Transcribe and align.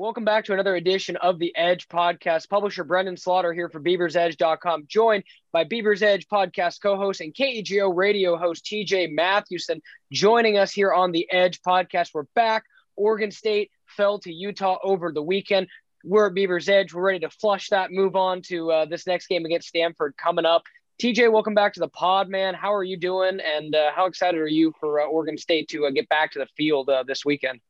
Welcome 0.00 0.24
back 0.24 0.46
to 0.46 0.54
another 0.54 0.76
edition 0.76 1.16
of 1.16 1.38
the 1.38 1.54
Edge 1.54 1.86
podcast. 1.86 2.48
Publisher 2.48 2.86
Brenden 2.86 3.18
Slaughter 3.18 3.52
here 3.52 3.68
for 3.68 3.80
BeaversEdge.com, 3.80 4.86
joined 4.88 5.24
by 5.52 5.64
Beavers 5.64 6.02
Edge 6.02 6.26
podcast 6.26 6.80
co 6.80 6.96
host 6.96 7.20
and 7.20 7.34
KEJO 7.34 7.94
radio 7.94 8.38
host 8.38 8.64
TJ 8.64 9.12
Mathewson, 9.12 9.82
joining 10.10 10.56
us 10.56 10.72
here 10.72 10.90
on 10.90 11.12
the 11.12 11.30
Edge 11.30 11.60
podcast. 11.60 12.14
We're 12.14 12.24
back. 12.34 12.64
Oregon 12.96 13.30
State 13.30 13.72
fell 13.88 14.18
to 14.20 14.32
Utah 14.32 14.78
over 14.82 15.12
the 15.12 15.22
weekend. 15.22 15.68
We're 16.02 16.28
at 16.28 16.34
Beavers 16.34 16.70
Edge. 16.70 16.94
We're 16.94 17.02
ready 17.02 17.20
to 17.20 17.28
flush 17.28 17.68
that, 17.68 17.92
move 17.92 18.16
on 18.16 18.40
to 18.46 18.72
uh, 18.72 18.84
this 18.86 19.06
next 19.06 19.26
game 19.26 19.44
against 19.44 19.68
Stanford 19.68 20.14
coming 20.16 20.46
up. 20.46 20.62
TJ, 21.02 21.30
welcome 21.30 21.52
back 21.54 21.74
to 21.74 21.80
the 21.80 21.88
pod, 21.88 22.30
man. 22.30 22.54
How 22.54 22.72
are 22.72 22.84
you 22.84 22.96
doing? 22.96 23.38
And 23.38 23.74
uh, 23.74 23.90
how 23.94 24.06
excited 24.06 24.40
are 24.40 24.48
you 24.48 24.72
for 24.80 25.02
uh, 25.02 25.04
Oregon 25.04 25.36
State 25.36 25.68
to 25.68 25.84
uh, 25.84 25.90
get 25.90 26.08
back 26.08 26.32
to 26.32 26.38
the 26.38 26.48
field 26.56 26.88
uh, 26.88 27.04
this 27.06 27.22
weekend? 27.22 27.60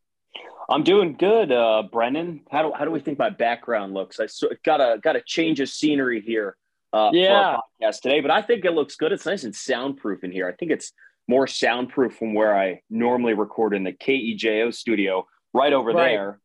I'm 0.68 0.84
doing 0.84 1.14
good, 1.18 1.50
uh, 1.50 1.82
Brennan. 1.90 2.42
How 2.50 2.62
do 2.62 2.72
how 2.76 2.84
do 2.84 2.90
we 2.92 3.00
think 3.00 3.18
my 3.18 3.30
background 3.30 3.92
looks? 3.92 4.20
I 4.20 4.28
got 4.64 4.80
a 4.80 4.98
got 5.02 5.16
a 5.16 5.20
change 5.20 5.60
of 5.60 5.68
scenery 5.68 6.20
here. 6.20 6.56
Uh, 6.92 7.10
yeah. 7.12 7.56
podcast 7.82 8.00
today, 8.00 8.20
but 8.20 8.32
I 8.32 8.42
think 8.42 8.64
it 8.64 8.72
looks 8.72 8.96
good. 8.96 9.12
It's 9.12 9.27
nice 9.27 9.45
and 9.45 9.55
soundproof 9.55 10.24
in 10.24 10.32
here. 10.32 10.48
I 10.48 10.52
think 10.52 10.72
it's 10.72 10.92
more 11.28 11.46
soundproof 11.46 12.16
from 12.16 12.34
where 12.34 12.56
I 12.56 12.82
normally 12.91 13.34
record 13.34 13.74
in 13.74 13.84
the 13.84 13.92
KEJO 13.92 14.74
studio, 14.74 15.27
right 15.52 15.72
over 15.72 15.91
right. 15.91 16.10
there. 16.10 16.41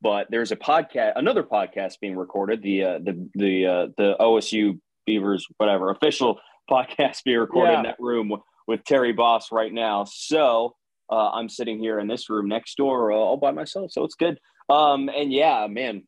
But 0.00 0.28
there's 0.30 0.52
a 0.52 0.56
podcast, 0.56 1.12
another 1.16 1.42
podcast 1.42 2.00
being 2.00 2.16
recorded. 2.16 2.62
The 2.62 2.84
uh, 2.84 2.98
the 2.98 3.28
the 3.34 3.66
uh, 3.66 3.86
the 3.96 4.16
OSU 4.18 4.80
Beavers, 5.06 5.46
whatever 5.58 5.90
official 5.90 6.40
podcast 6.70 7.24
being 7.24 7.38
recorded 7.38 7.72
yeah. 7.72 7.78
in 7.78 7.84
that 7.84 8.00
room 8.00 8.32
with 8.66 8.84
Terry 8.84 9.12
Boss 9.12 9.52
right 9.52 9.72
now. 9.72 10.04
So 10.04 10.76
uh, 11.10 11.30
I'm 11.30 11.48
sitting 11.48 11.78
here 11.78 11.98
in 11.98 12.06
this 12.06 12.30
room 12.30 12.48
next 12.48 12.76
door 12.76 13.12
uh, 13.12 13.16
all 13.16 13.36
by 13.36 13.50
myself, 13.50 13.92
so 13.92 14.04
it's 14.04 14.14
good. 14.14 14.38
Um, 14.68 15.08
and 15.08 15.32
yeah, 15.32 15.66
man, 15.68 16.04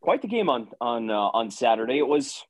quite 0.00 0.22
the 0.22 0.28
game 0.28 0.48
on 0.48 0.68
on 0.80 1.10
uh, 1.10 1.14
on 1.14 1.50
Saturday. 1.50 1.98
It 1.98 2.06
was 2.06 2.44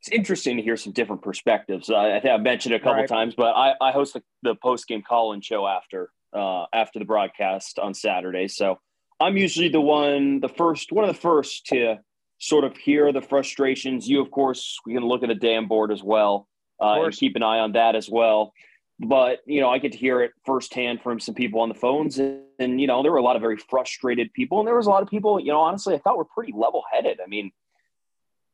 it's 0.00 0.10
interesting 0.10 0.56
to 0.56 0.62
hear 0.62 0.76
some 0.76 0.92
different 0.92 1.22
perspectives. 1.22 1.90
I, 1.90 2.16
I 2.16 2.20
think 2.20 2.32
I've 2.32 2.42
mentioned 2.42 2.74
it 2.74 2.80
a 2.80 2.84
couple 2.84 3.00
right. 3.00 3.08
times, 3.08 3.34
but 3.36 3.52
I, 3.56 3.74
I 3.80 3.92
host 3.92 4.14
the, 4.14 4.22
the 4.42 4.54
post 4.54 4.86
game 4.86 5.02
call 5.02 5.32
in 5.32 5.40
show 5.40 5.66
after 5.66 6.10
uh, 6.32 6.66
after 6.72 6.98
the 6.98 7.04
broadcast 7.04 7.78
on 7.78 7.94
Saturday. 7.94 8.48
So 8.48 8.78
I'm 9.20 9.36
usually 9.36 9.68
the 9.68 9.80
one, 9.80 10.40
the 10.40 10.48
first, 10.48 10.92
one 10.92 11.08
of 11.08 11.14
the 11.14 11.20
first 11.20 11.66
to 11.66 11.98
sort 12.38 12.64
of 12.64 12.76
hear 12.76 13.12
the 13.12 13.22
frustrations. 13.22 14.08
You, 14.08 14.20
of 14.20 14.30
course, 14.30 14.78
we 14.86 14.94
can 14.94 15.04
look 15.04 15.22
at 15.22 15.28
the 15.28 15.34
dam 15.34 15.66
board 15.66 15.90
as 15.90 16.02
well 16.02 16.46
uh, 16.80 17.02
and 17.02 17.16
keep 17.16 17.34
an 17.34 17.42
eye 17.42 17.58
on 17.58 17.72
that 17.72 17.96
as 17.96 18.08
well 18.08 18.52
but 19.00 19.40
you 19.46 19.60
know 19.60 19.70
i 19.70 19.78
get 19.78 19.92
to 19.92 19.98
hear 19.98 20.22
it 20.22 20.32
firsthand 20.44 21.00
from 21.02 21.20
some 21.20 21.34
people 21.34 21.60
on 21.60 21.68
the 21.68 21.74
phones. 21.74 22.18
And, 22.18 22.40
and, 22.58 22.80
you 22.80 22.86
know 22.86 23.02
there 23.02 23.12
were 23.12 23.18
a 23.18 23.22
lot 23.22 23.36
of 23.36 23.42
very 23.42 23.56
frustrated 23.56 24.32
people. 24.32 24.58
And 24.58 24.66
there 24.66 24.76
was 24.76 24.86
a 24.86 24.90
lot 24.90 25.02
of 25.02 25.08
people 25.08 25.38
you 25.40 25.52
know 25.52 25.60
honestly 25.60 25.94
i 25.94 25.98
thought 25.98 26.16
were 26.16 26.24
pretty 26.24 26.52
level 26.52 26.82
headed 26.92 27.20
i 27.24 27.28
mean 27.28 27.52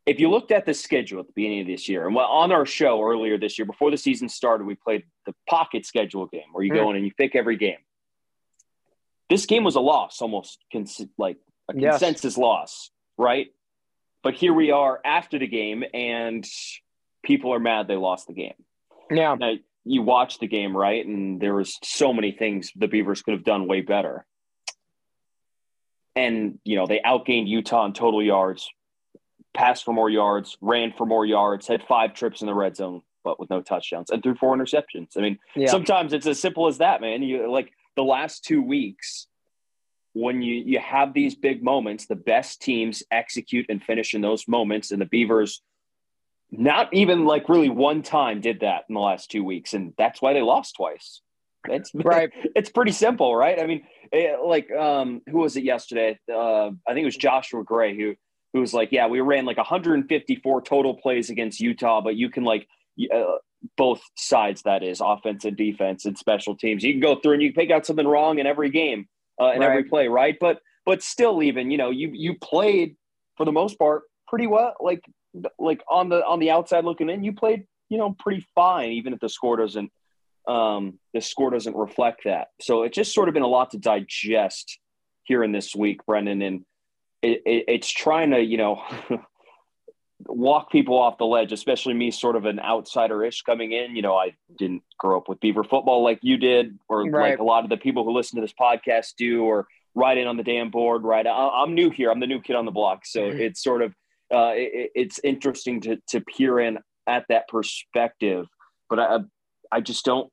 if 0.06 0.20
you 0.20 0.31
looked 0.31 0.53
at 0.53 0.67
the 0.67 0.75
schedule 0.75 1.20
at 1.20 1.27
the 1.27 1.33
beginning 1.34 1.62
of 1.62 1.67
this 1.67 1.89
year 1.89 2.06
and 2.06 2.14
well 2.14 2.27
on 2.27 2.53
our 2.53 2.67
show 2.67 3.03
earlier 3.03 3.39
this 3.39 3.59
year 3.59 3.67
before 3.67 3.91
the 3.91 3.97
season 3.97 4.28
started 4.28 4.67
we 4.67 4.75
played 4.75 5.05
the 5.27 5.34
pocket 5.48 5.86
schedule 5.86 6.27
game 6.27 6.53
where 6.53 6.64
you 6.64 6.73
mm. 6.73 6.77
go 6.77 6.91
in 6.91 6.97
and 6.97 7.05
you 7.05 7.12
pick 7.17 7.34
every 7.34 7.56
game. 7.56 7.79
This 9.31 9.47
game 9.47 9.64
was 9.64 9.75
a 9.75 9.81
loss 9.81 10.20
almost 10.20 10.62
cons- 10.70 11.01
like 11.17 11.39
a 11.70 11.73
consensus 11.73 12.34
yes. 12.34 12.39
loss 12.39 12.91
right? 13.17 13.48
But 14.23 14.34
here 14.34 14.53
we 14.55 14.70
are 14.70 15.01
after 15.05 15.39
the 15.39 15.47
game 15.47 15.84
and 15.92 16.47
people 17.23 17.53
are 17.53 17.58
mad 17.58 17.89
they 17.89 17.97
lost 17.97 18.27
the 18.27 18.33
game. 18.33 18.55
Yeah. 19.11 19.34
Now, 19.34 19.55
you 19.85 20.03
watch 20.03 20.39
the 20.39 20.47
game, 20.47 20.77
right? 20.77 21.05
And 21.05 21.41
there 21.41 21.55
was 21.55 21.79
so 21.83 22.13
many 22.13 22.33
things 22.33 22.73
the 22.75 22.89
Beavers 22.89 23.23
could 23.23 23.35
have 23.35 23.45
done 23.45 23.67
way 23.67 23.83
better. 23.83 24.25
And, 26.17 26.59
you 26.65 26.77
know, 26.77 26.87
they 26.87 27.01
outgained 27.05 27.49
Utah 27.49 27.85
in 27.87 27.93
total 27.93 28.23
yards, 28.23 28.71
passed 29.53 29.85
for 29.85 29.93
more 29.93 30.09
yards, 30.09 30.57
ran 30.61 30.93
for 30.97 31.07
more 31.07 31.27
yards, 31.27 31.67
had 31.67 31.83
five 31.83 32.15
trips 32.15 32.41
in 32.41 32.47
the 32.47 32.55
red 32.55 32.77
zone, 32.77 33.03
but 33.25 33.39
with 33.39 33.51
no 33.51 33.61
touchdowns, 33.61 34.11
and 34.11 34.23
threw 34.23 34.35
four 34.35 34.57
interceptions. 34.57 35.17
I 35.17 35.20
mean, 35.20 35.39
yeah. 35.57 35.70
sometimes 35.70 36.13
it's 36.13 36.27
as 36.27 36.41
simple 36.41 36.67
as 36.67 36.79
that, 36.79 37.01
man. 37.01 37.23
You 37.23 37.51
like 37.51 37.73
the 37.97 38.05
last 38.05 38.45
two 38.45 38.63
weeks 38.63 39.27
when 40.13 40.41
you 40.41 40.55
you 40.55 40.79
have 40.79 41.13
these 41.13 41.35
big 41.35 41.63
moments, 41.63 42.07
the 42.07 42.14
best 42.14 42.63
teams 42.63 43.03
execute 43.11 43.67
and 43.69 43.83
finish 43.83 44.14
in 44.14 44.20
those 44.20 44.47
moments, 44.47 44.92
and 44.92 45.01
the 45.01 45.07
Beavers– 45.07 45.61
not 46.59 46.92
even 46.92 47.25
like 47.25 47.48
really 47.48 47.69
one 47.69 48.03
time 48.03 48.41
did 48.41 48.61
that 48.61 48.85
in 48.89 48.95
the 48.95 49.01
last 49.01 49.31
two 49.31 49.45
weeks, 49.45 49.75
and 49.75 49.92
that's 49.98 50.20
why 50.20 50.33
they 50.33 50.42
lost 50.42 50.77
twice. 50.77 51.20
It's 51.69 51.91
right. 51.95 52.31
It's 52.55 52.70
pretty 52.70 52.92
simple, 52.92 53.35
right? 53.35 53.59
I 53.59 53.67
mean, 53.67 53.85
it, 54.13 54.35
eh, 54.35 54.37
like 54.37 54.70
um, 54.70 55.23
who 55.29 55.39
was 55.39 55.57
it 55.57 55.64
yesterday? 55.64 56.19
Uh, 56.33 56.67
I 56.67 56.93
think 56.93 57.01
it 57.01 57.05
was 57.05 57.17
Joshua 57.17 57.64
Gray 57.64 57.97
who 57.97 58.14
who 58.53 58.61
was 58.61 58.75
like, 58.75 58.93
"Yeah, 58.93 59.07
we 59.07 59.20
ran 59.20 59.45
like 59.45 59.57
154 59.57 60.63
total 60.63 60.95
plays 60.95 61.31
against 61.31 61.61
Utah, 61.61 62.01
but 62.01 62.17
you 62.17 62.31
can 62.31 62.45
like 62.45 62.69
uh, 63.13 63.39
both 63.77 64.03
sides, 64.17 64.63
that 64.63 64.83
is, 64.83 65.01
offense 65.01 65.45
and 65.45 65.57
defense 65.57 66.05
and 66.05 66.17
special 66.17 66.57
teams. 66.57 66.85
You 66.85 66.93
can 66.93 67.01
go 67.01 67.17
through 67.17 67.35
and 67.35 67.43
you 67.43 67.53
can 67.53 67.63
pick 67.63 67.70
out 67.70 67.87
something 67.87 68.07
wrong 68.07 68.39
in 68.39 68.47
every 68.47 68.70
game, 68.70 69.09
uh, 69.41 69.53
in 69.53 69.61
right. 69.61 69.70
every 69.70 69.85
play, 69.85 70.09
right? 70.09 70.37
But 70.39 70.59
but 70.87 71.03
still, 71.03 71.43
even 71.43 71.70
you 71.70 71.79
know, 71.79 71.91
you 71.91 72.11
you 72.13 72.37
played 72.39 72.97
for 73.37 73.45
the 73.45 73.53
most 73.53 73.79
part 73.79 74.03
pretty 74.29 74.47
well. 74.47 74.75
Like 74.81 75.05
like 75.58 75.83
on 75.89 76.08
the 76.08 76.24
on 76.24 76.39
the 76.39 76.50
outside 76.50 76.84
looking 76.84 77.11
in, 77.11 77.24
you 77.24 77.33
played 77.33 77.67
you 77.89 77.98
know 77.98 78.14
pretty 78.18 78.46
fine, 78.55 78.92
even 78.92 79.12
if 79.12 79.20
the 79.20 79.28
score 79.28 79.56
doesn't 79.56 79.90
um, 80.46 80.98
the 81.12 81.20
score 81.20 81.50
doesn't 81.50 81.77
reflect 81.77 82.22
that. 82.24 82.48
So 82.61 82.83
it's 82.83 82.95
just 82.95 83.14
sort 83.14 83.28
of 83.28 83.34
been 83.34 83.42
a 83.42 83.48
lot 83.48 83.70
to 83.70 83.78
digest 83.78 84.78
here 85.24 85.42
in 85.42 85.52
this 85.52 85.74
week, 85.74 86.00
Brenden, 86.06 86.46
and 86.46 86.64
it, 87.22 87.42
it, 87.46 87.64
it's 87.68 87.90
trying 87.90 88.30
to 88.33 88.40
you 88.40 88.58
know 88.58 88.83
walk 90.27 90.70
people 90.70 90.98
off 90.98 91.18
the 91.18 91.27
ledge, 91.27 91.52
especially 91.52 91.95
me, 91.95 92.11
sort 92.11 92.36
of 92.36 92.45
an 92.45 92.61
outsider-ish 92.61 93.42
coming 93.42 93.72
in. 93.72 93.96
You 93.96 94.02
know, 94.02 94.16
I 94.16 94.34
didn't 94.58 94.83
grow 94.98 95.16
up 95.16 95.28
with 95.28 95.40
Beaver 95.40 95.64
football 95.64 96.02
like 96.02 96.18
you 96.22 96.36
did, 96.36 96.78
or 96.89 97.05
right. 97.05 97.30
like 97.30 97.39
a 97.39 97.45
lot 97.45 97.64
of 97.64 97.70
the 97.70 97.77
people 97.77 98.05
who 98.05 98.12
listen 98.12 98.36
to 98.36 98.42
this 98.42 98.55
podcast 98.58 99.14
do, 99.16 99.45
or 99.45 99.66
write 99.95 100.18
in 100.18 100.27
on 100.27 100.36
the 100.36 100.42
dam 100.42 100.70
board. 100.70 101.05
Right, 101.05 101.27
I, 101.27 101.62
am 101.62 101.74
new 101.74 101.90
here. 101.90 102.11
I'm 102.11 102.20
the 102.20 102.27
new 102.27 102.40
kid 102.40 102.56
on 102.56 102.66
the 102.66 102.70
block, 102.70 103.06
so 103.06 103.20
mm-hmm. 103.20 103.40
it's 103.40 103.62
sort 103.62 103.83
of 103.83 103.95
uh, 104.34 104.52
it, 104.55 104.90
it's 104.95 105.20
interesting 105.22 105.80
to 105.83 105.96
to 106.08 106.20
peer 106.20 106.58
in 106.58 106.78
at 107.06 107.24
that 107.28 107.48
perspective. 107.48 108.46
But 108.89 109.00
I 109.00 109.18
I 109.70 109.80
just 109.80 110.05
don't 110.05 110.30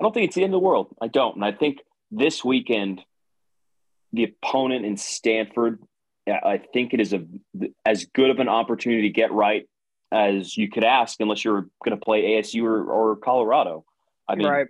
I 0.00 0.04
don't 0.04 0.12
think 0.12 0.26
it's 0.26 0.36
the 0.36 0.44
end 0.44 0.54
of 0.54 0.60
the 0.60 0.66
world. 0.66 0.94
I 1.00 1.08
don't, 1.08 1.36
and 1.36 1.44
I 1.44 1.52
think 1.52 1.78
this 2.10 2.44
weekend 2.44 3.02
the 4.12 4.24
opponent 4.24 4.86
in 4.86 4.96
Stanford, 4.96 5.82
I 6.26 6.58
think 6.72 6.94
it 6.94 7.00
is 7.00 7.12
a 7.12 7.24
as 7.84 8.06
good 8.06 8.30
of 8.30 8.38
an 8.38 8.48
opportunity 8.48 9.02
to 9.02 9.10
get 9.10 9.32
right 9.32 9.68
as 10.10 10.56
you 10.56 10.70
could 10.70 10.84
ask, 10.84 11.20
unless 11.20 11.44
you're 11.44 11.68
going 11.84 11.98
to 11.98 12.02
play 12.02 12.22
ASU 12.22 12.62
or, 12.62 12.84
or 12.84 13.16
Colorado. 13.16 13.84
I 14.26 14.36
mean, 14.36 14.46
right. 14.46 14.66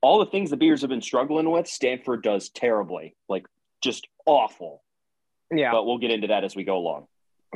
all 0.00 0.18
the 0.20 0.26
things 0.26 0.50
the 0.50 0.56
Bears 0.56 0.82
have 0.82 0.90
been 0.90 1.02
struggling 1.02 1.50
with, 1.50 1.66
Stanford 1.66 2.22
does 2.22 2.50
terribly, 2.50 3.16
like 3.28 3.46
just 3.82 4.06
awful. 4.26 4.82
Yeah, 5.52 5.72
but 5.72 5.84
we'll 5.84 5.98
get 5.98 6.12
into 6.12 6.28
that 6.28 6.44
as 6.44 6.54
we 6.54 6.62
go 6.62 6.76
along. 6.76 7.06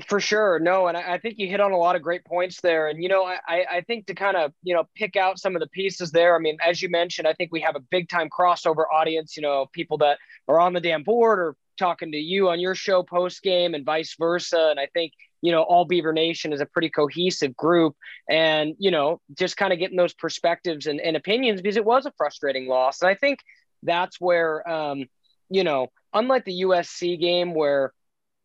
For 0.08 0.18
sure. 0.18 0.58
No, 0.58 0.88
and 0.88 0.96
I, 0.96 1.18
think 1.18 1.38
you 1.38 1.46
hit 1.46 1.60
on 1.60 1.70
a 1.70 1.76
lot 1.76 1.94
of 1.94 2.02
great 2.02 2.24
points 2.24 2.60
there. 2.60 2.88
And, 2.88 3.00
you 3.00 3.08
know, 3.08 3.24
I, 3.24 3.64
I 3.70 3.80
think 3.82 4.06
to 4.08 4.14
kind 4.14 4.36
of, 4.36 4.52
you 4.64 4.74
know, 4.74 4.88
pick 4.96 5.14
out 5.14 5.38
some 5.38 5.54
of 5.54 5.60
the 5.60 5.68
pieces 5.68 6.10
there, 6.10 6.34
I 6.34 6.40
mean, 6.40 6.56
as 6.66 6.82
you 6.82 6.88
mentioned, 6.88 7.28
I 7.28 7.32
think 7.32 7.52
we 7.52 7.60
have 7.60 7.76
a 7.76 7.80
big 7.80 8.08
time 8.08 8.28
crossover 8.28 8.86
audience, 8.92 9.36
you 9.36 9.42
know, 9.42 9.66
people 9.72 9.98
that 9.98 10.18
are 10.48 10.58
on 10.58 10.72
the 10.72 10.80
dam 10.80 11.04
board 11.04 11.38
or 11.38 11.56
talking 11.78 12.10
to 12.10 12.18
you 12.18 12.48
on 12.48 12.58
your 12.58 12.74
show 12.74 13.04
post 13.04 13.40
game 13.44 13.72
and 13.72 13.84
vice 13.84 14.16
versa. 14.18 14.66
And 14.68 14.80
I 14.80 14.88
think, 14.92 15.12
you 15.42 15.52
know, 15.52 15.62
all 15.62 15.84
Beaver 15.84 16.12
Nation 16.12 16.52
is 16.52 16.60
a 16.60 16.66
pretty 16.66 16.90
cohesive 16.90 17.56
group 17.56 17.94
and, 18.28 18.74
you 18.80 18.90
know, 18.90 19.20
just 19.38 19.56
kind 19.56 19.72
of 19.72 19.78
getting 19.78 19.96
those 19.96 20.14
perspectives 20.14 20.86
and, 20.86 21.00
and 21.00 21.16
opinions 21.16 21.62
because 21.62 21.76
it 21.76 21.84
was 21.84 22.04
a 22.04 22.12
frustrating 22.16 22.66
loss. 22.66 23.00
And 23.00 23.08
I 23.08 23.14
think 23.14 23.38
that's 23.84 24.20
where, 24.20 24.68
um, 24.68 25.04
you 25.50 25.62
know, 25.62 25.86
unlike 26.12 26.44
the 26.44 26.62
USC 26.62 27.20
game 27.20 27.54
where, 27.54 27.92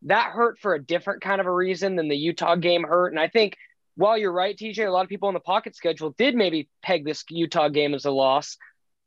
that 0.02 0.30
hurt 0.30 0.58
for 0.58 0.74
a 0.74 0.82
different 0.82 1.22
kind 1.22 1.40
of 1.40 1.46
a 1.46 1.54
reason 1.54 1.96
than 1.96 2.08
the 2.08 2.16
Utah 2.16 2.56
game 2.56 2.84
hurt. 2.84 3.12
And 3.12 3.20
I 3.20 3.28
think 3.28 3.56
while 3.96 4.16
you're 4.16 4.32
right, 4.32 4.56
TJ, 4.56 4.86
a 4.86 4.90
lot 4.90 5.02
of 5.02 5.08
people 5.08 5.28
on 5.28 5.34
the 5.34 5.40
pocket 5.40 5.76
schedule 5.76 6.14
did 6.16 6.34
maybe 6.34 6.68
peg 6.82 7.04
this 7.04 7.24
Utah 7.28 7.68
game 7.68 7.94
as 7.94 8.04
a 8.04 8.10
loss. 8.10 8.56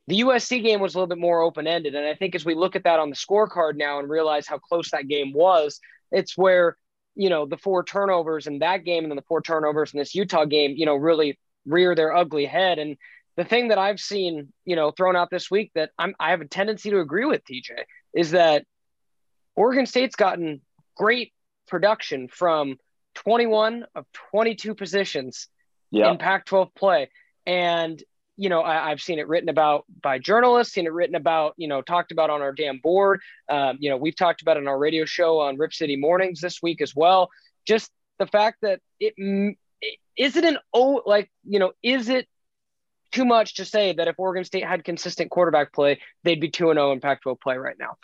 The 0.07 0.22
USC 0.22 0.62
game 0.62 0.81
was 0.81 0.94
a 0.94 0.98
little 0.98 1.07
bit 1.07 1.18
more 1.18 1.42
open 1.42 1.66
ended. 1.66 1.95
And 1.95 2.06
I 2.06 2.13
think 2.13 2.36
as 2.36 2.45
we 2.45 2.56
look 2.56 2.75
at 2.75 2.84
that 2.84 3.00
on 3.00 3.10
the 3.10 3.16
scorecard 3.16 3.75
now 3.75 4.00
and 4.00 4.10
realize 4.10 4.45
how 4.45 4.57
close 4.57 4.92
that 4.92 5.07
game 5.07 5.34
was, 5.34 5.80
it's 6.12 6.38
where, 6.38 6.78
you 7.16 7.30
know, 7.30 7.46
the 7.46 7.57
four 7.57 7.84
turnovers 7.84 8.46
in 8.46 8.60
that 8.60 8.84
game 8.84 9.04
and 9.04 9.12
then 9.12 9.16
the 9.16 9.24
four 9.24 9.42
turnovers 9.42 9.94
in 9.94 10.00
this 10.00 10.13
Utah 10.13 10.46
game, 10.46 10.74
you 10.75 10.86
know, 10.86 10.96
really 10.96 11.39
rear 11.66 11.96
their 11.96 12.16
ugly 12.16 12.46
head. 12.46 12.78
And 12.80 12.98
the 13.36 13.46
thing 13.46 13.69
that 13.69 13.78
I've 13.78 14.00
seen, 14.00 14.51
you 14.66 14.75
know, 14.75 14.92
thrown 14.92 15.16
out 15.16 15.30
this 15.31 15.50
week 15.50 15.72
that 15.74 15.92
I'm, 15.98 16.13
I 16.19 16.31
have 16.31 16.42
a 16.42 16.48
tendency 16.48 16.92
to 16.92 17.00
agree 17.00 17.25
with 17.25 17.44
TJ 17.46 17.72
is 18.13 18.31
that 18.31 18.66
Oregon 19.56 19.86
State's 19.86 20.16
gotten 20.16 20.62
great 20.95 21.34
production 21.68 22.28
from 22.28 22.78
21 23.16 23.86
of 23.95 24.06
22 24.31 24.75
positions 24.75 25.48
yep. 25.92 26.12
in 26.12 26.18
Pac 26.18 26.45
12 26.45 26.74
play. 26.75 27.10
And 27.45 28.01
you 28.36 28.50
know, 28.50 28.63
I, 28.63 28.90
have 28.90 29.01
seen 29.01 29.19
it 29.19 29.28
written 29.28 29.50
about 29.50 29.86
by 30.01 30.18
journalists, 30.18 30.74
seen 30.74 30.88
it 30.88 30.92
written 30.94 31.16
about, 31.16 31.54
you 31.57 31.68
know, 31.68 31.81
talked 31.81 32.12
about 32.12 32.30
on 32.31 32.42
our 32.42 32.51
dam 32.51 32.80
board. 32.81 33.22
Um, 33.48 33.78
you 33.80 33.90
know, 33.90 33.98
we've 33.98 34.16
talked 34.16 34.42
about 34.42 34.57
on 34.57 34.68
our 34.68 34.78
radio 34.78 35.06
show 35.06 35.40
on 35.40 35.57
Rip 35.57 35.74
City 35.74 35.95
Mornings 35.95 36.42
this 36.42 36.62
week 36.62 36.81
as 36.81 36.96
well. 36.96 37.30
Just 37.68 37.92
the 38.18 38.25
fact 38.25 38.60
that 38.62 38.80
it, 39.00 39.13
it 39.18 40.00
is 40.18 40.36
it 40.36 40.46
an 40.46 40.57
oh 40.74 41.01
like 41.06 41.31
you 41.44 41.60
know 41.60 41.74
is 41.84 42.10
it 42.10 42.28
too 43.12 43.25
much 43.25 43.56
to 43.56 43.66
say 43.66 43.94
that 43.94 44.07
if 44.07 44.16
Oregon 44.18 44.44
State 44.44 44.66
had 44.66 44.84
consistent 44.84 45.30
quarterback 45.30 45.72
play, 45.72 46.00
they'd 46.24 46.42
be 46.42 46.50
2 46.50 46.74
0 46.74 46.92
in 46.92 47.00
Pac 47.00 47.22
12 47.22 47.39
play 47.39 47.57
right 47.57 47.78
now. 47.80 47.98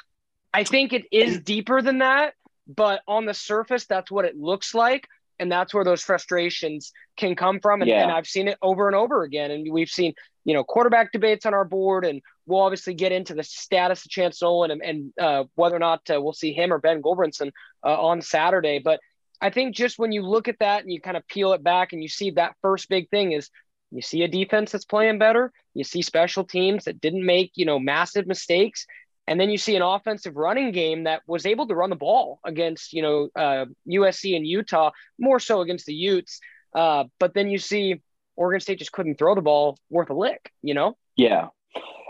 I 0.54 0.64
think 0.64 0.94
it 0.94 1.06
is 1.12 1.40
deeper 1.40 1.82
than 1.82 2.00
that, 2.00 2.34
but 2.74 3.02
on 3.08 3.26
the 3.26 3.34
surface, 3.34 3.86
that's 3.86 4.12
what 4.12 4.26
it 4.26 4.38
looks 4.38 4.74
like. 4.74 5.08
And 5.40 5.52
that's 5.52 5.74
where 5.74 5.86
those 5.86 6.04
frustrations 6.04 6.92
can 7.18 7.36
come 7.36 7.60
from. 7.62 7.82
And, 7.82 7.90
yeah. 7.90 8.04
and 8.04 8.12
I've 8.12 8.28
seen 8.28 8.48
it 8.48 8.58
over 8.62 8.88
and 8.88 8.96
over 8.96 9.24
again. 9.24 9.52
And 9.52 9.72
we've 9.72 9.90
seen, 9.90 10.14
you 10.44 10.54
know, 10.54 10.64
quarterback 10.64 11.12
debates 11.14 11.46
on 11.46 11.54
our 11.54 11.64
board. 11.64 12.06
And 12.06 12.22
we'll 12.46 12.60
obviously 12.60 12.94
get 12.94 13.14
into 13.14 13.34
the 13.34 13.44
status 13.44 14.04
of 14.04 14.12
Chance 14.12 14.42
Nolan 14.42 14.72
and, 14.72 14.82
and 14.82 15.14
uh, 15.20 15.44
whether 15.56 15.76
or 15.76 15.80
not 15.80 16.02
uh, 16.14 16.22
we'll 16.22 16.34
see 16.34 16.52
him 16.52 16.74
or 16.74 16.78
Ben 16.78 17.02
Gulbranson 17.02 17.52
uh, 17.86 18.02
on 18.02 18.22
Saturday. 18.22 18.80
But 18.80 19.00
I 19.42 19.50
think 19.50 19.76
just 19.76 19.98
when 19.98 20.12
you 20.12 20.24
look 20.24 20.50
at 20.50 20.60
that 20.60 20.84
and 20.84 20.92
you 20.92 21.00
kind 21.00 21.16
of 21.18 21.26
peel 21.28 21.54
it 21.54 21.64
back 21.64 21.94
and 21.94 22.04
you 22.04 22.10
see 22.10 22.32
that 22.32 22.56
first 22.62 22.90
big 22.90 23.10
thing 23.10 23.32
is 23.32 23.50
you 23.92 24.02
see 24.02 24.24
a 24.24 24.28
defense 24.28 24.72
that's 24.72 24.86
playing 24.86 25.20
better. 25.20 25.52
You 25.74 25.84
see 25.84 26.02
special 26.02 26.44
teams 26.44 26.84
that 26.84 27.00
didn't 27.02 27.26
make, 27.26 27.54
you 27.56 27.66
know, 27.66 27.80
massive 27.80 28.28
mistakes. 28.28 28.86
And 29.30 29.40
then 29.40 29.52
you 29.52 29.60
see 29.60 29.76
an 29.76 29.84
offensive 29.84 30.36
running 30.36 30.72
game 30.72 31.04
that 31.04 31.22
was 31.28 31.46
able 31.46 31.68
to 31.68 31.76
run 31.76 31.92
the 31.92 31.96
ball 31.96 32.40
against, 32.44 32.94
you 32.94 33.04
know, 33.04 33.30
uh, 33.36 33.66
USC 33.88 34.36
and 34.36 34.46
Utah, 34.46 34.90
more 35.20 35.40
so 35.40 35.62
against 35.62 35.86
the 35.86 35.94
Utes. 35.94 36.40
Uh, 36.74 37.04
but 37.20 37.36
then 37.36 37.48
you 37.48 37.60
see 37.60 38.02
Oregon 38.36 38.60
State 38.60 38.80
just 38.80 38.92
couldn't 38.92 39.20
throw 39.20 39.36
the 39.36 39.44
ball 39.44 39.78
worth 39.92 40.10
a 40.10 40.16
lick, 40.16 40.52
you 40.64 40.74
know? 40.74 40.98
Yeah. 41.16 41.50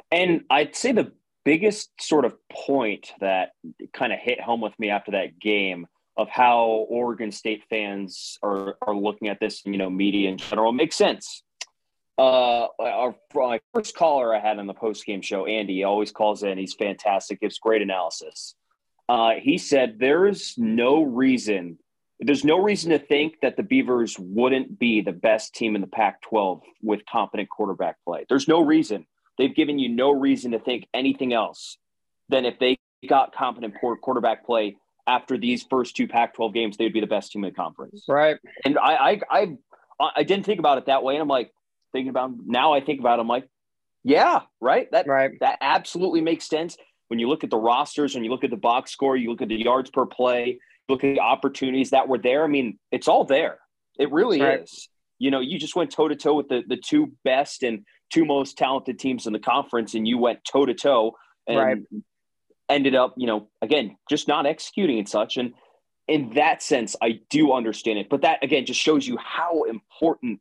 And 0.10 0.46
I'd 0.50 0.78
say 0.78 0.94
the 0.94 1.12
biggest 1.44 1.92
sort 2.00 2.24
of 2.24 2.36
point 2.50 3.12
that 3.20 3.50
kind 3.94 4.14
of 4.14 4.20
hit 4.20 4.40
home 4.40 4.62
with 4.62 4.80
me 4.80 4.90
after 4.90 5.12
that 5.12 5.38
game 5.40 5.88
of 6.16 6.30
how 6.30 6.86
Oregon 6.90 7.34
State 7.34 7.64
fans 7.70 8.38
are, 8.42 8.78
are 8.82 8.96
looking 8.96 9.28
at 9.28 9.42
this, 9.42 9.62
you 9.66 9.78
know, 9.78 9.90
media 9.90 10.30
in 10.30 10.38
general 10.38 10.72
makes 10.72 10.96
sense 10.96 11.44
uh, 12.20 12.68
our, 12.80 13.16
our 13.40 13.60
first 13.74 13.96
caller 13.96 14.36
I 14.36 14.40
had 14.40 14.60
on 14.60 14.68
the 14.68 14.74
post 14.74 15.06
game 15.06 15.22
show, 15.22 15.46
Andy, 15.46 15.76
he 15.76 15.84
always 15.86 16.12
calls 16.12 16.44
in. 16.44 16.58
He's 16.58 16.74
fantastic, 16.74 17.40
gives 17.40 17.60
great 17.60 17.82
analysis. 17.82 18.56
Uh, 19.08 19.36
he 19.42 19.58
said 19.58 19.98
there's 20.00 20.56
no 20.58 21.02
reason, 21.02 21.80
there's 22.20 22.44
no 22.44 22.62
reason 22.62 22.92
to 22.92 23.00
think 23.00 23.36
that 23.42 23.56
the 23.56 23.64
Beavers 23.64 24.20
wouldn't 24.20 24.78
be 24.78 25.00
the 25.00 25.14
best 25.14 25.56
team 25.56 25.76
in 25.76 25.82
the 25.82 25.88
Pac-12 25.88 26.62
with 26.84 27.06
competent 27.10 27.50
quarterback 27.50 27.96
play. 28.04 28.26
There's 28.28 28.50
no 28.50 28.62
reason. 28.66 29.08
They've 29.38 29.56
given 29.56 29.80
you 29.80 29.88
no 29.88 30.12
reason 30.12 30.52
to 30.52 30.60
think 30.60 30.88
anything 30.94 31.32
else 31.32 31.78
than 32.28 32.46
if 32.46 32.60
they 32.60 32.78
got 33.08 33.34
competent 33.34 33.76
quarterback 34.02 34.46
play 34.46 34.76
after 35.08 35.38
these 35.38 35.64
first 35.70 35.96
two 35.96 36.08
Pac-12 36.08 36.54
games, 36.54 36.78
they'd 36.78 36.92
be 36.92 37.00
the 37.00 37.08
best 37.08 37.32
team 37.32 37.46
in 37.46 37.52
the 37.52 37.56
conference. 37.56 38.04
Right. 38.10 38.36
And 38.66 38.78
I, 38.78 38.94
I, 38.94 39.22
I, 39.32 39.58
I 40.18 40.24
didn't 40.24 40.46
think 40.46 40.60
about 40.60 40.78
it 40.78 40.88
that 40.88 41.02
way, 41.02 41.16
and 41.16 41.22
I'm 41.22 41.30
like 41.30 41.54
thinking 41.92 42.10
about 42.10 42.32
now 42.46 42.74
I 42.74 42.82
think 42.82 43.00
about 43.00 43.20
it, 43.20 43.22
I'm 43.22 43.28
like, 43.28 43.48
yeah, 44.04 44.42
right. 44.62 44.90
That 44.92 45.08
right. 45.08 45.32
that 45.42 45.58
absolutely 45.62 46.22
makes 46.22 46.48
sense. 46.48 46.78
When 47.08 47.20
you 47.20 47.28
look 47.28 47.44
at 47.44 47.50
the 47.50 47.58
rosters, 47.58 48.14
when 48.14 48.24
you 48.24 48.30
look 48.30 48.44
at 48.44 48.50
the 48.50 48.58
box 48.58 48.92
score, 48.92 49.18
you 49.18 49.30
look 49.30 49.42
at 49.42 49.50
the 49.50 49.56
yards 49.56 49.90
per 49.90 50.06
play, 50.06 50.60
look 50.88 51.04
at 51.04 51.16
the 51.16 51.20
opportunities 51.20 51.90
that 51.90 52.08
were 52.08 52.18
there. 52.18 52.44
I 52.44 52.48
mean, 52.48 52.78
it's 52.92 53.08
all 53.08 53.26
there. 53.26 53.60
It 53.98 54.12
really 54.12 54.42
right. 54.42 54.62
is. 54.62 54.90
You 55.18 55.32
know, 55.32 55.40
you 55.40 55.60
just 55.60 55.76
went 55.76 55.92
toe 55.92 56.08
to 56.08 56.16
toe 56.16 56.36
with 56.36 56.48
the, 56.48 56.64
the 56.68 56.78
two 56.78 57.12
best 57.26 57.64
and 57.64 57.84
two 58.10 58.26
most 58.26 58.58
talented 58.58 59.00
teams 59.00 59.28
in 59.28 59.34
the 59.34 59.40
conference, 59.40 59.94
and 59.94 60.08
you 60.08 60.18
went 60.18 60.40
toe 60.46 60.66
to 60.66 60.74
toe 60.74 61.16
and 61.48 61.58
right. 61.58 61.78
ended 62.70 62.96
up, 62.96 63.16
you 63.18 63.28
know, 63.28 63.50
again, 63.62 63.98
just 64.10 64.28
not 64.28 64.46
executing 64.46 64.98
and 64.98 65.10
such. 65.10 65.38
And 65.38 65.54
in 66.08 66.34
that 66.36 66.64
sense, 66.64 66.96
I 67.02 67.20
do 67.30 67.54
understand 67.54 68.00
it. 68.00 68.08
But 68.10 68.22
that 68.22 68.44
again 68.44 68.66
just 68.66 68.80
shows 68.80 69.08
you 69.08 69.18
how 69.18 69.64
important 69.64 70.40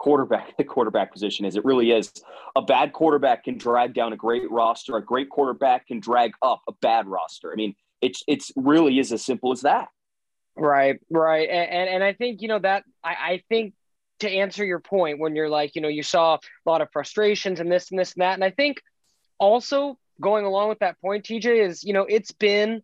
quarterback 0.00 0.56
the 0.56 0.64
quarterback 0.64 1.12
position 1.12 1.44
is. 1.44 1.56
It 1.56 1.64
really 1.64 1.92
is. 1.92 2.10
A 2.56 2.62
bad 2.62 2.92
quarterback 2.92 3.44
can 3.44 3.58
drag 3.58 3.94
down 3.94 4.12
a 4.12 4.16
great 4.16 4.50
roster. 4.50 4.96
A 4.96 5.04
great 5.04 5.28
quarterback 5.28 5.86
can 5.86 6.00
drag 6.00 6.32
up 6.42 6.62
a 6.66 6.72
bad 6.80 7.06
roster. 7.06 7.52
I 7.52 7.54
mean, 7.54 7.76
it's 8.00 8.24
it's 8.26 8.50
really 8.56 8.98
is 8.98 9.12
as 9.12 9.22
simple 9.22 9.52
as 9.52 9.60
that. 9.60 9.88
Right, 10.56 10.98
right, 11.10 11.48
and 11.48 11.70
and, 11.70 11.88
and 11.90 12.04
I 12.04 12.14
think 12.14 12.42
you 12.42 12.48
know 12.48 12.58
that 12.58 12.84
I, 13.04 13.10
I 13.10 13.42
think 13.48 13.74
to 14.20 14.30
answer 14.30 14.64
your 14.64 14.80
point 14.80 15.18
when 15.18 15.36
you're 15.36 15.48
like 15.50 15.74
you 15.74 15.82
know 15.82 15.88
you 15.88 16.02
saw 16.02 16.36
a 16.36 16.70
lot 16.70 16.80
of 16.80 16.88
frustrations 16.92 17.60
and 17.60 17.70
this 17.70 17.90
and 17.90 18.00
this 18.00 18.14
and 18.14 18.22
that, 18.22 18.34
and 18.34 18.44
I 18.44 18.50
think 18.50 18.80
also 19.38 19.98
going 20.20 20.46
along 20.46 20.70
with 20.70 20.78
that 20.80 20.98
point, 21.00 21.26
TJ 21.26 21.66
is 21.66 21.84
you 21.84 21.92
know 21.92 22.06
it's 22.08 22.32
been 22.32 22.82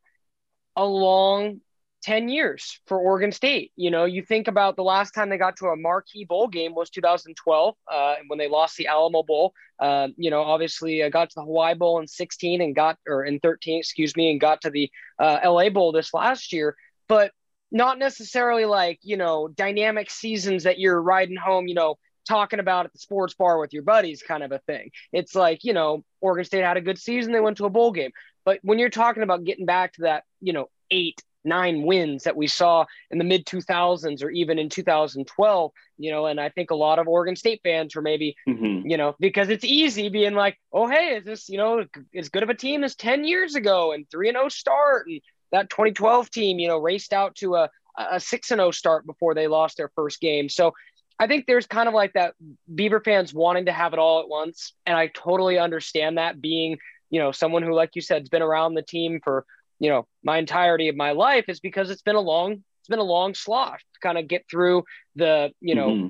a 0.76 0.84
long 0.84 1.62
10 2.06 2.28
years 2.28 2.78
for 2.86 2.98
Oregon 2.98 3.32
State. 3.32 3.72
You 3.74 3.90
know, 3.90 4.04
you 4.04 4.22
think 4.22 4.46
about 4.46 4.76
the 4.76 4.84
last 4.84 5.10
time 5.10 5.28
they 5.28 5.38
got 5.38 5.56
to 5.56 5.66
a 5.66 5.76
marquee 5.76 6.24
bowl 6.24 6.46
game 6.46 6.72
was 6.72 6.88
2012 6.90 7.74
uh, 7.92 8.14
when 8.28 8.38
they 8.38 8.48
lost 8.48 8.76
the 8.76 8.86
Alamo 8.86 9.24
Bowl. 9.24 9.52
Uh, 9.80 10.08
you 10.16 10.30
know, 10.30 10.42
obviously 10.42 11.02
uh, 11.02 11.08
got 11.08 11.30
to 11.30 11.34
the 11.34 11.42
Hawaii 11.44 11.74
Bowl 11.74 11.98
in 11.98 12.06
16 12.06 12.60
and 12.60 12.76
got, 12.76 12.96
or 13.08 13.24
in 13.24 13.40
13, 13.40 13.80
excuse 13.80 14.16
me, 14.16 14.30
and 14.30 14.40
got 14.40 14.60
to 14.60 14.70
the 14.70 14.88
uh, 15.18 15.40
LA 15.44 15.68
Bowl 15.68 15.90
this 15.90 16.14
last 16.14 16.52
year. 16.52 16.76
But 17.08 17.32
not 17.72 17.98
necessarily 17.98 18.66
like, 18.66 19.00
you 19.02 19.16
know, 19.16 19.48
dynamic 19.48 20.08
seasons 20.08 20.62
that 20.62 20.78
you're 20.78 21.02
riding 21.02 21.36
home, 21.36 21.66
you 21.66 21.74
know, 21.74 21.96
talking 22.28 22.60
about 22.60 22.86
at 22.86 22.92
the 22.92 23.00
sports 23.00 23.34
bar 23.34 23.58
with 23.58 23.72
your 23.72 23.82
buddies 23.82 24.22
kind 24.22 24.44
of 24.44 24.52
a 24.52 24.60
thing. 24.60 24.90
It's 25.12 25.34
like, 25.34 25.64
you 25.64 25.72
know, 25.72 26.04
Oregon 26.20 26.44
State 26.44 26.62
had 26.62 26.76
a 26.76 26.80
good 26.80 26.98
season, 26.98 27.32
they 27.32 27.40
went 27.40 27.56
to 27.56 27.66
a 27.66 27.70
bowl 27.70 27.90
game. 27.90 28.12
But 28.44 28.60
when 28.62 28.78
you're 28.78 28.90
talking 28.90 29.24
about 29.24 29.42
getting 29.42 29.66
back 29.66 29.94
to 29.94 30.02
that, 30.02 30.22
you 30.40 30.52
know, 30.52 30.68
eight, 30.92 31.20
nine 31.46 31.82
wins 31.82 32.24
that 32.24 32.36
we 32.36 32.46
saw 32.46 32.84
in 33.10 33.18
the 33.18 33.24
mid 33.24 33.46
2000s 33.46 34.22
or 34.22 34.30
even 34.30 34.58
in 34.58 34.68
2012 34.68 35.70
you 35.98 36.10
know 36.10 36.26
and 36.26 36.40
i 36.40 36.48
think 36.48 36.70
a 36.70 36.74
lot 36.74 36.98
of 36.98 37.08
oregon 37.08 37.36
state 37.36 37.60
fans 37.62 37.94
were 37.94 38.02
maybe 38.02 38.36
mm-hmm. 38.48 38.86
you 38.86 38.96
know 38.96 39.14
because 39.20 39.48
it's 39.48 39.64
easy 39.64 40.08
being 40.08 40.34
like 40.34 40.58
oh 40.72 40.88
hey 40.88 41.16
is 41.16 41.24
this 41.24 41.48
you 41.48 41.58
know 41.58 41.84
as 42.14 42.28
good 42.28 42.42
of 42.42 42.50
a 42.50 42.54
team 42.54 42.84
as 42.84 42.94
10 42.96 43.24
years 43.24 43.54
ago 43.54 43.92
and 43.92 44.10
3 44.10 44.28
and 44.28 44.36
0 44.36 44.48
start 44.48 45.06
and 45.06 45.20
that 45.52 45.70
2012 45.70 46.30
team 46.30 46.58
you 46.58 46.68
know 46.68 46.78
raced 46.78 47.12
out 47.12 47.34
to 47.36 47.54
a 47.54 47.70
a 47.98 48.20
6 48.20 48.50
and 48.50 48.58
0 48.58 48.70
start 48.72 49.06
before 49.06 49.34
they 49.34 49.46
lost 49.46 49.76
their 49.78 49.90
first 49.96 50.20
game 50.20 50.48
so 50.48 50.74
I 51.18 51.26
think 51.26 51.46
there's 51.46 51.66
kind 51.66 51.88
of 51.88 51.94
like 51.94 52.12
that 52.12 52.34
Beaver 52.72 53.00
fans 53.00 53.32
wanting 53.32 53.66
to 53.66 53.72
have 53.72 53.92
it 53.92 53.98
all 53.98 54.20
at 54.20 54.28
once. 54.28 54.74
And 54.84 54.96
I 54.96 55.06
totally 55.08 55.58
understand 55.58 56.18
that 56.18 56.40
being, 56.40 56.78
you 57.10 57.20
know, 57.20 57.32
someone 57.32 57.62
who, 57.62 57.72
like 57.72 57.90
you 57.94 58.02
said, 58.02 58.22
has 58.22 58.28
been 58.28 58.42
around 58.42 58.74
the 58.74 58.82
team 58.82 59.20
for 59.24 59.46
you 59.78 59.90
know 59.90 60.06
my 60.22 60.38
entirety 60.38 60.88
of 60.88 60.96
my 60.96 61.12
life 61.12 61.44
is 61.48 61.60
because 61.60 61.90
it's 61.90 62.02
been 62.02 62.16
a 62.16 62.20
long 62.20 62.52
it's 62.52 62.88
been 62.88 62.98
a 62.98 63.02
long 63.02 63.34
slog 63.34 63.78
to 63.78 64.00
kind 64.00 64.16
of 64.16 64.28
get 64.28 64.44
through 64.50 64.84
the 65.16 65.50
you 65.60 65.74
know 65.74 65.88
mm-hmm. 65.88 66.08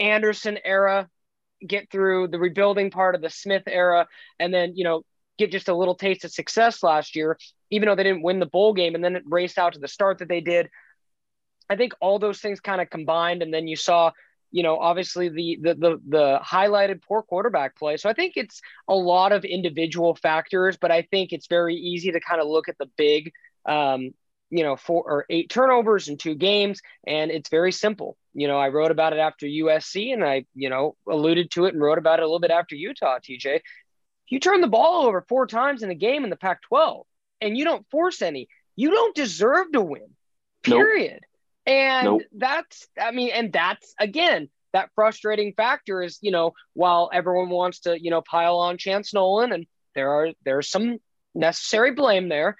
Anderson 0.00 0.58
era, 0.64 1.08
get 1.66 1.90
through 1.90 2.28
the 2.28 2.38
rebuilding 2.38 2.90
part 2.90 3.14
of 3.14 3.20
the 3.20 3.30
Smith 3.30 3.64
era, 3.66 4.08
and 4.38 4.52
then 4.52 4.74
you 4.74 4.84
know 4.84 5.02
get 5.38 5.52
just 5.52 5.68
a 5.68 5.74
little 5.74 5.94
taste 5.94 6.24
of 6.24 6.30
success 6.30 6.82
last 6.82 7.16
year, 7.16 7.38
even 7.70 7.86
though 7.86 7.94
they 7.94 8.02
didn't 8.02 8.22
win 8.22 8.40
the 8.40 8.46
bowl 8.46 8.74
game, 8.74 8.94
and 8.94 9.04
then 9.04 9.16
it 9.16 9.22
raced 9.26 9.58
out 9.58 9.74
to 9.74 9.78
the 9.78 9.88
start 9.88 10.18
that 10.18 10.28
they 10.28 10.40
did. 10.40 10.68
I 11.68 11.76
think 11.76 11.92
all 12.00 12.18
those 12.18 12.40
things 12.40 12.60
kind 12.60 12.80
of 12.80 12.90
combined, 12.90 13.42
and 13.42 13.54
then 13.54 13.68
you 13.68 13.76
saw 13.76 14.10
you 14.50 14.62
know, 14.62 14.78
obviously 14.78 15.28
the, 15.28 15.58
the 15.60 15.74
the 15.74 16.00
the 16.08 16.40
highlighted 16.44 17.02
poor 17.02 17.22
quarterback 17.22 17.76
play. 17.76 17.96
So 17.96 18.08
I 18.08 18.12
think 18.12 18.34
it's 18.36 18.60
a 18.88 18.94
lot 18.94 19.32
of 19.32 19.44
individual 19.44 20.14
factors, 20.14 20.76
but 20.80 20.90
I 20.90 21.02
think 21.02 21.32
it's 21.32 21.46
very 21.46 21.76
easy 21.76 22.12
to 22.12 22.20
kind 22.20 22.40
of 22.40 22.48
look 22.48 22.68
at 22.68 22.78
the 22.78 22.90
big, 22.96 23.32
um, 23.66 24.10
you 24.50 24.64
know, 24.64 24.76
four 24.76 25.02
or 25.04 25.26
eight 25.30 25.50
turnovers 25.50 26.08
in 26.08 26.16
two 26.16 26.34
games, 26.34 26.80
and 27.06 27.30
it's 27.30 27.48
very 27.48 27.72
simple. 27.72 28.16
You 28.34 28.48
know, 28.48 28.58
I 28.58 28.68
wrote 28.68 28.90
about 28.90 29.12
it 29.12 29.18
after 29.18 29.46
USC, 29.46 30.12
and 30.12 30.24
I 30.24 30.46
you 30.54 30.70
know 30.70 30.96
alluded 31.08 31.50
to 31.52 31.66
it 31.66 31.74
and 31.74 31.82
wrote 31.82 31.98
about 31.98 32.18
it 32.18 32.22
a 32.22 32.26
little 32.26 32.40
bit 32.40 32.50
after 32.50 32.74
Utah. 32.74 33.18
TJ, 33.18 33.60
you 34.28 34.40
turn 34.40 34.60
the 34.60 34.68
ball 34.68 35.06
over 35.06 35.24
four 35.28 35.46
times 35.46 35.82
in 35.82 35.90
a 35.90 35.94
game 35.94 36.24
in 36.24 36.30
the 36.30 36.36
Pac-12 36.36 37.04
and 37.40 37.56
you 37.56 37.64
don't 37.64 37.88
force 37.90 38.22
any, 38.22 38.48
you 38.76 38.90
don't 38.90 39.14
deserve 39.14 39.72
to 39.72 39.80
win. 39.80 40.14
Period. 40.62 41.12
Nope. 41.12 41.29
And 41.66 42.04
nope. 42.04 42.22
that's, 42.36 42.88
I 43.00 43.10
mean, 43.10 43.30
and 43.32 43.52
that's 43.52 43.94
again, 43.98 44.48
that 44.72 44.90
frustrating 44.94 45.52
factor 45.56 46.02
is, 46.02 46.18
you 46.20 46.30
know, 46.30 46.52
while 46.74 47.10
everyone 47.12 47.50
wants 47.50 47.80
to, 47.80 48.00
you 48.00 48.10
know, 48.10 48.22
pile 48.22 48.58
on 48.58 48.78
Chance 48.78 49.12
Nolan 49.12 49.52
and 49.52 49.66
there 49.94 50.10
are, 50.10 50.28
there's 50.44 50.70
some 50.70 50.98
necessary 51.34 51.92
blame 51.92 52.28
there. 52.28 52.56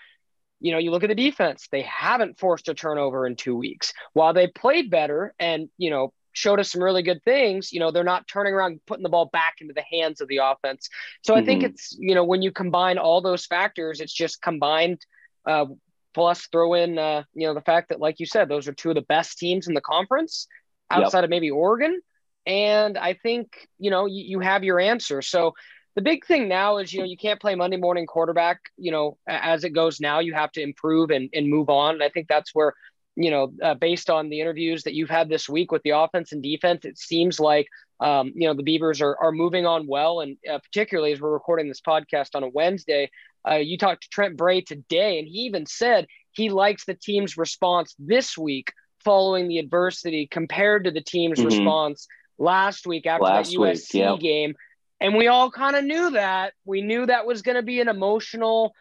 You 0.60 0.72
know, 0.72 0.78
you 0.78 0.90
look 0.90 1.04
at 1.04 1.08
the 1.08 1.14
defense, 1.14 1.68
they 1.72 1.82
haven't 1.82 2.38
forced 2.38 2.68
a 2.68 2.74
turnover 2.74 3.26
in 3.26 3.36
two 3.36 3.56
weeks. 3.56 3.92
While 4.12 4.34
they 4.34 4.48
played 4.48 4.90
better 4.90 5.34
and, 5.38 5.68
you 5.78 5.90
know, 5.90 6.12
showed 6.32 6.60
us 6.60 6.70
some 6.70 6.82
really 6.82 7.02
good 7.02 7.22
things, 7.24 7.72
you 7.72 7.80
know, 7.80 7.90
they're 7.90 8.04
not 8.04 8.28
turning 8.28 8.52
around 8.54 8.80
putting 8.86 9.02
the 9.02 9.08
ball 9.08 9.26
back 9.32 9.54
into 9.60 9.74
the 9.74 9.84
hands 9.90 10.20
of 10.20 10.28
the 10.28 10.38
offense. 10.38 10.88
So 11.22 11.32
mm-hmm. 11.32 11.42
I 11.42 11.46
think 11.46 11.62
mm-hmm. 11.62 11.70
it's, 11.70 11.96
you 11.98 12.14
know, 12.14 12.24
when 12.24 12.42
you 12.42 12.52
combine 12.52 12.98
all 12.98 13.20
those 13.20 13.46
factors, 13.46 14.00
it's 14.00 14.12
just 14.12 14.42
combined 14.42 15.00
uh, 15.46 15.66
plus 16.14 16.48
throw 16.52 16.74
in 16.74 16.98
uh, 16.98 17.22
you 17.34 17.46
know 17.46 17.54
the 17.54 17.60
fact 17.60 17.88
that 17.90 18.00
like 18.00 18.20
you 18.20 18.26
said 18.26 18.48
those 18.48 18.68
are 18.68 18.72
two 18.72 18.90
of 18.90 18.94
the 18.94 19.02
best 19.02 19.38
teams 19.38 19.68
in 19.68 19.74
the 19.74 19.80
conference 19.80 20.46
outside 20.90 21.18
yep. 21.18 21.24
of 21.24 21.30
maybe 21.30 21.50
Oregon 21.50 22.00
And 22.46 22.98
I 22.98 23.14
think, 23.14 23.68
you 23.78 23.90
know, 23.90 24.06
you, 24.06 24.24
you 24.24 24.40
have 24.40 24.64
your 24.64 24.80
answer. 24.80 25.22
So 25.22 25.54
the 25.94 26.02
big 26.02 26.24
thing 26.24 26.48
now 26.48 26.78
is, 26.78 26.92
you 26.92 27.00
know, 27.00 27.06
you 27.06 27.16
can't 27.16 27.40
play 27.40 27.54
Monday 27.54 27.76
morning 27.76 28.06
quarterback, 28.06 28.60
you 28.76 28.90
know, 28.90 29.18
as 29.28 29.64
it 29.64 29.70
goes 29.70 30.00
now, 30.00 30.20
you 30.20 30.34
have 30.34 30.52
to 30.52 30.62
improve 30.62 31.10
and, 31.10 31.28
and 31.34 31.48
move 31.48 31.68
on. 31.68 31.94
And 31.94 32.02
I 32.02 32.08
think 32.08 32.28
that's 32.28 32.54
where, 32.54 32.74
you 33.16 33.30
know, 33.30 33.52
uh, 33.62 33.74
based 33.74 34.08
on 34.08 34.28
the 34.28 34.40
interviews 34.40 34.84
that 34.84 34.94
you've 34.94 35.10
had 35.10 35.28
this 35.28 35.48
week 35.48 35.72
with 35.72 35.82
the 35.82 35.90
offense 35.90 36.32
and 36.32 36.42
defense, 36.42 36.84
it 36.84 36.98
seems 36.98 37.40
like, 37.40 37.66
um, 38.00 38.32
you 38.34 38.46
know, 38.46 38.54
the 38.54 38.62
Beavers 38.62 39.00
are, 39.00 39.16
are 39.20 39.32
moving 39.32 39.66
on 39.66 39.86
well. 39.86 40.20
And 40.20 40.36
uh, 40.50 40.58
particularly 40.58 41.12
as 41.12 41.20
we're 41.20 41.32
recording 41.32 41.68
this 41.68 41.80
podcast 41.80 42.30
on 42.34 42.42
a 42.42 42.48
Wednesday, 42.48 43.10
uh, 43.48 43.56
you 43.56 43.78
talked 43.78 44.02
to 44.02 44.08
Trent 44.10 44.36
Bray 44.36 44.60
today, 44.60 45.18
and 45.18 45.26
he 45.26 45.40
even 45.40 45.66
said 45.66 46.06
he 46.32 46.50
likes 46.50 46.84
the 46.84 46.94
team's 46.94 47.36
response 47.36 47.94
this 47.98 48.36
week 48.36 48.72
following 49.04 49.48
the 49.48 49.58
adversity 49.58 50.26
compared 50.26 50.84
to 50.84 50.90
the 50.90 51.00
team's 51.00 51.38
mm-hmm. 51.38 51.48
response 51.48 52.06
last 52.38 52.86
week 52.86 53.06
after 53.06 53.24
last 53.24 53.50
that 53.50 53.58
USC 53.58 54.12
week, 54.12 54.20
game. 54.20 54.54
And 55.00 55.16
we 55.16 55.28
all 55.28 55.50
kind 55.50 55.76
of 55.76 55.84
knew 55.84 56.10
that. 56.10 56.52
We 56.64 56.82
knew 56.82 57.06
that 57.06 57.26
was 57.26 57.42
going 57.42 57.56
to 57.56 57.62
be 57.62 57.80
an 57.80 57.88
emotional, 57.88 58.74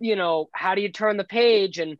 you 0.00 0.16
know, 0.16 0.48
how 0.52 0.74
do 0.74 0.82
you 0.82 0.88
turn 0.88 1.16
the 1.16 1.24
page? 1.24 1.78
And 1.78 1.98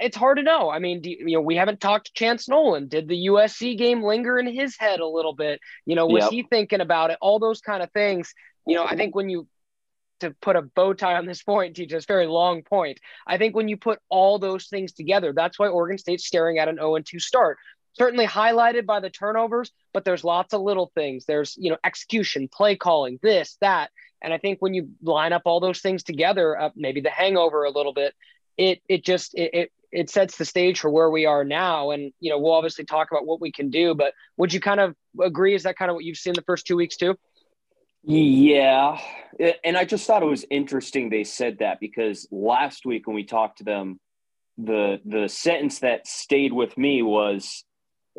it's 0.00 0.16
hard 0.16 0.38
to 0.38 0.42
know. 0.42 0.70
I 0.70 0.78
mean, 0.78 1.00
do, 1.00 1.10
you 1.10 1.36
know, 1.36 1.40
we 1.40 1.56
haven't 1.56 1.80
talked 1.80 2.06
to 2.06 2.12
Chance 2.14 2.48
Nolan. 2.48 2.88
Did 2.88 3.08
the 3.08 3.26
USC 3.26 3.76
game 3.76 4.02
linger 4.02 4.38
in 4.38 4.46
his 4.46 4.76
head 4.78 5.00
a 5.00 5.06
little 5.06 5.34
bit? 5.34 5.60
You 5.86 5.96
know, 5.96 6.06
was 6.06 6.24
yep. 6.24 6.30
he 6.30 6.42
thinking 6.42 6.80
about 6.80 7.10
it? 7.10 7.18
All 7.20 7.38
those 7.38 7.60
kind 7.60 7.82
of 7.82 7.90
things. 7.92 8.32
You 8.66 8.76
know, 8.76 8.84
I 8.84 8.96
think 8.96 9.14
when 9.14 9.28
you 9.28 9.48
to 10.22 10.30
put 10.40 10.56
a 10.56 10.62
bow 10.62 10.94
tie 10.94 11.14
on 11.14 11.26
this 11.26 11.42
point, 11.42 11.78
it's 11.78 11.92
a 11.92 12.00
very 12.06 12.26
long 12.26 12.62
point. 12.62 12.98
I 13.26 13.38
think 13.38 13.56
when 13.56 13.68
you 13.68 13.76
put 13.76 13.98
all 14.08 14.38
those 14.38 14.68
things 14.68 14.92
together, 14.92 15.32
that's 15.32 15.58
why 15.58 15.66
Oregon 15.66 15.98
State's 15.98 16.26
staring 16.26 16.58
at 16.58 16.68
an 16.68 16.76
0 16.76 16.98
2 17.00 17.18
start. 17.18 17.58
Certainly 17.94 18.26
highlighted 18.26 18.86
by 18.86 19.00
the 19.00 19.10
turnovers, 19.10 19.70
but 19.92 20.04
there's 20.04 20.24
lots 20.24 20.54
of 20.54 20.62
little 20.62 20.90
things. 20.94 21.26
There's, 21.26 21.56
you 21.58 21.70
know, 21.70 21.76
execution, 21.84 22.48
play 22.48 22.76
calling, 22.76 23.18
this, 23.22 23.58
that. 23.60 23.90
And 24.22 24.32
I 24.32 24.38
think 24.38 24.60
when 24.60 24.72
you 24.72 24.90
line 25.02 25.32
up 25.32 25.42
all 25.44 25.60
those 25.60 25.80
things 25.80 26.02
together, 26.02 26.58
uh, 26.58 26.70
maybe 26.76 27.00
the 27.00 27.10
hangover 27.10 27.64
a 27.64 27.70
little 27.70 27.92
bit, 27.92 28.14
it 28.56 28.80
it 28.88 29.04
just 29.04 29.34
it, 29.34 29.54
it 29.54 29.72
it 29.92 30.10
sets 30.10 30.38
the 30.38 30.44
stage 30.44 30.80
for 30.80 30.90
where 30.90 31.10
we 31.10 31.26
are 31.26 31.44
now. 31.44 31.90
And 31.90 32.12
you 32.18 32.30
know, 32.30 32.38
we'll 32.38 32.54
obviously 32.54 32.84
talk 32.84 33.10
about 33.10 33.26
what 33.26 33.40
we 33.40 33.52
can 33.52 33.70
do. 33.70 33.94
But 33.94 34.14
would 34.36 34.52
you 34.52 34.60
kind 34.60 34.80
of 34.80 34.96
agree? 35.22 35.54
Is 35.54 35.64
that 35.64 35.76
kind 35.76 35.90
of 35.90 35.94
what 35.94 36.04
you've 36.04 36.16
seen 36.16 36.32
the 36.34 36.42
first 36.42 36.66
two 36.66 36.76
weeks 36.76 36.96
too? 36.96 37.16
Yeah. 38.04 38.98
And 39.62 39.76
I 39.76 39.84
just 39.84 40.06
thought 40.06 40.22
it 40.22 40.26
was 40.26 40.44
interesting 40.50 41.08
they 41.08 41.24
said 41.24 41.58
that 41.60 41.78
because 41.78 42.26
last 42.30 42.84
week 42.84 43.06
when 43.06 43.14
we 43.14 43.24
talked 43.24 43.58
to 43.58 43.64
them, 43.64 44.00
the 44.58 45.00
the 45.04 45.28
sentence 45.28 45.80
that 45.80 46.06
stayed 46.06 46.52
with 46.52 46.76
me 46.76 47.02
was 47.02 47.64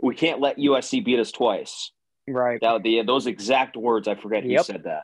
we 0.02 0.16
can't 0.16 0.40
let 0.40 0.58
USC 0.58 1.04
beat 1.04 1.20
us 1.20 1.32
twice. 1.32 1.92
Right. 2.28 2.60
That 2.62 2.84
the 2.84 3.04
those 3.04 3.28
exact 3.28 3.75
words 3.75 4.08
I 4.08 4.16
forget 4.16 4.46
yep. 4.46 4.60
who 4.60 4.63
said 4.63 4.84
that. 4.86 5.04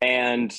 And 0.00 0.54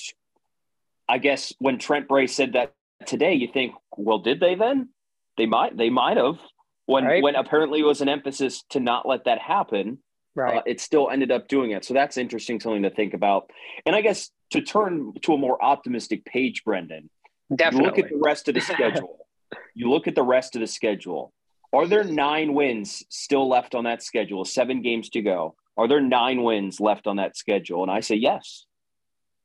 I 1.08 1.18
guess 1.18 1.54
when 1.60 1.78
Trent 1.78 2.08
Bray 2.08 2.28
said 2.28 2.54
that 2.54 2.74
today, 3.06 3.34
you 3.34 3.48
think, 3.52 3.74
well, 3.98 4.20
did 4.20 4.40
they 4.40 4.56
then? 4.56 4.90
They 5.38 5.46
might 5.46 5.78
they 5.78 5.90
might 5.90 6.18
have. 6.18 6.40
When 6.86 7.06
right. 7.06 7.24
when 7.24 7.36
apparently 7.36 7.80
it 7.80 7.86
was 7.86 8.02
an 8.02 8.10
emphasis 8.10 8.64
to 8.72 8.80
not 8.80 9.08
let 9.08 9.26
that 9.26 9.40
happen. 9.40 10.00
Right. 10.36 10.58
Uh, 10.58 10.62
it 10.66 10.80
still 10.80 11.10
ended 11.10 11.32
up 11.32 11.48
doing 11.48 11.72
it. 11.72 11.86
So 11.86 11.94
that's 11.94 12.18
interesting, 12.18 12.60
something 12.60 12.84
to 12.84 12.90
think 12.90 13.14
about. 13.14 13.50
And 13.86 13.96
I 13.96 14.02
guess 14.02 14.32
to 14.52 14.62
turn 14.62 15.14
to 15.22 15.34
a 15.34 15.38
more 15.38 15.64
optimistic 15.64 16.26
page, 16.26 16.64
Brenden, 16.64 17.10
Definitely. 17.56 17.86
look 17.86 18.00
at 18.00 18.10
the 18.10 18.20
rest 18.24 18.48
of 18.48 18.56
the 18.56 18.62
schedule. 18.62 19.18
you 19.74 19.90
look 19.90 20.08
at 20.08 20.16
the 20.16 20.24
rest 20.24 20.56
of 20.56 20.62
the 20.62 20.68
schedule. 20.68 21.34
Are 21.74 21.88
there 21.88 22.04
nine 22.04 22.54
wins 22.54 23.04
still 23.10 23.48
left 23.48 23.76
on 23.76 23.84
that 23.84 24.02
schedule? 24.02 24.44
Seven 24.46 24.82
games 24.82 25.10
to 25.10 25.22
go. 25.22 25.56
Are 25.78 25.88
there 25.88 26.02
nine 26.02 26.44
wins 26.44 26.80
left 26.80 27.08
on 27.08 27.18
that 27.18 27.38
schedule? 27.38 27.84
And 27.84 27.92
I 27.92 28.00
say 28.00 28.16
yes. 28.16 28.66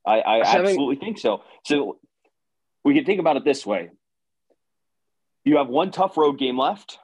I, 0.07 0.21
I 0.21 0.41
absolutely 0.41 0.97
think 0.97 1.19
so. 1.19 1.43
So 1.65 1.99
we 2.85 2.95
can 2.95 3.05
think 3.05 3.21
about 3.21 3.37
it 3.37 3.45
this 3.45 3.65
way. 3.65 3.91
You 5.45 5.59
have 5.59 5.69
one 5.69 5.91
tough 5.91 6.17
road 6.17 6.39
game 6.39 6.59
left. 6.59 6.99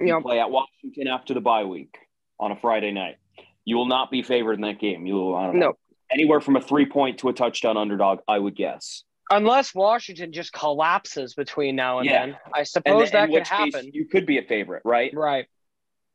You 0.00 0.18
play 0.22 0.40
at 0.40 0.50
Washington 0.50 1.08
after 1.08 1.34
the 1.34 1.40
bye 1.40 1.64
week 1.64 1.96
on 2.38 2.52
a 2.52 2.56
Friday 2.56 2.90
night. 2.90 3.16
You 3.64 3.76
will 3.76 3.86
not 3.86 4.10
be 4.10 4.22
favored 4.22 4.54
in 4.54 4.62
that 4.62 4.80
game. 4.80 5.06
You 5.06 5.14
will, 5.14 5.36
I 5.36 5.46
don't 5.46 5.58
know, 5.58 5.66
no. 5.68 5.72
anywhere 6.10 6.40
from 6.40 6.56
a 6.56 6.60
three 6.60 6.86
point 6.86 7.18
to 7.18 7.28
a 7.28 7.32
touchdown 7.34 7.76
underdog, 7.76 8.20
I 8.26 8.38
would 8.38 8.56
guess. 8.56 9.04
Unless 9.30 9.74
Washington 9.74 10.32
just 10.32 10.52
collapses 10.52 11.34
between 11.34 11.76
now 11.76 11.98
and 11.98 12.08
yeah. 12.08 12.26
then. 12.26 12.36
I 12.52 12.64
suppose 12.64 13.10
that 13.12 13.30
could 13.30 13.46
happen. 13.46 13.90
You 13.92 14.06
could 14.06 14.26
be 14.26 14.38
a 14.38 14.42
favorite, 14.42 14.82
right? 14.84 15.12
Right. 15.14 15.46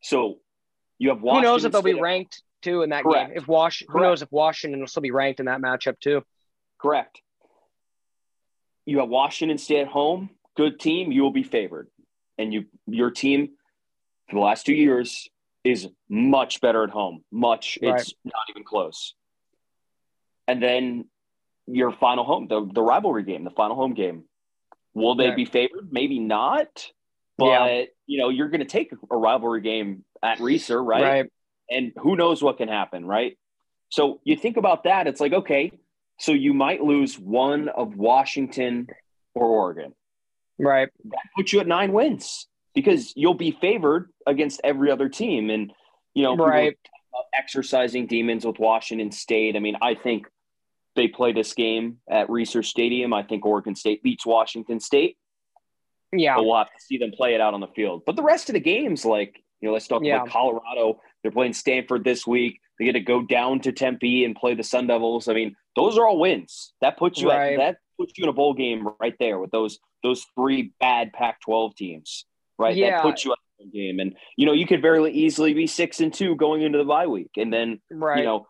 So 0.02 0.40
you 0.98 1.10
have 1.10 1.22
Washington. 1.22 1.44
Who 1.44 1.54
knows 1.54 1.66
if 1.66 1.72
they'll 1.72 1.82
be 1.82 1.94
ranked 1.94 2.42
too 2.62 2.82
in 2.82 2.90
that 2.90 3.04
Correct. 3.04 3.30
game? 3.30 3.38
If 3.38 3.48
Wash, 3.48 3.84
who 3.88 4.02
knows 4.02 4.22
if 4.22 4.32
Washington 4.32 4.80
will 4.80 4.88
still 4.88 5.02
be 5.02 5.12
ranked 5.12 5.40
in 5.40 5.46
that 5.46 5.62
matchup 5.62 6.00
too? 6.00 6.24
Correct. 6.82 7.22
You 8.86 9.00
have 9.00 9.10
Washington 9.10 9.58
stay 9.58 9.80
at 9.80 9.88
home, 9.88 10.30
good 10.56 10.80
team. 10.80 11.12
You 11.12 11.24
will 11.24 11.32
be 11.32 11.44
favored, 11.44 11.88
and 12.38 12.54
you 12.54 12.66
your 12.88 13.12
team 13.12 13.50
for 14.30 14.36
the 14.36 14.42
last 14.42 14.66
two 14.66 14.74
years 14.74 15.30
is 15.64 15.88
much 16.08 16.62
better 16.62 16.84
at 16.84 16.92
home. 16.92 17.24
Much. 17.32 17.80
Right. 17.82 18.00
It's 18.00 18.14
not 18.24 18.44
even 18.50 18.64
close. 18.64 19.16
And 20.48 20.62
then 20.62 21.06
your 21.68 21.92
final 21.92 22.24
home, 22.24 22.48
the, 22.48 22.70
the 22.72 22.82
rivalry 22.82 23.24
game, 23.24 23.44
the 23.44 23.50
final 23.50 23.76
home 23.76 23.96
game. 23.96 24.26
Will 24.94 25.16
they 25.16 25.32
be 25.32 25.44
favored? 25.46 25.90
Maybe 25.92 26.20
not. 26.20 26.88
But 27.38 27.48
yeah. 27.48 27.84
you 28.06 28.18
know, 28.20 28.30
you're 28.30 28.48
gonna 28.48 28.64
take 28.64 28.94
a 29.12 29.18
rivalry 29.18 29.62
game 29.62 30.06
at 30.24 30.38
Reser, 30.38 30.86
right? 30.86 31.04
Right. 31.04 31.32
And 31.70 31.92
who 31.98 32.16
knows 32.16 32.42
what 32.42 32.58
can 32.58 32.70
happen, 32.70 33.06
right? 33.06 33.38
So 33.90 34.22
you 34.24 34.38
think 34.38 34.58
about 34.58 34.84
that, 34.84 35.08
it's 35.08 35.20
like, 35.20 35.34
okay, 35.34 35.72
so 36.18 36.32
you 36.32 36.54
might 36.54 36.82
lose 36.82 37.20
one 37.20 37.70
of 37.70 37.96
Washington 37.96 38.88
or 39.34 39.48
Oregon. 39.48 39.94
Right. 40.58 40.90
That 41.06 41.20
puts 41.36 41.52
you 41.52 41.60
at 41.60 41.68
nine 41.68 41.92
wins 41.92 42.48
because 42.74 43.14
you'll 43.16 43.34
be 43.34 43.52
favored 43.52 44.10
against 44.26 44.62
every 44.64 44.92
other 44.92 45.10
team. 45.10 45.50
And, 45.50 45.74
you 46.14 46.24
know, 46.24 46.36
right. 46.36 46.78
exercising 47.34 48.08
demons 48.08 48.46
with 48.46 48.60
Washington 48.60 49.12
State. 49.12 49.56
I 49.56 49.60
mean, 49.60 49.76
I 49.82 49.96
think 49.96 50.28
they 50.96 51.10
play 51.10 51.34
this 51.34 51.54
game 51.54 51.98
at 52.10 52.30
Reser 52.30 52.64
Stadium. 52.64 53.14
I 53.14 53.24
think 53.24 53.46
Oregon 53.46 53.76
State 53.76 54.02
beats 54.02 54.26
Washington 54.26 54.80
State. 54.80 55.18
Yeah. 56.14 56.36
But 56.36 56.46
we'll 56.46 56.58
have 56.58 56.68
to 56.68 56.80
see 56.80 56.98
them 56.98 57.12
play 57.12 57.36
it 57.36 57.42
out 57.42 57.54
on 57.54 57.60
the 57.60 57.68
field. 57.68 58.04
But 58.06 58.16
the 58.16 58.24
rest 58.24 58.50
of 58.50 58.54
the 58.54 58.62
games, 58.62 59.04
like, 59.04 59.44
you 59.60 59.68
know, 59.68 59.74
let's 59.74 59.88
talk 59.88 60.04
yeah. 60.04 60.18
about 60.18 60.30
Colorado. 60.30 61.02
They're 61.22 61.32
playing 61.32 61.54
Stanford 61.54 62.06
this 62.06 62.26
week. 62.26 62.62
They 62.80 62.86
get 62.86 62.94
to 62.94 63.02
go 63.02 63.22
down 63.22 63.60
to 63.62 63.74
Tempe 63.74 64.24
and 64.24 64.36
play 64.36 64.54
the 64.54 64.64
Sun 64.64 64.88
Devils. 64.88 65.28
I 65.28 65.34
mean, 65.34 65.56
those 65.76 65.98
are 65.98 66.06
all 66.06 66.20
wins. 66.20 66.74
That 66.82 66.98
puts 66.98 67.20
you 67.20 67.30
right. 67.30 67.54
at, 67.54 67.58
that 67.58 67.78
puts 68.00 68.14
you 68.18 68.24
in 68.26 68.30
a 68.30 68.34
bowl 68.34 68.54
game 68.54 68.88
right 69.00 69.16
there 69.20 69.40
with 69.40 69.52
those 69.52 69.80
those 70.04 70.26
three 70.36 70.74
bad 70.80 71.14
Pac-12 71.14 71.76
teams 71.76 72.26
right? 72.58 72.76
Yeah. 72.76 72.92
That 72.92 73.04
puts 73.04 73.26
you 73.26 73.34
at 73.34 73.40
the 73.60 73.66
game, 73.66 74.00
and 74.00 74.16
you 74.36 74.46
know 74.46 74.54
you 74.54 74.68
could 74.68 74.82
very 74.82 75.12
easily 75.12 75.54
be 75.54 75.68
six 75.68 76.00
and 76.00 76.14
two 76.14 76.36
going 76.36 76.62
into 76.62 76.78
the 76.78 76.84
bye 76.84 77.08
week, 77.08 77.32
and 77.38 77.52
then 77.52 77.82
right. 77.92 78.20
you 78.20 78.26
know, 78.26 78.48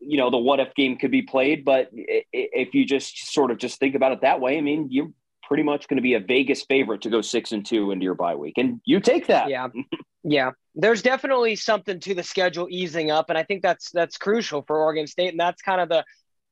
you 0.00 0.18
know 0.18 0.30
the 0.30 0.38
what 0.38 0.60
if 0.60 0.74
game 0.74 0.96
could 0.96 1.10
be 1.10 1.22
played. 1.22 1.64
But 1.64 1.90
if 1.92 2.74
you 2.74 2.84
just 2.84 3.32
sort 3.32 3.50
of 3.50 3.58
just 3.58 3.78
think 3.78 3.94
about 3.94 4.12
it 4.12 4.20
that 4.22 4.40
way, 4.40 4.58
I 4.58 4.60
mean, 4.60 4.88
you're 4.90 5.10
pretty 5.42 5.62
much 5.62 5.86
going 5.88 5.96
to 5.96 6.02
be 6.02 6.14
a 6.14 6.20
Vegas 6.20 6.62
favorite 6.64 7.02
to 7.02 7.10
go 7.10 7.20
six 7.20 7.52
and 7.52 7.64
two 7.64 7.90
into 7.90 8.04
your 8.04 8.14
bye 8.14 8.34
week, 8.34 8.54
and 8.56 8.80
you 8.84 9.00
take 9.00 9.26
that. 9.28 9.48
Yeah, 9.48 9.68
yeah. 10.24 10.50
There's 10.74 11.00
definitely 11.00 11.56
something 11.56 12.00
to 12.00 12.14
the 12.14 12.22
schedule 12.22 12.66
easing 12.70 13.10
up, 13.10 13.30
and 13.30 13.38
I 13.38 13.44
think 13.44 13.62
that's 13.62 13.90
that's 13.92 14.18
crucial 14.18 14.62
for 14.62 14.78
Oregon 14.78 15.06
State, 15.06 15.30
and 15.30 15.40
that's 15.40 15.62
kind 15.62 15.80
of 15.80 15.88
the 15.88 16.04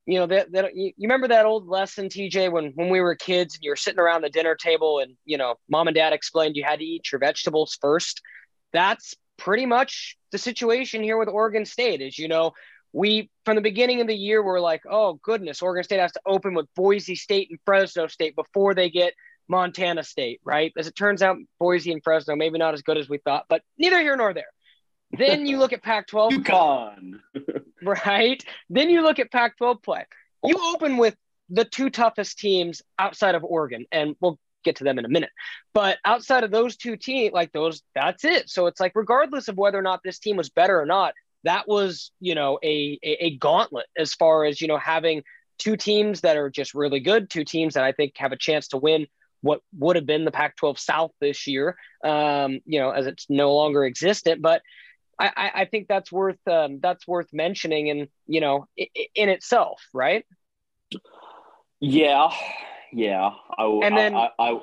you 0.07 0.19
know 0.19 0.27
that, 0.27 0.53
that 0.53 0.75
you, 0.75 0.93
remember 1.01 1.29
that 1.29 1.47
old 1.47 1.67
lesson 1.67 2.09
tj 2.09 2.51
when 2.51 2.73
when 2.75 2.91
we 2.91 3.01
were 3.01 3.15
kids 3.15 3.55
and 3.55 3.65
you 3.65 3.71
were 3.71 3.77
sitting 3.77 4.01
around 4.01 4.23
the 4.23 4.31
dinner 4.31 4.55
table 4.55 4.99
and 4.99 5.17
you 5.25 5.39
know 5.39 5.55
mom 5.69 5.89
and 5.89 5.95
dad 5.95 6.13
explained 6.13 6.57
you 6.57 6.65
had 6.65 6.79
to 6.79 6.85
eat 6.85 7.11
your 7.11 7.19
vegetables 7.19 7.79
first? 7.81 8.21
That's 8.73 9.15
pretty 9.37 9.67
much 9.67 10.17
the 10.33 10.39
situation 10.39 11.03
here 11.03 11.19
with 11.19 11.29
oregon 11.29 11.65
state 11.65 12.01
is 12.01 12.19
you 12.19 12.29
know 12.29 12.53
we 12.93 13.31
from 13.45 13.57
the 13.57 13.63
beginning 13.63 14.01
of 14.01 14.07
the 14.07 14.17
year 14.17 14.45
we're 14.45 14.61
like 14.61 14.83
oh 14.89 15.15
goodness 15.23 15.63
oregon 15.63 15.83
state 15.83 16.01
has 16.01 16.13
to 16.13 16.21
open 16.27 16.55
with 16.55 16.67
boise 16.77 17.17
state 17.17 17.49
and 17.51 17.59
fresno 17.65 18.07
state 18.07 18.37
before 18.37 18.75
they 18.75 18.91
get 18.91 19.13
montana 19.49 20.03
state 20.03 20.41
right? 20.45 20.73
As 20.79 20.87
it 20.87 20.97
turns 20.97 21.21
out 21.21 21.37
boise 21.59 21.93
and 21.93 22.03
fresno 22.03 22.37
maybe 22.37 22.59
not 22.59 22.75
as 22.75 22.83
good 22.83 22.97
as 22.97 23.09
we 23.09 23.19
thought 23.19 23.47
but 23.49 23.63
neither 23.79 24.01
here 24.01 24.17
nor 24.17 24.33
there 24.33 24.45
then 25.19 25.47
you 25.47 25.59
look 25.59 25.73
at 25.73 25.83
Pac 25.83 26.07
12. 26.09 26.33
UConn. 26.33 27.21
right? 27.83 28.45
Then 28.71 28.91
you 28.91 29.03
look 29.03 29.19
at 29.19 29.31
Pac 29.31 29.57
12 29.59 29.83
play. 29.83 30.05
You 30.45 30.57
open 30.75 30.97
with 30.97 31.17
the 31.49 31.65
two 31.65 31.91
toughest 31.91 32.39
teams 32.39 32.83
outside 32.99 33.35
of 33.35 33.45
Oregon, 33.45 33.87
and 33.93 34.17
we'll 34.21 34.39
get 34.65 34.77
to 34.77 34.85
them 34.85 34.99
in 34.99 35.05
a 35.05 35.09
minute. 35.09 35.31
But 35.73 35.99
outside 36.05 36.45
of 36.45 36.51
those 36.51 36.77
two 36.77 36.97
teams, 36.97 37.33
like 37.33 37.53
those, 37.53 37.83
that's 37.95 38.25
it. 38.25 38.49
So 38.49 38.67
it's 38.67 38.81
like, 38.81 38.93
regardless 38.95 39.49
of 39.49 39.57
whether 39.57 39.79
or 39.79 39.83
not 39.83 40.01
this 40.03 40.19
team 40.19 40.37
was 40.37 40.51
better 40.51 40.81
or 40.81 40.87
not, 40.87 41.15
that 41.45 41.69
was, 41.69 42.11
you 42.21 42.35
know, 42.35 42.59
a, 42.63 42.99
a, 43.03 43.27
a 43.27 43.37
gauntlet 43.37 43.87
as 43.97 44.15
far 44.15 44.45
as, 44.45 44.61
you 44.61 44.69
know, 44.69 44.79
having 44.79 45.23
two 45.59 45.77
teams 45.77 46.23
that 46.23 46.37
are 46.37 46.51
just 46.51 46.75
really 46.75 47.01
good, 47.01 47.31
two 47.31 47.45
teams 47.45 47.75
that 47.75 47.85
I 47.85 47.93
think 47.93 48.15
have 48.17 48.33
a 48.33 48.37
chance 48.37 48.69
to 48.69 48.79
win 48.79 49.07
what 49.45 49.61
would 49.79 49.97
have 49.97 50.07
been 50.07 50.25
the 50.25 50.31
Pac 50.31 50.57
12 50.57 50.79
South 50.79 51.13
this 51.21 51.47
year, 51.47 51.77
um, 52.03 52.61
you 52.65 52.81
know, 52.81 52.91
as 52.91 53.07
it's 53.07 53.27
no 53.29 53.55
longer 53.55 53.85
existent. 53.85 54.41
But 54.41 54.63
I, 55.19 55.51
I 55.55 55.65
think 55.67 55.89
that's 55.89 56.11
worth 56.11 56.39
um, 56.49 56.81
that's 56.83 57.07
worth 57.07 57.29
mentioning, 57.33 57.91
and 57.91 58.09
you 58.27 58.41
know, 58.41 58.67
in, 58.77 58.87
in 59.15 59.29
itself, 59.29 59.81
right? 59.93 60.25
Yeah, 61.81 62.31
yeah. 62.93 63.31
I, 63.57 63.81
and 63.83 63.97
then 63.97 64.15
I, 64.15 64.31
I, 64.39 64.51
I 64.51 64.61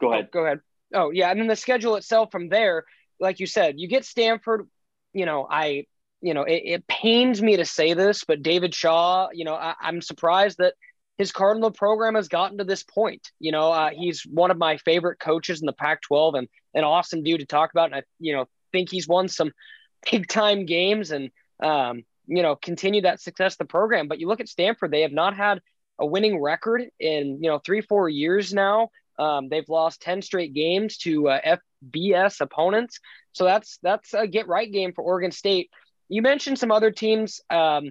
go 0.00 0.12
ahead. 0.12 0.24
Oh, 0.26 0.28
go 0.32 0.44
ahead. 0.44 0.60
Oh 0.94 1.10
yeah, 1.10 1.30
and 1.30 1.40
then 1.40 1.46
the 1.46 1.56
schedule 1.56 1.96
itself 1.96 2.30
from 2.30 2.48
there, 2.48 2.84
like 3.20 3.40
you 3.40 3.46
said, 3.46 3.78
you 3.78 3.88
get 3.88 4.04
Stanford. 4.04 4.68
You 5.12 5.26
know, 5.26 5.46
I, 5.50 5.86
you 6.20 6.34
know, 6.34 6.42
it, 6.42 6.62
it 6.64 6.86
pains 6.86 7.40
me 7.42 7.56
to 7.56 7.64
say 7.64 7.94
this, 7.94 8.24
but 8.24 8.42
David 8.42 8.74
Shaw, 8.74 9.28
you 9.32 9.44
know, 9.44 9.54
I, 9.54 9.74
I'm 9.80 10.02
surprised 10.02 10.58
that 10.58 10.74
his 11.18 11.32
Cardinal 11.32 11.72
program 11.72 12.14
has 12.14 12.28
gotten 12.28 12.58
to 12.58 12.64
this 12.64 12.84
point. 12.84 13.30
You 13.40 13.52
know, 13.52 13.72
uh, 13.72 13.90
he's 13.90 14.22
one 14.22 14.50
of 14.50 14.56
my 14.56 14.76
favorite 14.78 15.18
coaches 15.18 15.60
in 15.60 15.66
the 15.66 15.72
Pac-12 15.72 16.38
and 16.38 16.48
an 16.74 16.84
awesome 16.84 17.24
dude 17.24 17.40
to 17.40 17.46
talk 17.46 17.72
about. 17.72 17.86
And 17.86 17.96
I, 17.96 18.02
you 18.20 18.34
know, 18.34 18.46
think 18.72 18.90
he's 18.90 19.08
won 19.08 19.28
some 19.28 19.52
big 20.10 20.28
time 20.28 20.66
games 20.66 21.10
and, 21.10 21.30
um, 21.62 22.04
you 22.26 22.42
know, 22.42 22.56
continue 22.56 23.02
that 23.02 23.20
success 23.20 23.54
of 23.54 23.58
the 23.58 23.64
program. 23.64 24.08
But 24.08 24.20
you 24.20 24.28
look 24.28 24.40
at 24.40 24.48
Stanford, 24.48 24.90
they 24.90 25.02
have 25.02 25.12
not 25.12 25.36
had 25.36 25.60
a 25.98 26.06
winning 26.06 26.40
record 26.40 26.84
in, 27.00 27.38
you 27.42 27.50
know, 27.50 27.58
three, 27.58 27.80
four 27.80 28.08
years 28.08 28.52
now. 28.52 28.90
Um, 29.18 29.48
they've 29.48 29.68
lost 29.68 30.00
10 30.02 30.22
straight 30.22 30.54
games 30.54 30.98
to 30.98 31.28
uh, 31.28 31.56
FBS 31.84 32.40
opponents. 32.40 33.00
So 33.32 33.44
that's, 33.44 33.78
that's 33.82 34.14
a 34.14 34.26
get 34.26 34.46
right 34.46 34.70
game 34.70 34.92
for 34.92 35.02
Oregon 35.02 35.32
State. 35.32 35.70
You 36.08 36.22
mentioned 36.22 36.58
some 36.58 36.70
other 36.70 36.90
teams. 36.90 37.40
Um, 37.50 37.90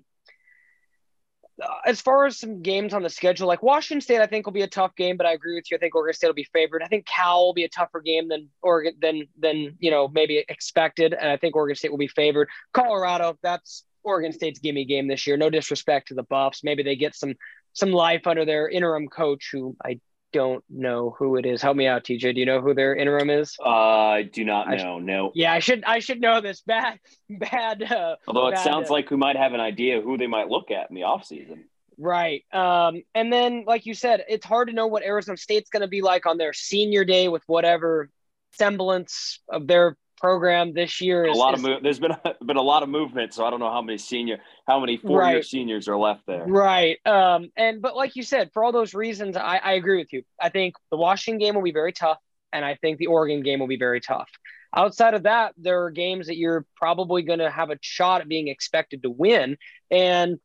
Uh, 1.62 1.68
as 1.86 2.02
far 2.02 2.26
as 2.26 2.38
some 2.38 2.62
games 2.62 2.94
on 2.94 3.02
the 3.02 3.10
schedule, 3.10 3.48
like 3.48 3.64
Washington 3.64 4.02
State, 4.02 4.22
I 4.22 4.28
think 4.28 4.46
will 4.46 4.54
be 4.54 4.62
a 4.62 4.68
tough 4.68 4.96
game, 4.96 5.18
but 5.18 5.26
I 5.26 5.34
agree 5.34 5.56
with 5.56 5.72
you. 5.72 5.78
I 5.78 5.80
think 5.80 5.96
Oregon 5.96 6.14
State 6.14 6.28
will 6.28 6.34
be 6.36 6.48
favored. 6.54 6.84
I 6.84 6.88
think 6.88 7.06
Cal 7.08 7.46
will 7.46 7.54
be 7.54 7.64
a 7.64 7.70
tougher 7.70 8.00
game 8.00 8.28
than 8.28 8.50
Oregon 8.62 8.94
than 9.02 9.28
than 9.40 9.76
you 9.80 9.90
know 9.90 10.08
maybe 10.08 10.44
expected, 10.50 11.14
and 11.14 11.30
I 11.30 11.38
think 11.38 11.56
Oregon 11.56 11.76
State 11.76 11.92
will 11.92 11.98
be 11.98 12.08
favored. 12.08 12.50
Colorado, 12.74 13.38
that's 13.42 13.86
Oregon 14.04 14.32
State's 14.34 14.60
gimme 14.60 14.86
game 14.86 15.08
this 15.08 15.26
year. 15.26 15.36
No 15.36 15.50
disrespect 15.50 16.10
to 16.10 16.14
the 16.14 16.24
Buffs, 16.24 16.64
maybe 16.64 16.84
they 16.84 16.96
get 16.96 17.16
some 17.16 17.34
some 17.74 17.92
life 17.92 18.28
under 18.28 18.46
their 18.46 18.70
interim 18.70 19.08
coach, 19.08 19.50
who 19.52 19.76
I 19.84 20.00
don't 20.38 20.64
know 20.70 21.16
who 21.18 21.36
it 21.38 21.46
is. 21.46 21.62
Help 21.62 21.76
me 21.78 21.88
out, 21.88 22.04
TJ. 22.04 22.34
Do 22.36 22.40
you 22.40 22.46
know 22.46 22.62
who 22.62 22.74
their 22.74 22.96
interim 22.96 23.30
is? 23.30 23.56
Uh, 23.60 23.70
I 23.70 24.22
do 24.24 24.46
not 24.46 24.70
know. 24.70 25.00
no. 25.00 25.32
Yeah, 25.34 25.52
I 25.54 25.60
should 25.60 25.84
I 25.84 26.00
should 26.00 26.22
know 26.22 26.42
this. 26.42 26.62
Bad 26.68 27.00
bad. 27.30 27.84
Uh, 27.84 28.16
Although 28.28 28.48
it 28.48 28.56
bad, 28.56 28.64
sounds 28.64 28.90
uh, 28.90 28.94
like 28.94 29.10
we 29.12 29.18
might 29.18 29.36
have 29.36 29.54
an 29.54 29.60
idea 29.60 30.02
who 30.02 30.18
they 30.18 30.28
might 30.28 30.50
look 30.50 30.72
at 30.72 30.90
in 30.90 30.96
the 30.96 31.02
offseason. 31.02 31.64
Right. 31.98 32.44
Um, 32.54 33.02
and 33.16 33.34
then, 33.34 33.64
like 33.66 33.86
you 33.86 33.94
said, 33.96 34.24
it's 34.30 34.46
hard 34.46 34.68
to 34.68 34.74
know 34.74 34.88
what 34.88 35.04
Arizona 35.04 35.38
State's 35.38 35.70
going 35.70 35.82
to 35.82 35.88
be 35.88 36.02
like 36.02 36.26
on 36.26 36.38
their 36.38 36.54
senior 36.54 37.04
day 37.04 37.28
with 37.28 37.42
whatever 37.48 38.10
semblance 38.54 39.40
of 39.50 39.68
their 39.68 39.98
program 40.18 40.74
this 40.74 41.02
year. 41.02 41.26
Is, 41.26 41.36
a 41.36 41.40
lot 41.40 41.54
is, 41.54 41.60
of 41.60 41.70
move. 41.70 41.84
There's 41.84 42.00
been 42.00 42.12
a, 42.12 42.36
been 42.46 42.58
a 42.58 42.62
lot 42.62 42.84
of 42.84 42.90
movement, 42.90 43.34
so 43.34 43.46
I 43.46 43.50
don't 43.50 43.60
know 43.60 43.72
how 43.72 43.82
many 43.82 43.98
senior, 43.98 44.40
how 44.68 44.80
many 44.80 44.98
four 44.98 45.24
year 45.24 45.36
Right. 45.36 45.46
seniors 45.46 45.88
are 45.88 45.98
left 45.98 46.26
there. 46.28 46.46
Right. 46.46 46.98
Um, 47.06 47.50
and 47.56 47.82
but 47.82 47.96
like 47.96 48.16
you 48.16 48.24
said, 48.24 48.52
for 48.54 48.64
all 48.64 48.72
those 48.72 48.94
reasons, 48.94 49.38
I, 49.38 49.58
I 49.58 49.74
agree 49.74 49.98
with 49.98 50.12
you. 50.14 50.24
I 50.42 50.50
think 50.50 50.76
the 50.92 50.98
Washington 50.98 51.40
game 51.40 51.56
will 51.56 51.64
be 51.64 51.72
very 51.72 51.94
tough, 51.94 52.20
and 52.52 52.66
I 52.66 52.76
think 52.76 52.98
the 52.98 53.08
Oregon 53.08 53.42
game 53.42 53.60
will 53.60 53.68
be 53.68 53.78
very 53.78 54.02
tough. 54.02 54.30
Outside 54.76 55.14
of 55.14 55.24
that, 55.24 55.54
there 55.58 55.84
are 55.84 55.92
games 55.92 56.28
that 56.28 56.38
you're 56.38 56.66
probably 56.76 57.24
going 57.24 57.40
to 57.40 57.50
have 57.50 57.72
a 57.72 57.78
shot 57.82 58.22
at 58.22 58.28
being 58.28 58.48
expected 58.48 59.04
to 59.04 59.10
win. 59.10 59.58
And 59.90 60.40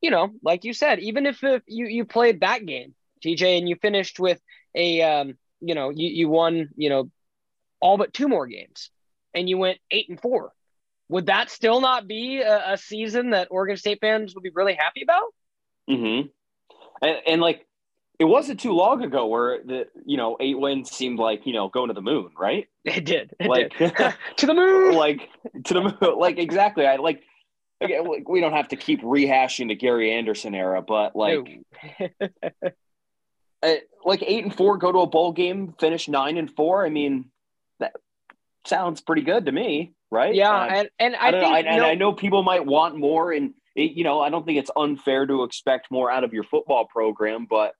you 0.00 0.10
know, 0.10 0.30
like 0.42 0.64
you 0.64 0.72
said, 0.72 1.00
even 1.00 1.26
if, 1.26 1.42
if 1.42 1.62
you 1.66 1.86
you 1.86 2.04
played 2.04 2.40
that 2.40 2.64
game, 2.64 2.94
TJ, 3.24 3.58
and 3.58 3.68
you 3.68 3.76
finished 3.76 4.18
with 4.18 4.40
a 4.74 5.02
um, 5.02 5.34
you 5.60 5.74
know, 5.74 5.90
you 5.90 6.08
you 6.08 6.28
won, 6.28 6.70
you 6.76 6.88
know, 6.88 7.10
all 7.80 7.96
but 7.96 8.12
two 8.12 8.28
more 8.28 8.46
games, 8.46 8.90
and 9.36 9.48
you 9.48 9.58
went 9.58 9.78
eight 9.92 10.08
and 10.08 10.20
four. 10.20 10.52
Would 11.08 11.26
that 11.26 11.50
still 11.50 11.80
not 11.80 12.08
be 12.08 12.40
a, 12.40 12.72
a 12.72 12.76
season 12.76 13.30
that 13.30 13.48
Oregon 13.50 13.76
State 13.76 14.00
fans 14.00 14.34
would 14.34 14.42
be 14.42 14.50
really 14.52 14.74
happy 14.74 15.02
about? 15.02 15.32
Mm-hmm. 15.88 16.28
And, 17.02 17.16
and 17.26 17.40
like, 17.40 17.64
it 18.18 18.24
wasn't 18.24 18.58
too 18.58 18.72
long 18.72 19.04
ago 19.04 19.26
where 19.26 19.62
the 19.62 19.86
you 20.04 20.16
know 20.16 20.36
eight 20.40 20.58
wins 20.58 20.90
seemed 20.90 21.18
like 21.18 21.46
you 21.46 21.52
know 21.52 21.68
going 21.68 21.88
to 21.88 21.94
the 21.94 22.00
moon, 22.00 22.30
right? 22.36 22.66
It 22.84 23.04
did. 23.04 23.32
It 23.38 23.48
Like, 23.48 23.76
did. 23.78 23.94
to 24.38 24.46
the 24.46 24.54
moon. 24.54 24.94
like 24.96 25.28
to 25.64 25.74
the 25.74 25.82
moon. 25.82 25.96
Like 26.18 26.38
exactly. 26.38 26.86
I 26.86 26.96
like. 26.96 27.22
Again, 27.82 28.06
like, 28.06 28.26
we 28.26 28.40
don't 28.40 28.54
have 28.54 28.68
to 28.68 28.76
keep 28.76 29.02
rehashing 29.02 29.68
the 29.68 29.74
Gary 29.74 30.10
Anderson 30.10 30.54
era, 30.54 30.80
but 30.80 31.14
like, 31.14 31.60
uh, 33.62 33.74
like 34.02 34.22
eight 34.22 34.44
and 34.44 34.56
four, 34.56 34.78
go 34.78 34.90
to 34.90 35.00
a 35.00 35.06
bowl 35.06 35.32
game, 35.32 35.74
finish 35.78 36.08
nine 36.08 36.38
and 36.38 36.50
four. 36.50 36.86
I 36.86 36.88
mean, 36.88 37.26
sounds 38.66 39.00
pretty 39.00 39.22
good 39.22 39.46
to 39.46 39.52
me, 39.52 39.94
right? 40.10 40.34
yeah, 40.34 40.64
and 40.64 40.88
and 40.98 41.16
I, 41.16 41.28
I, 41.28 41.30
think 41.32 41.42
know. 41.42 41.56
And, 41.56 41.68
and 41.68 41.76
no- 41.78 41.88
I 41.88 41.94
know 41.94 42.12
people 42.12 42.42
might 42.42 42.64
want 42.64 42.96
more, 42.96 43.32
and 43.32 43.54
it, 43.74 43.92
you 43.92 44.04
know, 44.04 44.20
I 44.20 44.30
don't 44.30 44.44
think 44.44 44.58
it's 44.58 44.70
unfair 44.76 45.26
to 45.26 45.44
expect 45.44 45.90
more 45.90 46.10
out 46.10 46.24
of 46.24 46.32
your 46.32 46.44
football 46.44 46.86
program, 46.86 47.46
but 47.48 47.72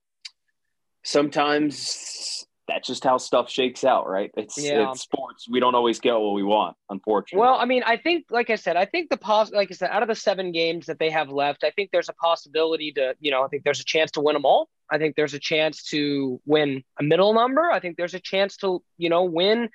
sometimes 1.02 2.46
that's 2.68 2.88
just 2.88 3.04
how 3.04 3.16
stuff 3.16 3.48
shakes 3.48 3.84
out, 3.84 4.08
right? 4.08 4.30
It's, 4.36 4.58
Yeah. 4.58 4.90
it's 4.90 5.02
sports. 5.02 5.48
We 5.48 5.60
don't 5.60 5.74
always 5.74 6.00
get 6.00 6.14
what 6.14 6.34
we 6.34 6.42
want, 6.42 6.76
unfortunately. 6.90 7.40
Well, 7.40 7.54
I 7.54 7.64
mean, 7.64 7.82
I 7.84 7.96
think, 7.96 8.26
like 8.30 8.50
I 8.50 8.56
said, 8.56 8.76
I 8.76 8.84
think 8.86 9.08
the 9.08 9.16
pos, 9.16 9.52
like 9.52 9.70
I 9.70 9.74
said, 9.74 9.90
out 9.90 10.02
of 10.02 10.08
the 10.08 10.16
seven 10.16 10.50
games 10.50 10.86
that 10.86 10.98
they 10.98 11.10
have 11.10 11.28
left, 11.30 11.62
I 11.62 11.70
think 11.70 11.90
there's 11.92 12.08
a 12.08 12.14
possibility 12.14 12.92
to, 12.92 13.14
you 13.20 13.30
know, 13.30 13.44
I 13.44 13.48
think 13.48 13.62
there's 13.62 13.80
a 13.80 13.84
chance 13.84 14.10
to 14.12 14.20
win 14.20 14.34
them 14.34 14.44
all. 14.44 14.68
I 14.90 14.98
think 14.98 15.16
there's 15.16 15.34
a 15.34 15.38
chance 15.38 15.82
to 15.84 16.40
win 16.44 16.82
a 16.98 17.02
middle 17.02 17.34
number. 17.34 17.70
I 17.70 17.80
think 17.80 17.96
there's 17.96 18.14
a 18.14 18.20
chance 18.20 18.56
to, 18.58 18.82
you 18.98 19.10
know, 19.10 19.24
win, 19.24 19.68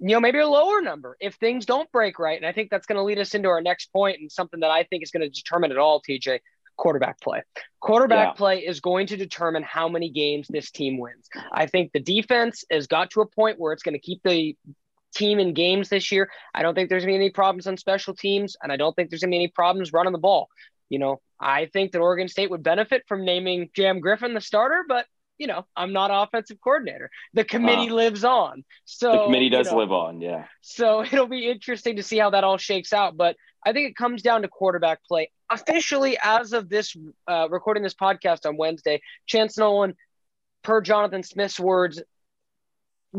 you 0.00 0.08
know, 0.08 0.20
maybe 0.20 0.38
a 0.38 0.46
lower 0.46 0.80
number 0.80 1.16
if 1.20 1.34
things 1.34 1.66
don't 1.66 1.90
break 1.90 2.18
right. 2.18 2.36
And 2.36 2.46
I 2.46 2.52
think 2.52 2.70
that's 2.70 2.86
going 2.86 2.96
to 2.96 3.02
lead 3.02 3.18
us 3.18 3.34
into 3.34 3.48
our 3.48 3.60
next 3.60 3.92
point 3.92 4.20
and 4.20 4.30
something 4.30 4.60
that 4.60 4.70
I 4.70 4.84
think 4.84 5.02
is 5.02 5.10
going 5.10 5.22
to 5.22 5.28
determine 5.28 5.72
it 5.72 5.78
all, 5.78 6.00
TJ. 6.00 6.40
Quarterback 6.76 7.20
play. 7.20 7.42
Quarterback 7.80 8.28
Yeah. 8.28 8.32
play 8.34 8.58
is 8.60 8.80
going 8.80 9.08
to 9.08 9.16
determine 9.16 9.64
how 9.64 9.88
many 9.88 10.10
games 10.10 10.46
this 10.48 10.70
team 10.70 10.98
wins. 10.98 11.28
I 11.52 11.66
think 11.66 11.90
the 11.92 11.98
defense 12.00 12.64
has 12.70 12.86
got 12.86 13.10
to 13.10 13.20
a 13.20 13.26
point 13.26 13.58
where 13.58 13.72
it's 13.72 13.82
going 13.82 13.94
to 13.94 13.98
keep 14.00 14.22
the 14.22 14.56
team 15.14 15.40
in 15.40 15.54
games 15.54 15.88
this 15.88 16.12
year. 16.12 16.30
I 16.54 16.62
don't 16.62 16.76
think 16.76 16.88
there's 16.88 17.04
going 17.04 17.14
to 17.14 17.18
be 17.18 17.24
any 17.24 17.30
problems 17.30 17.66
on 17.66 17.76
special 17.76 18.14
teams, 18.14 18.56
and 18.62 18.70
I 18.70 18.76
don't 18.76 18.94
think 18.94 19.10
there's 19.10 19.22
going 19.22 19.30
to 19.30 19.34
be 19.34 19.42
any 19.42 19.48
problems 19.48 19.92
running 19.92 20.12
the 20.12 20.18
ball. 20.18 20.48
You 20.88 21.00
know, 21.00 21.20
I 21.40 21.66
think 21.66 21.92
that 21.92 21.98
Oregon 21.98 22.28
State 22.28 22.50
would 22.50 22.62
benefit 22.62 23.02
from 23.08 23.24
naming 23.24 23.70
Jam 23.74 23.98
Griffin 23.98 24.34
the 24.34 24.40
starter, 24.40 24.84
but 24.86 25.06
you 25.38 25.46
know, 25.46 25.64
I'm 25.76 25.92
not 25.92 26.10
offensive 26.12 26.58
coordinator. 26.62 27.10
The 27.34 27.44
committee 27.44 27.90
Uh, 27.90 27.94
lives 27.94 28.24
on. 28.24 28.64
So 28.84 29.12
the 29.12 29.24
committee 29.24 29.46
you 29.46 29.50
does 29.50 29.70
know, 29.70 29.78
live 29.78 29.92
on, 29.92 30.20
yeah. 30.20 30.44
so 30.60 31.02
it'll 31.12 31.26
be 31.28 31.48
interesting 31.48 31.96
to 31.96 32.02
see 32.02 32.18
how 32.18 32.30
that 32.30 32.44
all 32.44 32.58
shakes 32.58 32.92
out. 32.92 33.16
But 33.16 33.36
I 33.64 33.72
think 33.72 33.88
it 33.90 33.96
comes 33.96 34.22
down 34.22 34.42
to 34.42 34.48
quarterback 34.48 35.00
play. 35.04 35.30
Officially, 35.50 36.18
as 36.22 36.52
of 36.52 36.68
this 36.68 36.94
uh, 37.26 37.48
recording 37.50 37.82
this 37.82 37.94
podcast 37.94 38.46
on 38.46 38.56
Wednesday, 38.56 39.00
Chance 39.26 39.56
Nolan, 39.58 39.94
per 40.62 40.80
Jonathan 40.80 41.22
Smith's 41.22 41.58
words, 41.58 42.02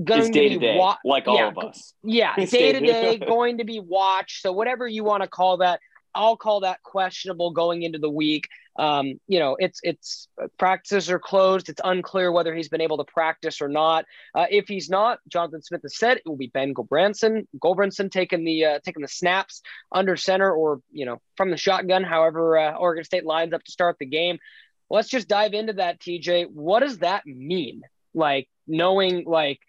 going 0.04 0.20
It's 0.22 0.30
day 0.30 0.50
to 0.50 0.60
be 0.60 0.66
day, 0.68 0.78
wa- 0.78 0.98
like 1.04 1.28
all 1.28 1.36
yeah, 1.36 1.48
of 1.48 1.58
us. 1.58 1.94
yeah, 2.04 2.36
day 2.36 2.74
to 2.74 2.80
day, 2.80 3.18
going 3.28 3.58
to 3.58 3.64
be 3.64 3.80
watched. 3.80 4.42
So 4.44 4.52
whatever 4.52 4.88
you 4.88 5.04
want 5.04 5.24
to 5.24 5.30
call 5.30 5.58
that, 5.58 5.80
I'll 6.16 6.38
call 6.38 6.62
that 6.62 6.82
questionable 6.84 7.52
going 7.52 7.84
into 7.84 8.00
the 8.00 8.10
week. 8.10 8.48
Um, 8.78 9.20
you 9.28 9.40
know, 9.40 9.58
it's 9.60 9.80
it's 9.84 10.28
practices 10.58 11.10
are 11.10 11.20
closed. 11.20 11.70
It's 11.70 11.82
unclear 11.84 12.32
whether 12.32 12.56
he's 12.56 12.70
been 12.70 12.82
able 12.82 12.98
to 12.98 13.04
practice 13.04 13.62
or 13.62 13.68
not. 13.68 14.06
Uh, 14.34 14.46
if 14.50 14.68
he's 14.68 14.90
not, 14.90 15.20
Jonathan 15.28 15.62
Smith 15.62 15.82
has 15.84 15.98
said 15.98 16.18
it 16.18 16.24
will 16.26 16.38
be 16.38 16.48
Ben 16.48 16.74
Gulbranson, 16.74 17.46
Gulbranson 17.62 18.10
taking 18.10 18.46
the 18.46 18.66
uh, 18.66 18.80
taking 18.84 19.02
the 19.02 19.08
snaps 19.08 19.62
under 19.92 20.16
center 20.16 20.52
or 20.52 20.82
you 20.92 21.06
know 21.06 21.22
from 21.36 21.52
the 21.52 21.58
shotgun. 21.58 22.04
However, 22.04 22.58
uh, 22.58 22.74
Oregon 22.74 23.04
State 23.04 23.26
lines 23.26 23.54
up 23.54 23.64
to 23.64 23.72
start 23.72 23.98
the 24.00 24.06
game. 24.06 24.40
Let's 24.90 25.10
just 25.10 25.28
dive 25.28 25.54
into 25.54 25.74
that, 25.74 26.00
TJ. 26.00 26.50
What 26.52 26.80
does 26.80 27.00
that 27.00 27.26
mean? 27.26 27.82
Like 28.14 28.48
knowing 28.66 29.26
like 29.26 29.60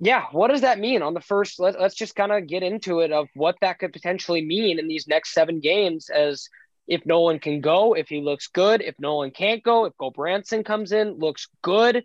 yeah, 0.00 0.24
what 0.32 0.48
does 0.48 0.62
that 0.62 0.78
mean 0.78 1.02
on 1.02 1.14
the 1.14 1.20
first? 1.20 1.60
Let, 1.60 1.80
let's 1.80 1.94
just 1.94 2.16
kind 2.16 2.32
of 2.32 2.46
get 2.46 2.62
into 2.62 3.00
it 3.00 3.12
of 3.12 3.28
what 3.34 3.56
that 3.60 3.78
could 3.78 3.92
potentially 3.92 4.44
mean 4.44 4.78
in 4.78 4.88
these 4.88 5.06
next 5.06 5.32
seven 5.32 5.60
games. 5.60 6.10
As 6.10 6.48
if 6.86 7.06
Nolan 7.06 7.38
can 7.38 7.60
go, 7.60 7.94
if 7.94 8.08
he 8.08 8.20
looks 8.20 8.48
good, 8.48 8.82
if 8.82 8.94
Nolan 8.98 9.30
can't 9.30 9.62
go, 9.62 9.86
if 9.86 9.94
Branson 10.14 10.64
comes 10.64 10.92
in, 10.92 11.18
looks 11.18 11.48
good, 11.62 12.04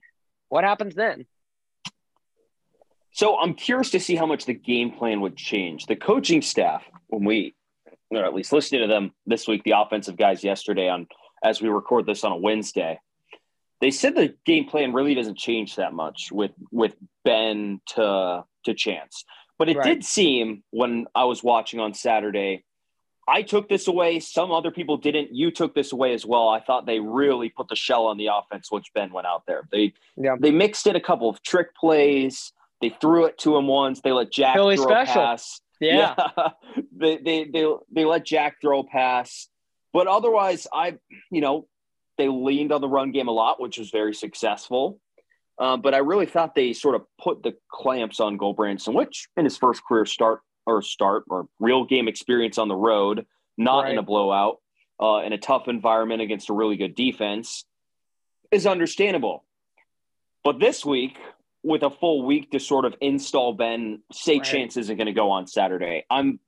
what 0.50 0.64
happens 0.64 0.96
then? 0.96 1.26
So 3.12 3.38
I'm 3.38 3.54
curious 3.54 3.90
to 3.92 4.00
see 4.00 4.16
how 4.16 4.26
much 4.26 4.46
the 4.46 4.54
game 4.54 4.92
plan 4.92 5.22
would 5.22 5.36
change. 5.36 5.88
The 5.88 5.96
coaching 5.96 6.42
staff, 6.42 6.84
when 7.08 7.26
we, 7.26 7.56
or 8.12 8.24
at 8.24 8.34
least 8.34 8.54
listening 8.54 8.82
to 8.82 8.88
them 8.88 9.12
this 9.26 9.48
week, 9.48 9.64
the 9.64 9.74
offensive 9.78 10.16
guys 10.16 10.44
yesterday 10.44 10.88
on 10.88 11.08
as 11.44 11.62
we 11.62 11.70
record 11.70 12.06
this 12.06 12.24
on 12.24 12.32
a 12.32 12.38
Wednesday, 12.38 13.00
they 13.82 13.92
said 13.92 14.16
the 14.16 14.36
game 14.46 14.66
plan 14.66 14.94
really 14.94 15.16
doesn't 15.16 15.38
change 15.38 15.76
that 15.78 15.94
much 15.94 16.32
with 16.32 16.52
with 16.72 16.96
Ben 17.26 17.82
to 17.96 18.44
to 18.66 18.74
Chance. 18.74 19.26
But 19.58 19.70
it 19.70 19.78
Right. 19.78 19.86
did 19.86 20.06
seem 20.06 20.64
when 20.72 21.08
I 21.16 21.26
was 21.26 21.44
watching 21.44 21.80
on 21.80 21.94
Saturday, 21.94 22.64
I 23.28 23.42
took 23.42 23.70
this 23.70 23.88
away. 23.88 24.20
Some 24.20 24.52
other 24.52 24.72
people 24.72 24.98
didn't. 24.98 25.34
You 25.36 25.52
took 25.52 25.76
this 25.76 25.92
away 25.92 26.14
as 26.14 26.26
well. 26.26 26.50
I 26.50 26.60
thought 26.62 26.86
they 26.86 27.00
really 27.00 27.50
put 27.50 27.68
the 27.68 27.76
shell 27.76 28.08
on 28.08 28.18
the 28.18 28.28
offense 28.28 28.72
once 28.72 28.90
Ben 28.94 29.12
went 29.12 29.28
out 29.28 29.44
there. 29.48 29.68
They 29.72 29.94
Yeah. 30.18 30.36
they 30.40 30.52
mixed 30.52 30.88
in 30.88 30.96
a 30.96 31.02
couple 31.02 31.30
of 31.30 31.42
trick 31.44 31.76
plays. 31.76 32.54
They 32.82 32.90
threw 32.90 33.26
it 33.26 33.38
to 33.40 33.58
him 33.58 33.68
once. 33.68 34.02
They 34.02 34.12
let 34.14 34.32
Jack 34.32 34.56
Velling 34.56 34.78
throw 34.78 34.86
special. 34.88 35.22
a 35.22 35.26
pass. 35.26 35.62
Yeah. 35.82 36.16
yeah. 36.38 36.50
they, 36.92 37.18
they 37.18 37.44
they 37.46 37.66
they 37.92 38.06
let 38.06 38.26
Jack 38.26 38.60
throw 38.62 38.80
a 38.80 38.84
pass, 38.86 39.48
but 39.94 40.08
otherwise, 40.08 40.68
I 40.74 40.98
you 41.30 41.42
know 41.42 41.68
they 42.20 42.28
leaned 42.28 42.72
on 42.72 42.82
the 42.82 42.88
run 42.88 43.12
game 43.12 43.28
a 43.28 43.32
lot, 43.32 43.60
which 43.60 43.80
was 43.80 43.90
very 43.90 44.14
successful. 44.14 45.00
Uh, 45.58 45.78
but 45.78 45.96
I 45.96 45.98
really 45.98 46.28
thought 46.28 46.54
they 46.54 46.74
sort 46.74 46.96
of 46.96 47.02
put 47.20 47.42
the 47.42 47.56
clamps 47.72 48.20
on 48.20 48.38
Gulbranson, 48.38 48.94
which 48.94 49.28
in 49.36 49.46
his 49.46 49.58
first 49.58 49.84
career 49.84 50.06
start 50.06 50.42
or 50.68 50.82
start 50.82 51.24
or 51.30 51.48
real 51.60 51.86
game 51.86 52.08
experience 52.08 52.58
on 52.58 52.68
the 52.68 52.76
road, 52.76 53.26
not 53.58 53.86
right. 53.86 53.94
in 53.94 53.98
a 53.98 54.04
blowout, 54.04 54.58
uh, 55.02 55.22
in 55.26 55.34
a 55.34 55.38
tough 55.38 55.68
environment 55.68 56.22
against 56.22 56.50
a 56.50 56.54
really 56.54 56.78
good 56.78 56.94
defense, 56.94 57.66
is 58.52 58.68
understandable. 58.68 59.44
But 60.44 60.60
this 60.60 60.86
week, 60.86 61.18
with 61.64 61.84
a 61.84 61.90
full 61.90 62.26
week 62.26 62.52
to 62.52 62.60
sort 62.60 62.86
of 62.86 62.96
install 63.02 63.54
Ben, 63.54 64.02
say 64.12 64.38
right. 64.38 64.44
Chance 64.44 64.78
isn't 64.78 64.96
going 64.96 65.08
to 65.08 65.14
go 65.14 65.32
on 65.32 65.48
Saturday. 65.48 66.06
I'm 66.10 66.40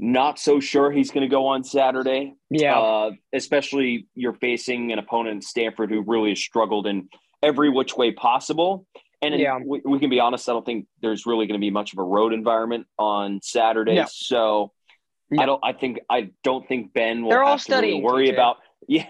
not 0.00 0.38
so 0.38 0.60
sure 0.60 0.90
he's 0.90 1.10
going 1.10 1.28
to 1.28 1.28
go 1.28 1.46
on 1.46 1.62
Saturday. 1.62 2.34
Yeah. 2.48 2.78
Uh, 2.78 3.10
especially 3.34 4.08
you're 4.14 4.32
facing 4.32 4.92
an 4.92 4.98
opponent, 4.98 5.44
Stanford, 5.44 5.90
who 5.90 6.02
really 6.06 6.30
has 6.30 6.40
struggled 6.40 6.86
in 6.86 7.10
every 7.42 7.68
which 7.68 7.96
way 7.96 8.10
possible. 8.10 8.86
And 9.20 9.38
yeah. 9.38 9.58
we, 9.62 9.82
we, 9.84 9.98
can 9.98 10.08
be 10.08 10.18
honest, 10.18 10.48
I 10.48 10.52
don't 10.52 10.64
think 10.64 10.86
there's 11.02 11.26
really 11.26 11.46
going 11.46 11.60
to 11.60 11.64
be 11.64 11.70
much 11.70 11.92
of 11.92 11.98
a 11.98 12.02
road 12.02 12.32
environment 12.32 12.86
on 12.98 13.40
Saturday. 13.42 14.02
So. 14.10 14.72
I 15.38 15.46
don't. 15.46 15.60
I 15.62 15.74
think 15.74 16.00
I 16.10 16.30
don't 16.42 16.66
think 16.66 16.92
Ben 16.92 17.22
will 17.22 17.30
They're 17.30 17.44
all 17.44 17.56
studying, 17.56 18.02
really 18.02 18.04
worry 18.04 18.30
about 18.30 18.56
Yeah, 18.88 19.04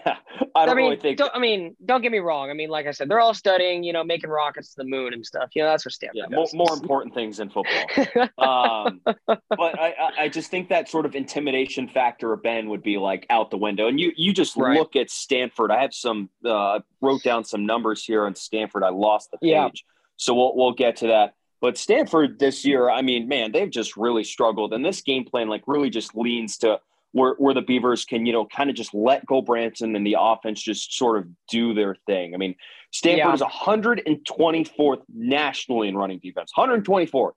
I 0.55 0.65
don't 0.65 0.73
I 0.73 0.73
mean, 0.75 0.85
really 0.91 0.97
think. 0.97 1.19
I 1.33 1.39
mean, 1.39 1.75
don't 1.83 2.01
get 2.01 2.11
me 2.11 2.19
wrong. 2.19 2.51
I 2.51 2.53
mean, 2.53 2.69
like 2.69 2.85
I 2.85 2.91
said, 2.91 3.09
they're 3.09 3.19
all 3.19 3.33
studying, 3.33 3.83
you 3.83 3.93
know, 3.93 4.03
making 4.03 4.29
rockets 4.29 4.75
to 4.75 4.83
the 4.83 4.83
moon 4.83 5.11
and 5.11 5.25
stuff. 5.25 5.49
You 5.55 5.63
know, 5.63 5.69
that's 5.69 5.85
what 5.85 5.93
Stanford 5.93 6.17
yeah, 6.29 6.37
does. 6.37 6.53
More, 6.53 6.67
more 6.67 6.77
important 6.77 7.15
things 7.15 7.37
than 7.37 7.49
football. 7.49 8.27
um, 8.37 9.01
but 9.25 9.79
I, 9.79 9.93
I 10.19 10.29
just 10.29 10.51
think 10.51 10.69
that 10.69 10.87
sort 10.87 11.07
of 11.07 11.15
intimidation 11.15 11.87
factor 11.87 12.31
of 12.31 12.43
Ben 12.43 12.69
would 12.69 12.83
be 12.83 12.97
like 12.97 13.25
out 13.31 13.49
the 13.49 13.57
window. 13.57 13.87
And 13.87 13.99
you, 13.99 14.11
you 14.15 14.33
just 14.33 14.55
right. 14.55 14.77
look 14.77 14.95
at 14.95 15.09
Stanford. 15.09 15.71
I 15.71 15.81
have 15.81 15.95
some 15.95 16.29
uh, 16.45 16.81
wrote 16.99 17.23
down 17.23 17.43
some 17.43 17.65
numbers 17.65 18.03
here 18.03 18.25
on 18.25 18.35
Stanford. 18.35 18.83
I 18.83 18.89
lost 18.89 19.31
the 19.31 19.37
page, 19.37 19.49
yeah. 19.49 19.69
so 20.17 20.35
we'll 20.35 20.55
we'll 20.55 20.73
get 20.73 20.97
to 20.97 21.07
that. 21.07 21.33
But 21.59 21.77
Stanford 21.77 22.37
this 22.37 22.65
year, 22.65 22.89
I 22.89 23.01
mean, 23.01 23.27
man, 23.27 23.51
they've 23.51 23.69
just 23.69 23.97
really 23.97 24.25
struggled, 24.25 24.73
and 24.73 24.85
this 24.85 25.01
game 25.01 25.25
plan 25.25 25.47
like 25.47 25.63
really 25.65 25.89
just 25.89 26.15
leans 26.15 26.57
to 26.59 26.79
where, 27.13 27.35
where 27.37 27.53
the 27.53 27.61
Beavers 27.61 28.05
can, 28.05 28.25
you 28.25 28.33
know, 28.33 28.45
kind 28.45 28.69
of 28.69 28.75
just 28.75 28.93
let 28.93 29.25
Gulbranson 29.25 29.95
and 29.95 30.05
the 30.05 30.15
offense 30.19 30.61
just 30.61 30.97
sort 30.97 31.17
of 31.17 31.27
do 31.49 31.73
their 31.73 31.95
thing. 32.07 32.33
I 32.33 32.37
mean, 32.37 32.55
Stanford 32.91 33.17
yeah. 33.17 33.33
is 33.33 33.41
124th 33.41 35.01
nationally 35.13 35.87
in 35.87 35.97
running 35.97 36.19
defense, 36.19 36.51
124th. 36.57 37.31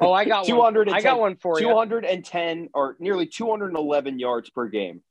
Oh, 0.00 0.12
I 0.12 0.24
got 0.24 0.46
210, 0.46 0.86
one. 0.86 0.98
I 0.98 1.02
got 1.02 1.20
one 1.20 1.36
for 1.36 1.58
210 1.58 2.62
you. 2.62 2.68
or 2.74 2.96
nearly 2.98 3.26
211 3.26 4.18
yards 4.18 4.50
per 4.50 4.68
game. 4.68 5.02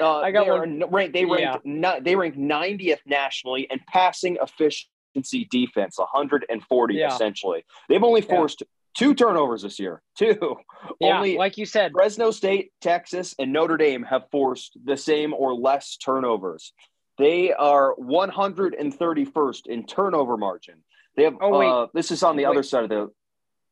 Uh, 0.00 0.18
I 0.20 0.30
got 0.30 0.44
they 0.44 0.50
one. 0.52 0.90
Ranked, 0.90 1.12
they 1.12 1.24
ranked 1.24 1.66
yeah. 1.66 1.98
they 2.00 2.14
ranked 2.14 2.38
90th 2.38 3.00
nationally 3.04 3.68
and 3.68 3.80
passing 3.86 4.38
efficiency 4.40 5.48
defense, 5.50 5.98
140 5.98 6.94
yeah. 6.94 7.12
essentially. 7.12 7.64
They've 7.88 8.02
only 8.02 8.20
forced 8.20 8.62
two 8.94 9.14
turnovers 9.14 9.62
this 9.62 9.78
year. 9.78 10.02
Two. 10.18 10.56
Yeah, 11.00 11.16
Only 11.16 11.36
like 11.36 11.58
you 11.58 11.66
said, 11.66 11.92
Fresno 11.92 12.30
State, 12.30 12.72
Texas, 12.80 13.34
and 13.38 13.52
Notre 13.52 13.76
Dame 13.76 14.02
have 14.04 14.24
forced 14.30 14.76
the 14.84 14.96
same 14.96 15.32
or 15.34 15.54
less 15.54 15.96
turnovers. 15.96 16.72
They 17.18 17.52
are 17.52 17.94
131st 17.96 19.66
in 19.66 19.86
turnover 19.86 20.36
margin. 20.36 20.82
They 21.16 21.24
have. 21.24 21.36
Oh, 21.40 21.58
wait. 21.58 21.68
Uh, 21.68 21.86
this 21.94 22.10
is 22.10 22.22
on 22.22 22.36
the 22.36 22.44
wait. 22.44 22.50
other 22.50 22.62
side 22.62 22.84
of 22.84 22.90
the. 22.90 23.10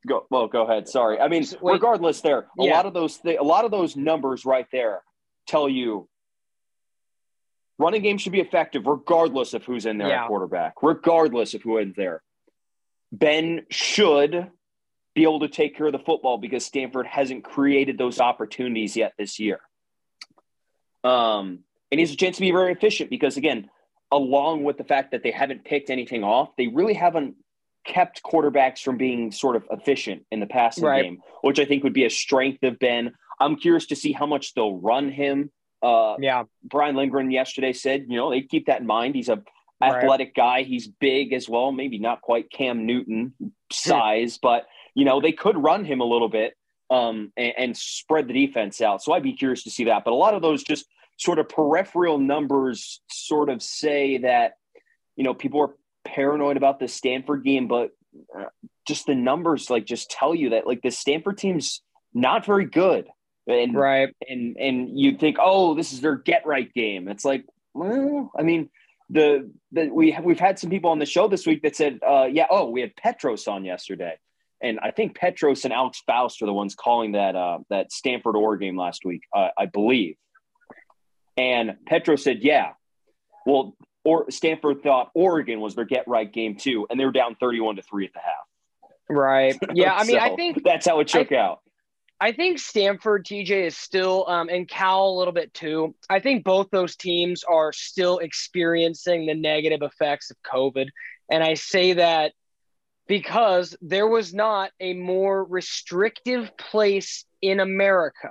Go 0.06 0.26
well. 0.30 0.48
Go 0.48 0.62
ahead. 0.62 0.88
Sorry. 0.88 1.20
I 1.20 1.28
mean, 1.28 1.44
wait. 1.60 1.74
regardless, 1.74 2.20
there 2.20 2.38
a 2.38 2.46
yeah. 2.58 2.72
lot 2.72 2.86
of 2.86 2.94
those 2.94 3.18
th- 3.18 3.38
a 3.38 3.44
lot 3.44 3.64
of 3.64 3.70
those 3.70 3.96
numbers 3.96 4.44
right 4.44 4.66
there 4.72 5.02
tell 5.46 5.68
you 5.68 6.08
running 7.78 8.02
game 8.02 8.18
should 8.18 8.32
be 8.32 8.40
effective 8.40 8.86
regardless 8.86 9.54
of 9.54 9.64
who's 9.64 9.86
in 9.86 9.98
there 9.98 10.08
yeah. 10.08 10.22
at 10.22 10.28
quarterback, 10.28 10.74
regardless 10.82 11.54
of 11.54 11.62
who 11.62 11.78
is 11.78 11.94
there. 11.96 12.22
Ben 13.12 13.62
should 13.70 14.50
be 15.16 15.22
able 15.22 15.40
to 15.40 15.48
take 15.48 15.74
care 15.74 15.86
of 15.86 15.92
the 15.92 15.98
football 15.98 16.36
because 16.36 16.64
Stanford 16.64 17.06
hasn't 17.06 17.42
created 17.42 17.96
those 17.96 18.20
opportunities 18.20 18.94
yet 18.94 19.14
this 19.18 19.40
year. 19.40 19.58
Um, 21.02 21.60
and 21.90 21.98
a 21.98 22.06
chance 22.06 22.36
to 22.36 22.42
be 22.42 22.50
very 22.50 22.72
efficient 22.72 23.08
because, 23.08 23.38
again, 23.38 23.70
along 24.12 24.64
with 24.64 24.76
the 24.76 24.84
fact 24.84 25.12
that 25.12 25.22
they 25.22 25.30
haven't 25.30 25.64
picked 25.64 25.88
anything 25.88 26.22
off, 26.22 26.50
they 26.58 26.66
really 26.66 26.92
haven't 26.92 27.34
kept 27.86 28.22
quarterbacks 28.22 28.80
from 28.80 28.98
being 28.98 29.32
sort 29.32 29.56
of 29.56 29.64
efficient 29.70 30.26
in 30.30 30.38
the 30.38 30.46
passing 30.46 30.84
right. 30.84 31.04
game, 31.04 31.22
which 31.40 31.58
I 31.58 31.64
think 31.64 31.82
would 31.82 31.94
be 31.94 32.04
a 32.04 32.10
strength 32.10 32.62
of 32.62 32.78
Ben. 32.78 33.14
I'm 33.40 33.56
curious 33.56 33.86
to 33.86 33.96
see 33.96 34.12
how 34.12 34.26
much 34.26 34.52
they'll 34.52 34.76
run 34.76 35.10
him. 35.10 35.50
Uh, 35.82 36.16
yeah. 36.18 36.44
Brian 36.62 36.94
Lindgren 36.94 37.30
yesterday 37.30 37.72
said, 37.72 38.06
you 38.08 38.16
know, 38.16 38.28
they 38.28 38.42
keep 38.42 38.66
that 38.66 38.82
in 38.82 38.86
mind. 38.86 39.14
He's 39.14 39.30
a 39.30 39.42
athletic 39.82 40.34
right. 40.36 40.62
guy. 40.62 40.62
He's 40.64 40.88
big 40.88 41.32
as 41.32 41.48
well. 41.48 41.72
Maybe 41.72 41.98
not 41.98 42.20
quite 42.20 42.50
Cam 42.50 42.84
Newton 42.84 43.32
size, 43.72 44.38
but 44.42 44.66
you 44.96 45.04
know, 45.04 45.20
they 45.20 45.30
could 45.30 45.62
run 45.62 45.84
him 45.84 46.00
a 46.00 46.04
little 46.04 46.30
bit 46.30 46.54
um, 46.90 47.30
and, 47.36 47.52
and 47.58 47.76
spread 47.76 48.26
the 48.26 48.46
defense 48.46 48.80
out. 48.80 49.02
So 49.02 49.12
I'd 49.12 49.22
be 49.22 49.34
curious 49.34 49.62
to 49.64 49.70
see 49.70 49.84
that. 49.84 50.04
But 50.04 50.12
a 50.12 50.16
lot 50.16 50.34
of 50.34 50.40
those 50.40 50.64
just 50.64 50.86
sort 51.18 51.38
of 51.38 51.50
peripheral 51.50 52.18
numbers 52.18 53.00
sort 53.10 53.50
of 53.50 53.62
say 53.62 54.18
that, 54.18 54.54
you 55.14 55.22
know, 55.22 55.34
people 55.34 55.60
are 55.60 55.74
paranoid 56.04 56.56
about 56.56 56.80
the 56.80 56.88
Stanford 56.88 57.44
game, 57.44 57.68
but 57.68 57.90
uh, 58.36 58.46
just 58.88 59.04
the 59.04 59.14
numbers 59.14 59.68
like 59.68 59.84
just 59.84 60.10
tell 60.10 60.34
you 60.34 60.50
that 60.50 60.66
like 60.66 60.80
the 60.80 60.90
Stanford 60.90 61.36
team's 61.36 61.82
not 62.14 62.46
very 62.46 62.64
good. 62.64 63.06
And 63.46 63.74
right. 63.74 64.08
And 64.26 64.56
and 64.56 64.98
you 64.98 65.18
think, 65.18 65.36
oh, 65.38 65.74
this 65.74 65.92
is 65.92 66.00
their 66.00 66.16
get 66.16 66.46
right 66.46 66.72
game. 66.72 67.06
It's 67.06 67.24
like, 67.24 67.44
well, 67.74 68.32
I 68.36 68.42
mean, 68.42 68.70
the 69.10 69.52
the 69.72 69.88
we 69.88 70.12
have, 70.12 70.24
we've 70.24 70.40
had 70.40 70.58
some 70.58 70.70
people 70.70 70.90
on 70.90 70.98
the 70.98 71.06
show 71.06 71.28
this 71.28 71.46
week 71.46 71.62
that 71.62 71.76
said, 71.76 72.00
uh, 72.04 72.24
yeah, 72.24 72.46
oh, 72.48 72.70
we 72.70 72.80
had 72.80 72.96
Petros 72.96 73.46
on 73.46 73.62
yesterday 73.66 74.16
and 74.62 74.78
I 74.80 74.90
think 74.90 75.16
Petros 75.16 75.64
and 75.64 75.72
Alex 75.72 76.02
Faust 76.06 76.42
are 76.42 76.46
the 76.46 76.52
ones 76.52 76.74
calling 76.74 77.12
that 77.12 77.36
uh, 77.36 77.58
that 77.70 77.92
Stanford 77.92 78.36
Or 78.36 78.56
game 78.56 78.76
last 78.76 79.04
week, 79.04 79.22
uh, 79.34 79.48
I 79.56 79.66
believe. 79.66 80.16
And 81.36 81.76
Petros 81.86 82.24
said, 82.24 82.38
"Yeah, 82.42 82.72
well, 83.44 83.76
or 84.04 84.30
Stanford 84.30 84.82
thought 84.82 85.10
Oregon 85.14 85.60
was 85.60 85.74
their 85.74 85.84
get 85.84 86.08
right 86.08 86.30
game 86.30 86.56
too, 86.56 86.86
and 86.88 86.98
they 86.98 87.04
were 87.04 87.12
down 87.12 87.36
thirty-one 87.38 87.76
to 87.76 87.82
three 87.82 88.06
at 88.06 88.12
the 88.12 88.20
half." 88.20 88.46
Right. 89.08 89.56
Yeah. 89.74 89.94
I 89.94 90.04
mean, 90.04 90.16
so 90.16 90.20
I 90.20 90.36
think 90.36 90.64
that's 90.64 90.86
how 90.86 91.00
it 91.00 91.10
shook 91.10 91.32
I, 91.32 91.36
out. 91.36 91.60
I 92.18 92.32
think 92.32 92.58
Stanford, 92.58 93.26
TJ, 93.26 93.66
is 93.66 93.76
still, 93.76 94.26
um, 94.26 94.48
and 94.48 94.66
Cal 94.66 95.08
a 95.08 95.16
little 95.18 95.34
bit 95.34 95.52
too. 95.52 95.94
I 96.08 96.20
think 96.20 96.44
both 96.44 96.70
those 96.70 96.96
teams 96.96 97.44
are 97.44 97.72
still 97.72 98.18
experiencing 98.18 99.26
the 99.26 99.34
negative 99.34 99.82
effects 99.82 100.30
of 100.30 100.36
COVID. 100.42 100.88
And 101.30 101.44
I 101.44 101.54
say 101.54 101.94
that 101.94 102.32
because 103.06 103.76
there 103.80 104.06
was 104.06 104.34
not 104.34 104.70
a 104.80 104.94
more 104.94 105.44
restrictive 105.44 106.56
place 106.56 107.24
in 107.40 107.60
America 107.60 108.30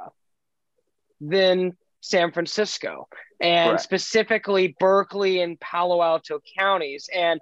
than 1.22 1.78
San 2.02 2.32
Francisco 2.32 3.08
and 3.40 3.70
Correct. 3.72 3.84
specifically 3.84 4.76
Berkeley 4.80 5.42
and 5.42 5.60
Palo 5.60 6.02
Alto 6.02 6.40
counties. 6.58 7.10
And 7.14 7.40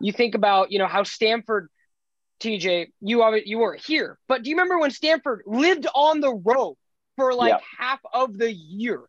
you 0.00 0.12
think 0.12 0.34
about, 0.34 0.72
you 0.72 0.78
know, 0.78 0.86
how 0.86 1.02
Stanford, 1.02 1.68
TJ, 2.40 2.88
you 3.00 3.40
you 3.44 3.58
weren't 3.58 3.84
here, 3.84 4.18
but 4.28 4.42
do 4.42 4.50
you 4.50 4.56
remember 4.56 4.78
when 4.78 4.90
Stanford 4.90 5.42
lived 5.46 5.86
on 5.94 6.20
the 6.20 6.34
road 6.34 6.76
for 7.16 7.34
like 7.34 7.52
yeah. 7.52 7.60
half 7.78 8.00
of 8.12 8.36
the 8.36 8.52
year? 8.52 9.02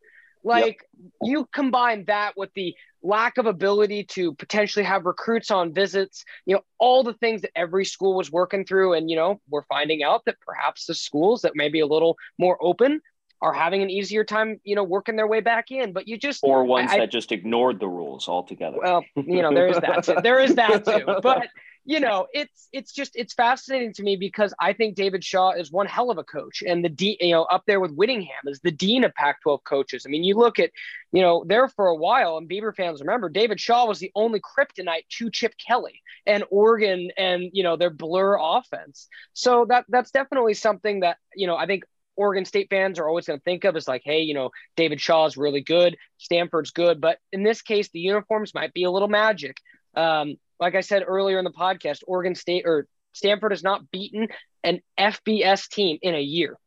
Like 0.43 0.85
yep. 0.97 1.11
you 1.23 1.47
combine 1.51 2.05
that 2.07 2.33
with 2.37 2.53
the 2.53 2.75
lack 3.03 3.37
of 3.37 3.45
ability 3.45 4.03
to 4.03 4.33
potentially 4.33 4.83
have 4.83 5.05
recruits 5.05 5.51
on 5.51 5.73
visits, 5.73 6.23
you 6.45 6.55
know, 6.55 6.61
all 6.79 7.03
the 7.03 7.13
things 7.13 7.41
that 7.41 7.51
every 7.55 7.85
school 7.85 8.15
was 8.15 8.31
working 8.31 8.65
through. 8.65 8.93
And, 8.93 9.09
you 9.09 9.15
know, 9.15 9.39
we're 9.49 9.63
finding 9.63 10.03
out 10.03 10.25
that 10.25 10.39
perhaps 10.45 10.85
the 10.85 10.95
schools 10.95 11.41
that 11.41 11.55
may 11.55 11.69
be 11.69 11.79
a 11.79 11.85
little 11.85 12.17
more 12.37 12.57
open 12.61 13.01
are 13.41 13.53
having 13.53 13.83
an 13.83 13.89
easier 13.89 14.23
time, 14.23 14.59
you 14.63 14.75
know, 14.75 14.83
working 14.83 15.15
their 15.15 15.27
way 15.27 15.41
back 15.41 15.69
in. 15.71 15.93
But 15.93 16.07
you 16.07 16.17
just 16.17 16.43
or 16.43 16.63
ones 16.63 16.91
I, 16.91 16.99
that 16.99 17.11
just 17.11 17.31
ignored 17.31 17.79
the 17.79 17.87
rules 17.87 18.27
altogether. 18.27 18.77
Well, 18.81 19.05
you 19.15 19.41
know, 19.41 19.53
there 19.53 19.67
is 19.67 19.77
that 19.77 20.03
too. 20.03 20.15
There 20.23 20.39
is 20.39 20.55
that 20.55 20.85
too. 20.85 21.05
But 21.21 21.47
you 21.87 22.01
know, 22.01 22.27
it's 22.33 22.67
it's 22.73 22.91
just 22.91 23.13
it's 23.15 23.33
fascinating 23.33 23.93
to 23.93 24.03
me 24.03 24.17
because 24.17 24.53
I 24.59 24.73
think 24.73 24.95
David 24.95 25.23
Shaw 25.23 25.51
is 25.51 25.71
one 25.71 25.85
hell 25.85 26.11
of 26.11 26.17
a 26.17 26.23
coach, 26.23 26.61
and 26.61 26.83
the 26.83 26.89
D, 26.89 27.17
you 27.21 27.31
know, 27.31 27.43
up 27.43 27.63
there 27.65 27.79
with 27.79 27.93
Whittingham 27.93 28.45
is 28.45 28.59
the 28.59 28.71
dean 28.71 29.05
of 29.05 29.13
Pac-12 29.15 29.63
coaches. 29.63 30.03
I 30.05 30.09
mean, 30.09 30.25
you 30.25 30.35
look 30.35 30.59
at, 30.59 30.71
you 31.13 31.21
know, 31.21 31.45
there 31.47 31.69
for 31.69 31.87
a 31.87 31.95
while, 31.95 32.37
and 32.37 32.45
Beaver 32.45 32.73
fans 32.73 32.99
remember 32.99 33.29
David 33.29 33.61
Shaw 33.61 33.85
was 33.87 33.99
the 33.99 34.11
only 34.15 34.41
kryptonite 34.41 35.07
to 35.17 35.31
Chip 35.31 35.53
Kelly 35.65 36.01
and 36.25 36.43
Oregon, 36.51 37.09
and 37.17 37.49
you 37.53 37.63
know 37.63 37.77
their 37.77 37.89
blur 37.89 38.37
offense. 38.37 39.07
So 39.31 39.65
that 39.69 39.85
that's 39.87 40.11
definitely 40.11 40.55
something 40.55 40.99
that 40.99 41.19
you 41.37 41.47
know 41.47 41.55
I 41.55 41.67
think 41.67 41.85
Oregon 42.17 42.43
State 42.43 42.67
fans 42.69 42.99
are 42.99 43.07
always 43.07 43.27
going 43.27 43.39
to 43.39 43.43
think 43.43 43.63
of 43.63 43.77
as 43.77 43.87
like, 43.87 44.01
hey, 44.03 44.23
you 44.23 44.33
know, 44.33 44.49
David 44.75 44.99
Shaw 44.99 45.25
is 45.25 45.37
really 45.37 45.61
good, 45.61 45.95
Stanford's 46.17 46.71
good, 46.71 46.99
but 46.99 47.19
in 47.31 47.43
this 47.43 47.61
case, 47.61 47.87
the 47.93 48.01
uniforms 48.01 48.53
might 48.53 48.73
be 48.73 48.83
a 48.83 48.91
little 48.91 49.07
magic. 49.07 49.55
Um, 49.95 50.35
like 50.59 50.75
I 50.75 50.81
said 50.81 51.03
earlier 51.05 51.39
in 51.39 51.45
the 51.45 51.51
podcast, 51.51 51.99
Oregon 52.07 52.35
State 52.35 52.63
or 52.65 52.87
Stanford 53.13 53.51
has 53.51 53.63
not 53.63 53.89
beaten 53.91 54.27
an 54.63 54.81
FBS 54.97 55.69
team 55.69 55.97
in 56.01 56.15
a 56.15 56.21
year. 56.21 56.57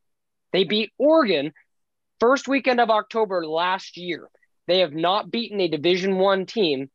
They 0.53 0.65
beat 0.65 0.91
Oregon 0.99 1.53
first 2.19 2.49
weekend 2.49 2.81
of 2.81 2.91
October 2.91 3.47
last 3.47 3.97
year. 3.97 4.29
They 4.67 4.81
have 4.81 4.93
not 4.93 5.31
beaten 5.31 5.61
a 5.61 5.69
Division 5.69 6.17
One 6.17 6.47
team 6.47 6.91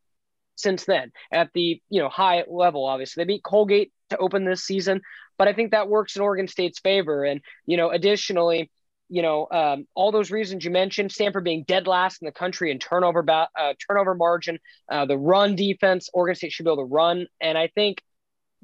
since 0.56 0.86
then 0.86 1.12
at 1.32 1.52
the 1.54 1.82
you 1.90 2.02
know 2.02 2.10
high 2.10 2.44
level. 2.48 2.86
Obviously, 2.86 3.24
they 3.24 3.28
beat 3.34 3.44
Colgate 3.44 3.92
to 4.10 4.18
open 4.18 4.46
this 4.46 4.64
season, 4.64 5.02
but 5.38 5.48
I 5.48 5.54
think 5.54 5.72
that 5.72 5.90
works 5.90 6.16
in 6.16 6.22
Oregon 6.22 6.48
State's 6.48 6.80
favor. 6.80 7.24
And 7.24 7.42
you 7.66 7.78
know, 7.78 7.90
additionally, 7.90 8.70
you 9.10 9.22
know, 9.22 9.48
um, 9.52 9.88
all 9.96 10.12
those 10.12 10.32
reasons 10.32 10.66
you 10.66 10.72
mentioned, 10.72 11.12
Stanford 11.12 11.44
being 11.44 11.64
dead 11.68 11.88
last 11.88 12.22
in 12.22 12.26
the 12.26 12.32
country 12.32 12.72
in 12.72 12.80
turnover 12.80 13.22
ba- 13.22 13.50
uh, 13.58 13.74
turnover 13.88 14.16
margin, 14.16 14.60
uh, 14.92 15.06
the 15.06 15.18
run 15.18 15.56
defense, 15.56 16.10
Oregon 16.14 16.36
State 16.36 16.52
should 16.52 16.66
be 16.66 16.72
able 16.72 16.84
to 16.84 16.94
run, 16.94 17.28
and 17.40 17.58
I 17.58 17.68
think 17.68 18.02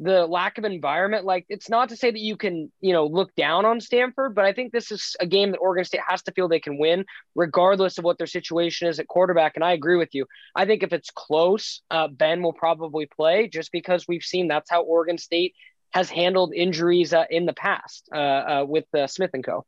the 0.02 0.26
lack 0.26 0.58
of 0.58 0.66
environment, 0.66 1.26
like 1.26 1.46
it's 1.48 1.70
not 1.70 1.90
to 1.90 1.96
say 1.96 2.10
that 2.10 2.20
you 2.20 2.36
can, 2.36 2.72
you 2.82 2.92
know, 2.92 3.06
look 3.06 3.36
down 3.36 3.66
on 3.66 3.80
Stanford, 3.80 4.34
but 4.34 4.46
I 4.46 4.52
think 4.52 4.72
this 4.72 4.92
is 4.92 5.16
a 5.20 5.28
game 5.28 5.52
that 5.52 5.60
Oregon 5.60 5.86
State 5.86 6.02
has 6.08 6.24
to 6.24 6.32
feel 6.32 6.48
they 6.48 6.60
can 6.60 6.80
win, 6.80 7.06
regardless 7.36 8.00
of 8.00 8.04
what 8.04 8.18
their 8.18 8.26
situation 8.26 8.88
is 8.88 9.00
at 9.00 9.08
quarterback. 9.08 9.54
And 9.56 9.64
I 9.64 9.74
agree 9.74 9.98
with 9.98 10.10
you. 10.14 10.26
I 10.56 10.66
think 10.66 10.82
if 10.82 10.92
it's 10.92 11.12
close, 11.12 11.84
uh, 11.92 12.08
Ben 12.08 12.42
will 12.42 12.54
probably 12.54 13.06
play 13.06 13.48
just 13.48 13.72
because 13.72 14.08
we've 14.08 14.24
seen 14.24 14.48
that's 14.48 14.72
how 14.72 14.82
Oregon 14.82 15.20
State 15.20 15.54
has 15.92 16.10
handled 16.10 16.54
injuries 16.56 17.14
uh, 17.14 17.26
in 17.30 17.46
the 17.46 17.54
past 17.54 18.10
uh, 18.14 18.18
uh 18.18 18.66
with 18.68 18.86
Smith 19.08 19.32
and 19.34 19.46
Co. 19.46 19.66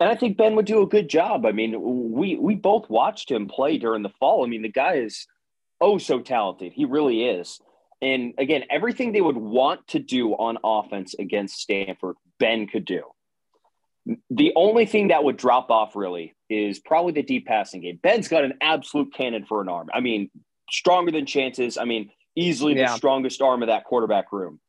And 0.00 0.08
I 0.08 0.14
think 0.14 0.36
Ben 0.36 0.56
would 0.56 0.66
do 0.66 0.82
a 0.82 0.86
good 0.86 1.08
job. 1.08 1.44
I 1.46 1.52
mean, 1.52 1.76
we 2.12 2.36
we 2.36 2.54
both 2.54 2.88
watched 2.88 3.30
him 3.30 3.46
play 3.46 3.78
during 3.78 4.02
the 4.02 4.12
fall. 4.20 4.44
I 4.44 4.48
mean, 4.48 4.62
the 4.62 4.68
guy 4.68 4.94
is 4.94 5.26
oh 5.80 5.98
so 5.98 6.20
talented. 6.20 6.72
He 6.72 6.84
really 6.84 7.24
is. 7.24 7.60
And 8.02 8.34
again, 8.38 8.64
everything 8.70 9.12
they 9.12 9.20
would 9.20 9.36
want 9.36 9.86
to 9.88 9.98
do 9.98 10.32
on 10.32 10.58
offense 10.64 11.14
against 11.18 11.60
Stanford, 11.60 12.16
Ben 12.38 12.66
could 12.66 12.86
do. 12.86 13.02
The 14.30 14.52
only 14.56 14.86
thing 14.86 15.08
that 15.08 15.22
would 15.22 15.36
drop 15.36 15.70
off 15.70 15.94
really 15.94 16.34
is 16.48 16.78
probably 16.78 17.12
the 17.12 17.22
deep 17.22 17.46
passing 17.46 17.82
game. 17.82 18.00
Ben's 18.02 18.28
got 18.28 18.44
an 18.44 18.54
absolute 18.62 19.12
cannon 19.14 19.44
for 19.44 19.60
an 19.60 19.68
arm. 19.68 19.90
I 19.92 20.00
mean, 20.00 20.30
stronger 20.70 21.12
than 21.12 21.26
chances. 21.26 21.76
I 21.76 21.84
mean, 21.84 22.10
easily 22.34 22.74
yeah. 22.74 22.86
the 22.86 22.96
strongest 22.96 23.42
arm 23.42 23.62
of 23.62 23.68
that 23.68 23.84
quarterback 23.84 24.32
room. 24.32 24.60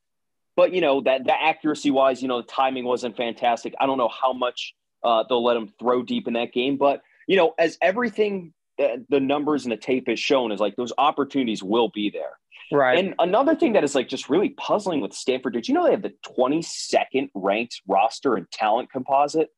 But 0.58 0.74
you 0.74 0.82
know 0.82 1.02
that 1.02 1.24
the 1.24 1.34
accuracy 1.34 1.92
wise, 1.92 2.22
you 2.22 2.28
know, 2.28 2.42
the 2.42 2.48
timing 2.48 2.84
wasn't 2.84 3.16
fantastic. 3.16 3.74
I 3.80 3.86
don't 3.86 3.98
know 3.98 4.10
how 4.10 4.34
much 4.34 4.74
uh, 5.04 5.24
they'll 5.28 5.44
let 5.44 5.58
him 5.58 5.68
throw 5.80 6.04
deep 6.04 6.28
in 6.28 6.34
that 6.34 6.54
game, 6.54 6.78
but 6.78 7.02
you 7.28 7.38
know, 7.38 7.54
as 7.58 7.78
everything 7.82 8.54
uh, 8.80 8.98
the 9.10 9.20
numbers 9.20 9.64
and 9.66 9.72
the 9.72 9.78
tape 9.78 10.08
has 10.08 10.20
shown 10.20 10.52
is 10.52 10.60
like 10.60 10.76
those 10.76 10.94
opportunities 10.98 11.64
will 11.64 11.90
be 11.90 12.10
there. 12.10 12.38
Right. 12.72 12.98
And 12.98 13.16
another 13.20 13.56
thing 13.56 13.74
that 13.74 13.84
is 13.84 13.96
like 13.96 14.08
just 14.08 14.30
really 14.30 14.50
puzzling 14.50 15.02
with 15.02 15.14
Stanford, 15.14 15.54
did 15.54 15.68
you 15.68 15.74
know 15.74 15.86
they 15.86 15.92
have 15.92 16.02
the 16.02 16.14
22nd 16.26 17.30
ranked 17.34 17.82
roster 17.88 18.36
and 18.36 18.50
talent 18.50 18.92
composite? 18.92 19.50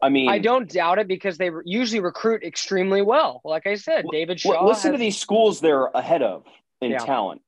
I 0.00 0.08
mean, 0.08 0.30
I 0.30 0.38
don't 0.38 0.70
doubt 0.70 0.98
it 0.98 1.08
because 1.08 1.36
they 1.36 1.50
usually 1.64 2.00
recruit 2.00 2.44
extremely 2.44 3.02
well. 3.02 3.42
Like 3.44 3.66
I 3.66 3.74
said, 3.74 4.06
David 4.10 4.40
Shaw. 4.40 4.64
listen 4.64 4.92
has... 4.92 4.98
to 4.98 5.04
these 5.04 5.18
schools 5.18 5.60
they're 5.60 5.86
ahead 5.86 6.22
of 6.22 6.46
in 6.80 6.92
yeah. 6.92 6.98
talent: 6.98 7.42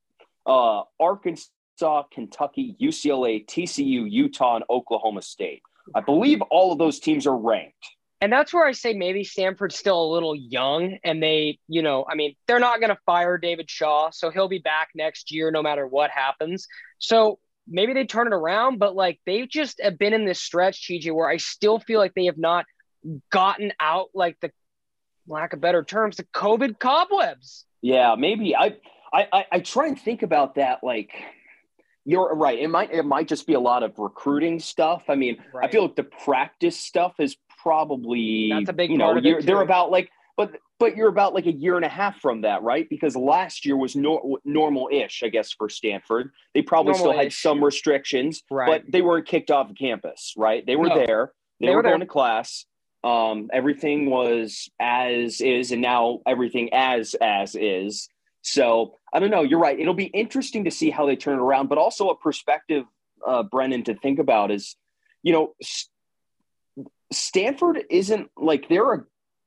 uh, 0.44 0.82
Arkansas, 1.00 2.02
Kentucky, 2.12 2.76
UCLA, 2.80 3.46
TCU, 3.46 4.10
Utah, 4.10 4.56
and 4.56 4.64
Oklahoma 4.68 5.22
State. 5.22 5.62
I 5.94 6.00
believe 6.00 6.40
all 6.42 6.72
of 6.72 6.78
those 6.78 6.98
teams 7.00 7.26
are 7.26 7.36
ranked. 7.36 7.86
And 8.20 8.32
that's 8.32 8.54
where 8.54 8.66
I 8.66 8.72
say 8.72 8.94
maybe 8.94 9.22
Stanford's 9.22 9.76
still 9.76 10.02
a 10.02 10.10
little 10.10 10.34
young 10.34 10.96
and 11.04 11.22
they, 11.22 11.58
you 11.68 11.82
know, 11.82 12.06
I 12.08 12.14
mean, 12.14 12.34
they're 12.46 12.58
not 12.58 12.80
going 12.80 12.88
to 12.88 12.98
fire 13.04 13.36
David 13.36 13.70
Shaw. 13.70 14.10
So 14.10 14.30
he'll 14.30 14.48
be 14.48 14.60
back 14.60 14.88
next 14.94 15.30
year 15.30 15.50
no 15.50 15.62
matter 15.62 15.86
what 15.86 16.10
happens. 16.10 16.66
So 16.98 17.38
maybe 17.68 17.92
they 17.92 18.06
turn 18.06 18.26
it 18.26 18.32
around, 18.32 18.78
but 18.78 18.94
like 18.94 19.20
they've 19.26 19.48
just 19.48 19.80
have 19.82 19.98
been 19.98 20.14
in 20.14 20.24
this 20.24 20.40
stretch, 20.40 20.88
TJ, 20.88 21.14
where 21.14 21.28
I 21.28 21.36
still 21.36 21.78
feel 21.78 22.00
like 22.00 22.14
they 22.14 22.26
have 22.26 22.38
not 22.38 22.64
gotten 23.30 23.72
out 23.78 24.08
like 24.14 24.38
the 24.40 24.50
lack 25.28 25.52
of 25.52 25.60
better 25.60 25.84
terms, 25.84 26.16
the 26.16 26.24
COVID 26.24 26.78
cobwebs. 26.78 27.66
Yeah, 27.82 28.14
maybe 28.16 28.56
I 28.56 28.76
I 29.12 29.44
I 29.52 29.60
try 29.60 29.86
and 29.86 30.00
think 30.00 30.22
about 30.22 30.54
that 30.54 30.82
like 30.82 31.12
you're 32.04 32.34
right. 32.34 32.58
It 32.58 32.68
might 32.68 32.92
it 32.92 33.04
might 33.04 33.28
just 33.28 33.46
be 33.46 33.54
a 33.54 33.60
lot 33.60 33.82
of 33.82 33.98
recruiting 33.98 34.60
stuff. 34.60 35.04
I 35.08 35.14
mean, 35.14 35.38
right. 35.52 35.68
I 35.68 35.72
feel 35.72 35.82
like 35.82 35.96
the 35.96 36.04
practice 36.04 36.78
stuff 36.78 37.14
is 37.18 37.36
probably 37.62 38.50
that's 38.52 38.68
a 38.68 38.72
big 38.72 38.90
you 38.90 38.98
know 38.98 39.16
you're, 39.16 39.40
they're 39.40 39.62
about 39.62 39.90
like 39.90 40.10
but 40.36 40.56
but 40.78 40.96
you're 40.96 41.08
about 41.08 41.34
like 41.34 41.46
a 41.46 41.52
year 41.52 41.76
and 41.76 41.84
a 41.84 41.88
half 41.88 42.20
from 42.20 42.42
that, 42.42 42.62
right? 42.62 42.88
Because 42.88 43.16
last 43.16 43.64
year 43.64 43.76
was 43.76 43.94
nor- 43.94 44.40
normal-ish, 44.44 45.22
I 45.22 45.28
guess, 45.28 45.52
for 45.52 45.68
Stanford. 45.68 46.30
They 46.52 46.62
probably 46.62 46.92
normal-ish. 46.92 47.12
still 47.12 47.22
had 47.22 47.32
some 47.32 47.64
restrictions, 47.64 48.42
right. 48.50 48.66
but 48.66 48.92
they 48.92 49.00
weren't 49.00 49.26
kicked 49.26 49.52
off 49.52 49.70
campus, 49.78 50.34
right? 50.36 50.66
They 50.66 50.74
were 50.74 50.88
no. 50.88 50.96
there. 50.96 51.32
They, 51.60 51.66
they 51.66 51.70
were, 51.70 51.76
were 51.76 51.82
going 51.82 52.00
to 52.00 52.06
class. 52.06 52.66
Um, 53.04 53.50
everything 53.52 54.10
was 54.10 54.68
as 54.80 55.40
is, 55.40 55.70
and 55.70 55.80
now 55.80 56.20
everything 56.26 56.70
as 56.72 57.14
as 57.20 57.54
is. 57.54 58.08
So 58.44 58.98
I 59.12 59.20
don't 59.20 59.30
know. 59.30 59.42
You're 59.42 59.58
right. 59.58 59.78
It'll 59.78 59.94
be 59.94 60.04
interesting 60.04 60.64
to 60.64 60.70
see 60.70 60.90
how 60.90 61.06
they 61.06 61.16
turn 61.16 61.38
it 61.38 61.42
around, 61.42 61.68
but 61.68 61.78
also 61.78 62.10
a 62.10 62.16
perspective, 62.16 62.84
uh, 63.26 63.42
Brennan, 63.42 63.84
to 63.84 63.94
think 63.94 64.18
about 64.18 64.50
is, 64.50 64.76
you 65.22 65.32
know, 65.32 65.54
Stanford 67.10 67.84
isn't 67.90 68.30
like 68.36 68.68
they're 68.68 68.92
a 68.92 69.04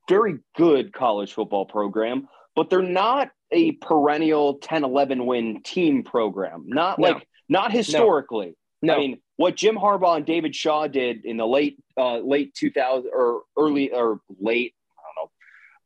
very 0.10 0.39
good 0.55 0.93
college 0.93 1.33
football 1.33 1.65
program, 1.65 2.27
but 2.55 2.69
they're 2.69 2.81
not 2.81 3.29
a 3.51 3.73
perennial 3.73 4.55
10 4.55 4.83
11 4.83 5.25
win 5.25 5.62
team 5.63 6.03
program. 6.03 6.63
Not 6.65 6.97
no. 6.97 7.10
like, 7.10 7.27
not 7.47 7.71
historically. 7.71 8.55
No. 8.81 8.93
no. 8.93 8.95
I 8.95 8.99
mean, 8.99 9.19
what 9.36 9.55
Jim 9.55 9.75
Harbaugh 9.75 10.17
and 10.17 10.25
David 10.25 10.55
Shaw 10.55 10.88
did 10.88 11.23
in 11.23 11.38
the 11.38 11.45
late, 11.45 11.77
uh, 11.97 12.17
late 12.17 12.55
2000 12.55 13.12
or 13.13 13.43
early 13.57 13.91
or 13.91 14.21
late, 14.39 14.73
I 14.75 14.75
don't 14.75 14.75
know, 14.75 14.87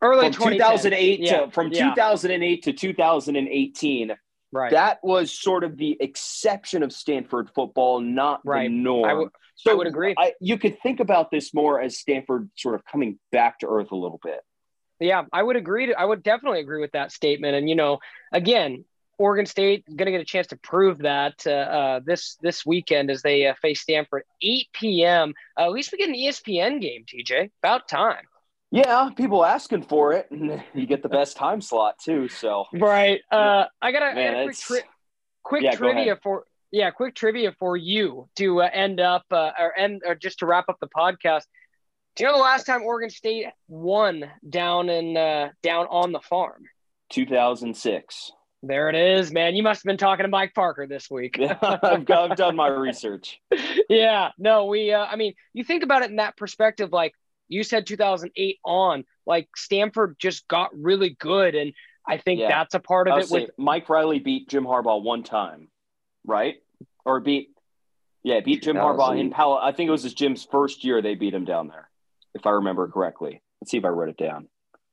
early 0.01 0.31
from 0.31 0.53
2008 0.53 1.19
yeah. 1.19 1.39
to 1.45 1.51
from 1.51 1.71
yeah. 1.71 1.89
2008 1.89 2.63
to 2.63 2.73
2018. 2.73 4.15
Right. 4.53 4.71
That 4.71 4.99
was 5.01 5.31
sort 5.31 5.63
of 5.63 5.77
the 5.77 5.95
exception 5.99 6.83
of 6.83 6.91
Stanford 6.91 7.49
football, 7.55 8.01
not 8.01 8.41
right. 8.43 8.67
the 8.67 8.75
norm. 8.75 9.29
So 9.55 9.71
I 9.71 9.73
would 9.75 9.87
agree. 9.87 10.15
I, 10.17 10.33
you 10.41 10.57
could 10.57 10.81
think 10.81 10.99
about 10.99 11.31
this 11.31 11.53
more 11.53 11.79
as 11.79 11.97
Stanford 11.97 12.49
sort 12.57 12.75
of 12.75 12.83
coming 12.85 13.19
back 13.31 13.59
to 13.59 13.67
earth 13.67 13.91
a 13.91 13.95
little 13.95 14.19
bit. 14.21 14.41
Yeah, 14.99 15.23
I 15.31 15.41
would 15.41 15.55
agree. 15.55 15.87
To, 15.87 15.99
I 15.99 16.03
would 16.03 16.21
definitely 16.21 16.59
agree 16.59 16.81
with 16.81 16.91
that 16.91 17.11
statement. 17.11 17.55
And 17.55 17.69
you 17.69 17.75
know, 17.75 17.99
again, 18.31 18.85
Oregon 19.17 19.45
State 19.45 19.85
going 19.85 20.07
to 20.07 20.11
get 20.11 20.21
a 20.21 20.25
chance 20.25 20.47
to 20.47 20.57
prove 20.57 20.99
that 20.99 21.43
uh, 21.45 21.51
uh, 21.51 21.99
this 22.03 22.37
this 22.41 22.65
weekend 22.65 23.09
as 23.09 23.21
they 23.21 23.47
uh, 23.47 23.53
face 23.61 23.81
Stanford, 23.81 24.23
8 24.41 24.67
p.m. 24.73 25.33
Uh, 25.57 25.65
at 25.65 25.71
least 25.71 25.91
we 25.91 25.99
get 25.99 26.09
an 26.09 26.15
ESPN 26.15 26.81
game, 26.81 27.05
TJ. 27.05 27.51
About 27.61 27.87
time. 27.87 28.25
Yeah, 28.71 29.09
people 29.15 29.43
asking 29.43 29.83
for 29.83 30.13
it, 30.13 30.31
and 30.31 30.63
you 30.73 30.85
get 30.85 31.03
the 31.03 31.09
best 31.09 31.35
time 31.35 31.61
slot 31.61 31.99
too. 31.99 32.29
So 32.29 32.65
right. 32.73 33.21
Uh, 33.29 33.65
I 33.81 33.91
got 33.91 34.17
a, 34.17 34.43
quick, 34.45 34.57
tri- 34.57 34.89
quick 35.43 35.63
yeah, 35.63 35.75
trivia 35.75 36.17
for 36.23 36.45
yeah, 36.71 36.89
quick 36.89 37.15
trivia 37.15 37.53
for 37.59 37.75
you 37.75 38.29
to 38.37 38.61
uh, 38.61 38.69
end 38.71 39.01
up 39.01 39.25
uh, 39.31 39.51
or 39.59 39.77
end 39.77 40.03
or 40.05 40.15
just 40.15 40.39
to 40.39 40.45
wrap 40.45 40.69
up 40.69 40.77
the 40.79 40.87
podcast. 40.87 41.43
Do 42.15 42.23
you 42.23 42.29
know 42.29 42.37
the 42.37 42.43
last 42.43 42.65
time 42.65 42.81
Oregon 42.83 43.09
State 43.09 43.47
won 43.67 44.29
down 44.49 44.89
in 44.89 45.17
uh, 45.17 45.49
down 45.61 45.87
on 45.89 46.13
the 46.13 46.21
farm? 46.21 46.63
2006. 47.09 48.31
There 48.63 48.89
it 48.89 48.95
is, 48.95 49.31
man. 49.31 49.55
You 49.55 49.63
must 49.63 49.79
have 49.79 49.89
been 49.89 49.97
talking 49.97 50.23
to 50.23 50.29
Mike 50.29 50.53
Parker 50.53 50.85
this 50.85 51.09
week. 51.09 51.39
I've, 51.61 52.09
I've 52.09 52.35
done 52.35 52.55
my 52.55 52.67
research. 52.67 53.41
yeah, 53.89 54.29
no, 54.37 54.65
we. 54.65 54.93
Uh, 54.93 55.05
I 55.05 55.15
mean, 55.15 55.33
you 55.53 55.63
think 55.63 55.83
about 55.83 56.03
it 56.03 56.11
in 56.11 56.17
that 56.17 56.37
perspective. 56.37 56.93
Like 56.93 57.15
you 57.51 57.63
said, 57.63 57.85
2008 57.85 58.59
on, 58.63 59.03
like 59.25 59.49
Stanford 59.55 60.15
just 60.19 60.47
got 60.47 60.69
really 60.73 61.15
good, 61.19 61.55
and 61.55 61.73
I 62.07 62.17
think 62.17 62.39
yeah. 62.39 62.47
that's 62.47 62.73
a 62.73 62.79
part 62.79 63.07
of 63.07 63.19
it. 63.19 63.29
With 63.29 63.51
Mike 63.57 63.89
Riley 63.89 64.19
beat 64.19 64.49
Jim 64.49 64.63
Harbaugh 64.63 65.03
one 65.03 65.23
time 65.23 65.67
right? 66.25 66.55
Or 67.05 67.19
beat, 67.19 67.49
yeah, 68.23 68.39
beat 68.41 68.63
Jim 68.63 68.75
Harbaugh 68.75 69.19
in 69.19 69.31
Palo. 69.31 69.57
I 69.57 69.71
think 69.71 69.87
it 69.87 69.91
was 69.91 70.03
his 70.03 70.13
Jim's 70.13 70.47
first 70.49 70.83
year 70.83 71.01
they 71.01 71.15
beat 71.15 71.33
him 71.33 71.45
down 71.45 71.67
there, 71.67 71.89
if 72.33 72.45
I 72.45 72.51
remember 72.51 72.87
correctly. 72.87 73.41
Let's 73.59 73.71
see 73.71 73.77
if 73.77 73.85
I 73.85 73.89
wrote 73.89 74.09
it 74.09 74.17
down. 74.17 74.47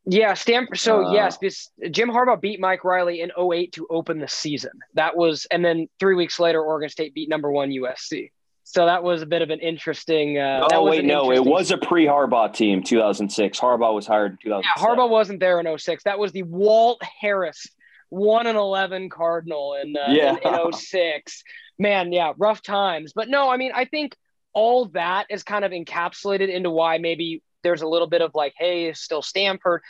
Yeah, 0.06 0.32
Stanford. 0.34 0.78
So 0.78 1.06
uh, 1.06 1.12
yes, 1.12 1.36
this 1.38 1.70
Jim 1.90 2.08
Harbaugh 2.08 2.40
beat 2.40 2.60
Mike 2.60 2.84
Riley 2.84 3.20
in 3.20 3.30
08 3.38 3.72
to 3.72 3.86
open 3.90 4.18
the 4.20 4.28
season. 4.28 4.70
That 4.94 5.16
was, 5.16 5.46
and 5.50 5.62
then 5.62 5.88
three 6.00 6.14
weeks 6.14 6.40
later, 6.40 6.62
Oregon 6.62 6.88
State 6.88 7.14
beat 7.14 7.28
number 7.28 7.50
one 7.50 7.70
USC. 7.70 8.30
So 8.70 8.84
that 8.84 9.02
was 9.02 9.22
a 9.22 9.26
bit 9.26 9.40
of 9.40 9.48
an 9.48 9.60
interesting. 9.60 10.36
Uh, 10.36 10.68
oh 10.74 10.84
wait, 10.84 11.02
no, 11.02 11.32
it 11.32 11.42
was 11.42 11.70
a 11.70 11.78
pre-Harbaugh 11.78 12.52
team, 12.52 12.82
2006. 12.82 13.58
Harbaugh 13.58 13.94
was 13.94 14.06
hired 14.06 14.32
in 14.32 14.38
2006. 14.42 14.68
Yeah, 14.76 14.84
Harbaugh 14.84 15.08
wasn't 15.08 15.40
there 15.40 15.58
in 15.58 15.78
06. 15.78 16.04
That 16.04 16.18
was 16.18 16.32
the 16.32 16.42
Walt 16.42 17.00
Harris 17.18 17.66
one 18.10 18.46
and 18.46 18.58
eleven 18.58 19.08
Cardinal 19.08 19.74
in, 19.82 19.96
uh, 19.96 20.10
yeah. 20.10 20.36
in, 20.44 20.66
in 20.66 20.72
06. 20.74 21.44
Man, 21.78 22.12
yeah, 22.12 22.34
rough 22.36 22.60
times. 22.60 23.14
But 23.14 23.30
no, 23.30 23.48
I 23.48 23.56
mean, 23.56 23.72
I 23.74 23.86
think 23.86 24.14
all 24.52 24.84
that 24.88 25.28
is 25.30 25.42
kind 25.42 25.64
of 25.64 25.72
encapsulated 25.72 26.52
into 26.52 26.68
why 26.68 26.98
maybe 26.98 27.42
there's 27.62 27.80
a 27.80 27.88
little 27.88 28.06
bit 28.06 28.20
of 28.20 28.32
like, 28.34 28.52
hey, 28.58 28.86
it's 28.86 29.00
still 29.00 29.22
Stanford. 29.22 29.80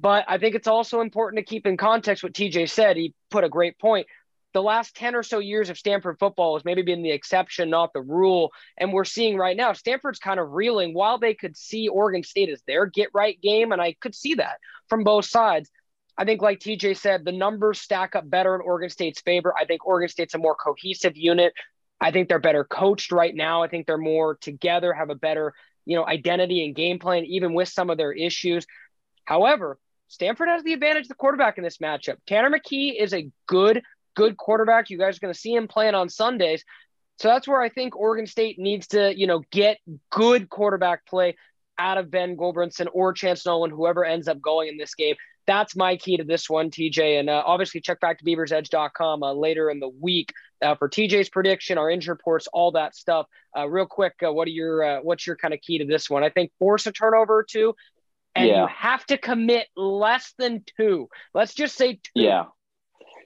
But 0.00 0.24
I 0.26 0.38
think 0.38 0.56
it's 0.56 0.66
also 0.66 1.00
important 1.00 1.38
to 1.38 1.48
keep 1.48 1.64
in 1.64 1.76
context 1.76 2.24
what 2.24 2.32
TJ 2.32 2.70
said. 2.70 2.96
He 2.96 3.14
put 3.30 3.44
a 3.44 3.48
great 3.48 3.78
point. 3.78 4.08
The 4.56 4.62
last 4.62 4.96
10 4.96 5.14
or 5.14 5.22
so 5.22 5.38
years 5.38 5.68
of 5.68 5.76
Stanford 5.76 6.18
football 6.18 6.56
has 6.56 6.64
maybe 6.64 6.80
been 6.80 7.02
the 7.02 7.10
exception, 7.10 7.68
not 7.68 7.92
the 7.92 8.00
rule. 8.00 8.52
And 8.78 8.90
we're 8.90 9.04
seeing 9.04 9.36
right 9.36 9.54
now, 9.54 9.74
Stanford's 9.74 10.18
kind 10.18 10.40
of 10.40 10.52
reeling 10.52 10.94
while 10.94 11.18
they 11.18 11.34
could 11.34 11.58
see 11.58 11.88
Oregon 11.88 12.22
State 12.22 12.48
as 12.48 12.62
their 12.66 12.86
get 12.86 13.10
right 13.12 13.38
game. 13.42 13.72
And 13.72 13.82
I 13.82 13.92
could 14.00 14.14
see 14.14 14.32
that 14.36 14.56
from 14.88 15.04
both 15.04 15.26
sides. 15.26 15.70
I 16.16 16.24
think, 16.24 16.40
like 16.40 16.60
TJ 16.60 16.96
said, 16.96 17.26
the 17.26 17.32
numbers 17.32 17.82
stack 17.82 18.16
up 18.16 18.30
better 18.30 18.54
in 18.54 18.62
Oregon 18.62 18.88
State's 18.88 19.20
favor. 19.20 19.52
I 19.54 19.66
think 19.66 19.86
Oregon 19.86 20.08
State's 20.08 20.34
a 20.34 20.38
more 20.38 20.54
cohesive 20.54 21.18
unit. 21.18 21.52
I 22.00 22.10
think 22.10 22.30
they're 22.30 22.38
better 22.38 22.64
coached 22.64 23.12
right 23.12 23.34
now. 23.34 23.62
I 23.62 23.68
think 23.68 23.86
they're 23.86 23.98
more 23.98 24.36
together, 24.36 24.94
have 24.94 25.10
a 25.10 25.14
better, 25.14 25.52
you 25.84 25.98
know, 25.98 26.06
identity 26.06 26.64
and 26.64 26.74
game 26.74 26.98
plan, 26.98 27.26
even 27.26 27.52
with 27.52 27.68
some 27.68 27.90
of 27.90 27.98
their 27.98 28.12
issues. 28.12 28.66
However, 29.26 29.78
Stanford 30.08 30.48
has 30.48 30.62
the 30.62 30.72
advantage 30.72 31.02
of 31.02 31.08
the 31.08 31.14
quarterback 31.14 31.58
in 31.58 31.64
this 31.64 31.76
matchup. 31.76 32.16
Tanner 32.26 32.50
McKee 32.50 32.98
is 32.98 33.12
a 33.12 33.28
good, 33.46 33.82
good 34.16 34.36
quarterback. 34.36 34.90
You 34.90 34.98
guys 34.98 35.16
are 35.16 35.20
going 35.20 35.34
to 35.34 35.38
see 35.38 35.54
him 35.54 35.68
playing 35.68 35.94
on 35.94 36.08
Sundays. 36.08 36.64
So 37.18 37.28
that's 37.28 37.46
where 37.46 37.60
I 37.60 37.68
think 37.68 37.96
Oregon 37.96 38.26
State 38.26 38.58
needs 38.58 38.88
to, 38.88 39.16
you 39.16 39.26
know, 39.26 39.42
get 39.50 39.78
good 40.10 40.50
quarterback 40.50 41.06
play 41.06 41.36
out 41.78 41.98
of 41.98 42.10
Ben 42.10 42.36
Gulbranson 42.36 42.88
or 42.92 43.12
Chance 43.12 43.46
Nolan, 43.46 43.70
whoever 43.70 44.04
ends 44.04 44.28
up 44.28 44.40
going 44.40 44.68
in 44.68 44.76
this 44.76 44.94
game. 44.94 45.16
That's 45.46 45.76
my 45.76 45.96
key 45.96 46.16
to 46.16 46.24
this 46.24 46.50
one, 46.50 46.70
TJ. 46.70 47.20
And 47.20 47.30
uh, 47.30 47.42
obviously, 47.46 47.80
check 47.80 48.00
back 48.00 48.18
to 48.18 48.24
beaversedge.com 48.24 49.22
uh, 49.22 49.32
later 49.32 49.70
in 49.70 49.78
the 49.78 49.88
week 49.88 50.32
uh, 50.60 50.74
for 50.74 50.88
TJ's 50.88 51.28
prediction, 51.28 51.78
our 51.78 51.88
injury 51.88 52.12
reports, 52.12 52.48
all 52.52 52.72
that 52.72 52.96
stuff. 52.96 53.26
Uh, 53.56 53.68
real 53.68 53.86
quick, 53.86 54.14
uh, 54.26 54.32
what 54.32 54.48
are 54.48 54.52
your 54.52 54.82
uh, 54.82 54.98
what's 55.02 55.26
your 55.26 55.36
kind 55.36 55.54
of 55.54 55.60
key 55.60 55.78
to 55.78 55.84
this 55.84 56.10
one? 56.10 56.24
I 56.24 56.30
think 56.30 56.50
force 56.58 56.86
a 56.86 56.92
turnover 56.92 57.38
or 57.38 57.44
two, 57.44 57.74
and 58.34 58.48
yeah. 58.48 58.62
you 58.62 58.68
have 58.76 59.06
to 59.06 59.18
commit 59.18 59.68
less 59.76 60.34
than 60.36 60.64
two. 60.76 61.08
Let's 61.32 61.54
just 61.54 61.76
say 61.76 61.94
two. 61.94 62.10
Yeah. 62.14 62.46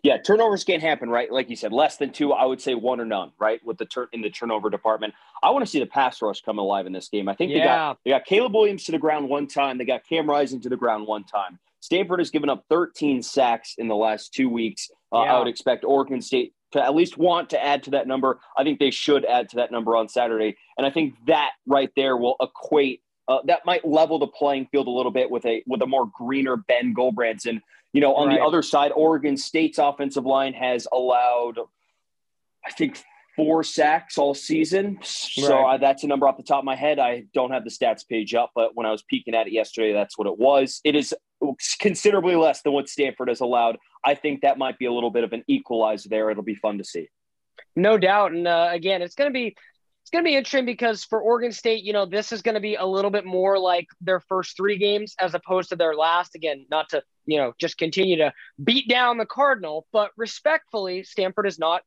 Yeah, 0.03 0.17
turnovers 0.19 0.65
can't 0.65 0.83
happen, 0.83 1.11
right? 1.11 1.31
Like 1.31 1.51
you 1.51 1.57
said, 1.57 1.73
less 1.73 1.97
than 1.97 2.11
two. 2.11 2.33
I 2.33 2.47
would 2.47 2.61
say 2.61 2.75
one 2.75 3.01
or 3.01 3.05
none, 3.05 3.33
right? 3.39 3.61
With 3.65 3.79
the 3.79 3.85
turn 3.85 4.09
in 4.13 4.23
the 4.23 4.31
turnover 4.31 4.71
department, 4.71 5.15
I 5.43 5.51
want 5.51 5.65
to 5.65 5.71
see 5.71 5.79
the 5.79 5.87
pass 5.87 6.23
rush 6.23 6.41
come 6.41 6.59
alive 6.59 6.87
in 6.87 6.93
this 6.93 7.09
game. 7.09 7.29
I 7.29 7.35
think 7.35 7.51
yeah. 7.51 7.59
they 7.59 7.65
got 7.65 7.99
they 8.05 8.11
got 8.11 8.25
Caleb 8.25 8.55
Williams 8.55 8.85
to 8.85 8.93
the 8.93 8.99
ground 8.99 9.29
one 9.29 9.47
time. 9.47 9.79
They 9.79 9.85
got 9.85 10.07
Cam 10.09 10.29
Rising 10.29 10.61
to 10.63 10.69
the 10.69 10.77
ground 10.77 11.07
one 11.07 11.25
time. 11.25 11.59
Stanford 11.81 12.19
has 12.19 12.31
given 12.31 12.49
up 12.49 12.65
13 12.69 13.23
sacks 13.23 13.75
in 13.79 13.89
the 13.89 13.97
last 13.97 14.33
two 14.35 14.49
weeks. 14.49 14.91
Uh, 15.13 15.23
yeah. 15.25 15.35
I 15.35 15.39
would 15.39 15.49
expect 15.49 15.85
Oregon 15.85 16.21
State 16.21 16.55
to 16.73 16.83
at 16.83 16.95
least 16.95 17.19
want 17.19 17.51
to 17.51 17.63
add 17.63 17.83
to 17.85 17.91
that 17.91 18.07
number. 18.07 18.39
I 18.57 18.65
think 18.65 18.79
they 18.79 18.91
should 18.91 19.25
add 19.25 19.49
to 19.51 19.57
that 19.57 19.73
number 19.73 19.97
on 19.97 20.09
Saturday, 20.09 20.57
and 20.79 20.87
I 20.87 20.91
think 20.91 21.15
that 21.27 21.51
right 21.67 21.91
there 21.97 22.17
will 22.17 22.37
equate. 22.41 23.03
Uh, 23.29 23.39
that 23.45 23.65
might 23.65 23.87
level 23.87 24.19
the 24.19 24.27
playing 24.27 24.67
field 24.73 24.89
a 24.89 24.91
little 24.91 25.13
bit 25.13 25.31
with 25.31 25.45
a 25.47 25.63
with 25.67 25.83
a 25.83 25.87
more 25.87 26.11
greener 26.17 26.57
Ben 26.57 26.95
Gulbranson. 26.95 27.61
You 27.93 28.01
know, 28.01 28.15
on 28.15 28.29
right. 28.29 28.39
the 28.39 28.45
other 28.45 28.63
side, 28.63 28.93
Oregon 28.95 29.37
State's 29.37 29.79
offensive 29.79 30.25
line 30.25 30.53
has 30.53 30.87
allowed, 30.93 31.59
I 32.65 32.71
think, 32.71 33.03
four 33.37 33.65
sacks 33.65 34.19
all 34.19 34.35
season. 34.35 34.99
So 35.03 35.55
right. 35.55 35.75
I, 35.75 35.77
that's 35.79 36.05
a 36.05 36.07
number 36.07 36.29
off 36.29 36.37
the 36.37 36.43
top 36.43 36.59
of 36.59 36.65
my 36.65 36.77
head. 36.77 36.99
I 36.99 37.25
don't 37.33 37.51
have 37.51 37.65
the 37.65 37.71
stats 37.71 38.07
page 38.07 38.35
up, 38.35 38.51
but 38.55 38.73
when 38.75 38.87
I 38.87 38.91
was 38.91 39.03
peeking 39.03 39.35
at 39.35 39.47
it 39.47 39.53
yesterday, 39.53 39.93
that's 39.93 40.19
what 40.19 40.27
it 40.27 40.39
was. 40.39 40.81
It 40.85 40.95
is 40.95 41.15
considerably 41.81 42.37
less 42.37 42.63
than 42.63 42.73
what 42.73 42.89
Stanford 42.89 43.29
has 43.29 43.41
allowed. 43.41 43.79
I 44.05 44.15
think 44.15 44.43
that 44.43 44.59
might 44.59 44.79
be 44.79 44.87
a 44.87 44.93
little 44.93 45.11
bit 45.11 45.25
of 45.25 45.33
an 45.33 45.43
equalizer 45.47 46.09
there. 46.09 46.31
It'll 46.31 46.43
be 46.43 46.55
fun 46.55 46.79
to 46.79 46.85
see. 46.85 47.09
No 47.77 47.99
doubt. 47.99 48.33
And 48.33 48.47
uh, 48.47 48.69
again, 48.71 49.03
it's 49.03 49.15
going 49.15 49.31
to 49.31 49.35
be 49.35 49.57
it's 50.11 50.17
going 50.17 50.25
to 50.25 50.29
be 50.29 50.37
interesting 50.37 50.67
because 50.67 51.05
for 51.05 51.21
Oregon 51.21 51.53
State, 51.53 51.85
you 51.85 51.93
know, 51.93 52.05
this 52.05 52.33
is 52.33 52.43
going 52.43 52.57
to 52.57 52.61
be 52.61 52.75
a 52.75 52.85
little 52.85 53.13
bit 53.13 53.25
more 53.25 53.61
like 53.61 53.87
their 54.01 54.19
first 54.19 54.57
three 54.57 54.77
games 54.77 55.15
as 55.21 55.35
opposed 55.35 55.69
to 55.69 55.77
their 55.77 55.95
last. 55.95 56.35
Again, 56.35 56.67
not 56.69 56.89
to, 56.89 57.05
you 57.27 57.39
know, 57.39 57.53
just 57.61 57.79
continue 57.79 58.17
to 58.17 58.33
beat 58.63 58.89
down 58.89 59.19
the 59.19 59.25
Cardinal, 59.25 59.87
but 59.93 60.11
respectfully, 60.17 61.05
Stanford 61.05 61.47
is 61.47 61.61
not 61.61 61.83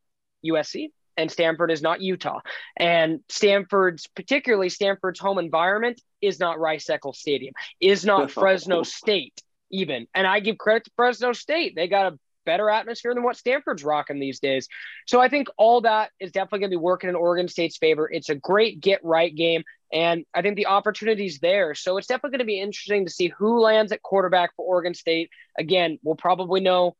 USC 0.46 0.92
and 1.18 1.30
Stanford 1.30 1.70
is 1.70 1.82
not 1.82 2.00
Utah. 2.00 2.40
And 2.78 3.20
Stanford's, 3.28 4.08
particularly 4.08 4.70
Stanford's 4.70 5.20
home 5.20 5.38
environment, 5.38 6.00
is 6.22 6.40
not 6.40 6.62
Rice 6.62 6.90
Eccles 6.90 7.20
Stadium, 7.20 7.54
is 7.82 8.06
not 8.06 8.32
Fresno 8.32 8.84
State, 8.84 9.38
even. 9.70 10.08
And 10.16 10.26
I 10.26 10.40
give 10.40 10.58
credit 10.58 10.86
to 10.86 10.92
Fresno 10.96 11.34
State. 11.34 11.76
They 11.76 11.90
got 11.90 12.14
a 12.14 12.20
better 12.46 12.70
atmosphere 12.70 13.14
than 13.14 13.24
what 13.24 13.38
Stanford's 13.38 13.84
rocking 13.84 14.20
these 14.20 14.40
days. 14.40 14.68
So 15.08 15.20
I 15.20 15.30
think 15.30 15.48
all 15.58 15.82
that 15.82 16.12
is 16.20 16.32
definitely 16.32 16.60
going 16.60 16.72
to 16.72 16.78
be 16.78 16.82
working 16.82 17.10
in 17.10 17.16
Oregon 17.16 17.48
State's 17.48 17.78
favor. 17.78 18.10
It's 18.12 18.30
a 18.30 18.36
great 18.36 18.80
get 18.80 19.04
right 19.04 19.34
game. 19.34 19.64
And 19.92 20.26
I 20.34 20.42
think 20.42 20.56
the 20.56 20.68
opportunity's 20.68 21.40
there. 21.40 21.76
So 21.76 21.98
it's 21.98 22.08
definitely 22.08 22.38
going 22.38 22.48
to 22.48 22.52
be 22.52 22.60
interesting 22.60 23.06
to 23.06 23.12
see 23.12 23.28
who 23.28 23.60
lands 23.60 23.92
at 23.92 24.02
quarterback 24.02 24.56
for 24.56 24.66
Oregon 24.66 24.94
State. 24.96 25.30
Again, 25.58 26.00
we'll 26.04 26.16
probably 26.16 26.62
know 26.62 26.96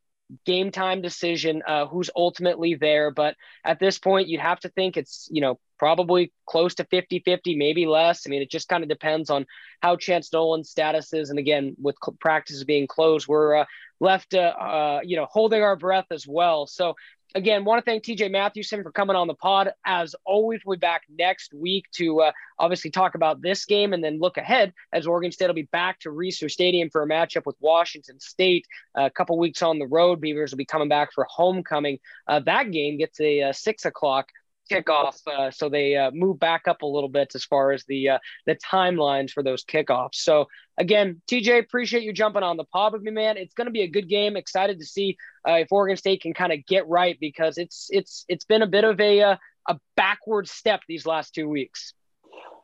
game 0.46 0.70
time 0.70 1.02
decision 1.02 1.62
uh, 1.66 1.86
who's 1.86 2.08
ultimately 2.16 2.74
there 2.74 3.10
but 3.10 3.36
at 3.62 3.78
this 3.78 3.98
point 3.98 4.26
you'd 4.26 4.40
have 4.40 4.58
to 4.58 4.70
think 4.70 4.96
it's 4.96 5.28
you 5.30 5.42
know 5.42 5.58
probably 5.84 6.32
close 6.46 6.74
to 6.76 6.84
50 6.84 7.18
50 7.26 7.56
maybe 7.56 7.84
less 7.84 8.26
i 8.26 8.30
mean 8.30 8.40
it 8.40 8.50
just 8.50 8.70
kind 8.70 8.82
of 8.82 8.88
depends 8.88 9.28
on 9.28 9.44
how 9.82 9.96
chance 9.96 10.32
nolan's 10.32 10.70
status 10.70 11.12
is 11.12 11.28
and 11.28 11.38
again 11.38 11.76
with 11.78 11.94
practices 12.20 12.64
being 12.64 12.86
closed 12.86 13.28
we're 13.28 13.54
uh, 13.54 13.64
left 14.00 14.32
uh, 14.32 14.38
uh, 14.38 15.00
you 15.04 15.14
know 15.14 15.26
holding 15.30 15.62
our 15.62 15.76
breath 15.76 16.06
as 16.10 16.26
well 16.26 16.66
so 16.66 16.94
again, 17.34 17.64
want 17.64 17.84
to 17.84 17.90
thank 17.90 18.04
TJ 18.04 18.30
Mathewson 18.30 18.82
for 18.82 18.92
coming 18.92 19.16
on 19.16 19.26
the 19.26 19.34
pod. 19.34 19.72
As 19.84 20.14
always, 20.24 20.60
we'll 20.64 20.76
be 20.76 20.80
back 20.80 21.02
next 21.08 21.52
week 21.52 21.86
to 21.96 22.20
uh, 22.20 22.32
obviously 22.58 22.90
talk 22.90 23.14
about 23.14 23.42
this 23.42 23.64
game 23.64 23.92
and 23.92 24.04
then 24.04 24.20
look 24.20 24.36
ahead 24.36 24.72
as 24.92 25.06
Oregon 25.06 25.32
State 25.32 25.48
will 25.48 25.54
be 25.54 25.68
back 25.72 25.98
to 26.00 26.10
Reser 26.10 26.50
Stadium 26.50 26.90
for 26.90 27.02
a 27.02 27.08
matchup 27.08 27.44
with 27.44 27.56
Washington 27.60 28.20
State. 28.20 28.66
Uh, 28.96 29.06
a 29.06 29.10
couple 29.10 29.36
weeks 29.36 29.62
on 29.62 29.78
the 29.78 29.86
road, 29.86 30.20
Beavers 30.20 30.52
will 30.52 30.58
be 30.58 30.64
coming 30.64 30.88
back 30.88 31.12
for 31.12 31.26
homecoming. 31.28 31.98
Uh, 32.28 32.40
that 32.40 32.70
game 32.70 32.98
gets 32.98 33.18
a, 33.20 33.40
a 33.40 33.48
uh, 33.48 33.52
six 33.52 33.84
o'clock 33.84 34.28
kickoff, 34.70 35.16
uh, 35.26 35.50
so 35.50 35.68
they 35.68 35.96
uh, 35.96 36.10
move 36.12 36.38
back 36.38 36.62
up 36.66 36.82
a 36.82 36.86
little 36.86 37.08
bit 37.08 37.32
as 37.34 37.44
far 37.44 37.72
as 37.72 37.84
the 37.84 38.10
uh, 38.10 38.18
the 38.46 38.56
timelines 38.56 39.30
for 39.30 39.42
those 39.42 39.64
kickoffs. 39.64 40.16
So 40.16 40.46
again, 40.78 41.20
TJ, 41.30 41.58
appreciate 41.58 42.02
you 42.02 42.12
jumping 42.12 42.42
on 42.42 42.56
the 42.56 42.64
pod 42.64 42.92
with 42.92 43.02
me, 43.02 43.10
man. 43.10 43.36
It's 43.36 43.54
going 43.54 43.66
to 43.66 43.72
be 43.72 43.82
a 43.82 43.88
good 43.88 44.08
game. 44.08 44.36
Excited 44.36 44.78
to 44.80 44.86
see 44.86 45.16
uh, 45.48 45.54
if 45.54 45.68
Oregon 45.70 45.96
State 45.96 46.22
can 46.22 46.34
kind 46.34 46.52
of 46.52 46.64
get 46.66 46.88
right 46.88 47.16
because 47.20 47.58
it's 47.58 47.88
it's 47.90 48.24
it's 48.28 48.44
been 48.44 48.62
a 48.62 48.66
bit 48.66 48.84
of 48.84 49.00
a 49.00 49.22
uh, 49.22 49.36
a 49.68 49.78
backward 49.96 50.48
step 50.48 50.80
these 50.88 51.06
last 51.06 51.34
two 51.34 51.48
weeks. 51.48 51.94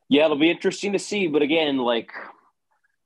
Yeah, 0.09 0.25
it'll 0.25 0.39
be 0.39 0.51
interesting 0.51 0.93
to 0.95 0.99
see, 0.99 1.29
but 1.29 1.43
again, 1.43 1.79
like 1.79 2.11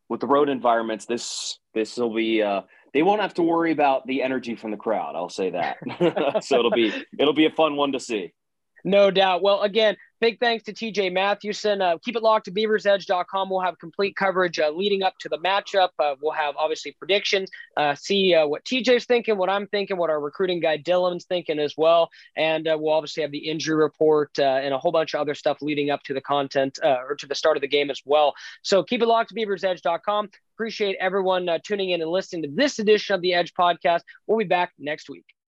with 0.08 0.20
the 0.20 0.26
road 0.26 0.48
environments, 0.48 1.06
this 1.06 1.58
this 1.74 1.96
will 1.96 2.14
be. 2.14 2.42
Uh, 2.42 2.62
they 2.94 3.02
won't 3.02 3.20
have 3.20 3.34
to 3.34 3.42
worry 3.42 3.72
about 3.72 4.06
the 4.06 4.22
energy 4.22 4.54
from 4.54 4.70
the 4.70 4.76
crowd. 4.76 5.16
I'll 5.16 5.28
say 5.28 5.50
that. 5.50 5.78
so 6.44 6.60
it'll 6.60 6.70
be 6.70 6.92
it'll 7.18 7.34
be 7.34 7.46
a 7.46 7.50
fun 7.50 7.74
one 7.76 7.92
to 7.92 8.00
see. 8.00 8.32
No 8.84 9.10
doubt. 9.10 9.42
Well, 9.42 9.62
again, 9.62 9.96
big 10.20 10.38
thanks 10.38 10.64
to 10.64 10.72
TJ 10.74 11.10
Mathewson. 11.10 11.80
Uh, 11.80 11.96
keep 12.04 12.16
it 12.16 12.22
locked 12.22 12.44
to 12.44 12.50
beaversedge.com. 12.50 13.48
We'll 13.48 13.60
have 13.60 13.78
complete 13.78 14.14
coverage 14.14 14.58
uh, 14.58 14.70
leading 14.70 15.02
up 15.02 15.14
to 15.20 15.30
the 15.30 15.38
matchup. 15.38 15.88
Uh, 15.98 16.16
we'll 16.20 16.32
have 16.32 16.54
obviously 16.56 16.92
predictions, 16.92 17.48
uh, 17.78 17.94
see 17.94 18.34
uh, 18.34 18.46
what 18.46 18.62
TJ's 18.64 19.06
thinking, 19.06 19.38
what 19.38 19.48
I'm 19.48 19.66
thinking, 19.68 19.96
what 19.96 20.10
our 20.10 20.20
recruiting 20.20 20.60
guy 20.60 20.76
Dylan's 20.76 21.24
thinking 21.24 21.58
as 21.58 21.74
well. 21.78 22.10
And 22.36 22.68
uh, 22.68 22.76
we'll 22.78 22.92
obviously 22.92 23.22
have 23.22 23.32
the 23.32 23.48
injury 23.48 23.76
report 23.76 24.38
and 24.38 24.74
a 24.74 24.78
whole 24.78 24.92
bunch 24.92 25.14
of 25.14 25.20
other 25.20 25.34
stuff 25.34 25.58
leading 25.62 25.88
up 25.88 26.02
to 26.04 26.14
the 26.14 26.20
content 26.20 26.78
or 26.82 27.16
to 27.18 27.26
the 27.26 27.34
start 27.34 27.56
of 27.56 27.62
the 27.62 27.68
game 27.68 27.90
as 27.90 28.02
well. 28.04 28.34
So 28.62 28.82
keep 28.82 29.00
it 29.00 29.06
locked 29.06 29.30
to 29.30 29.34
beaversedge.com. 29.34 30.28
Appreciate 30.56 30.96
everyone 31.00 31.48
tuning 31.64 31.90
in 31.90 32.02
and 32.02 32.10
listening 32.10 32.42
to 32.42 32.50
this 32.54 32.78
edition 32.78 33.14
of 33.14 33.22
the 33.22 33.32
Edge 33.32 33.54
podcast. 33.54 34.02
We'll 34.26 34.38
be 34.38 34.44
back 34.44 34.72
next 34.78 35.08
week. 35.08 35.33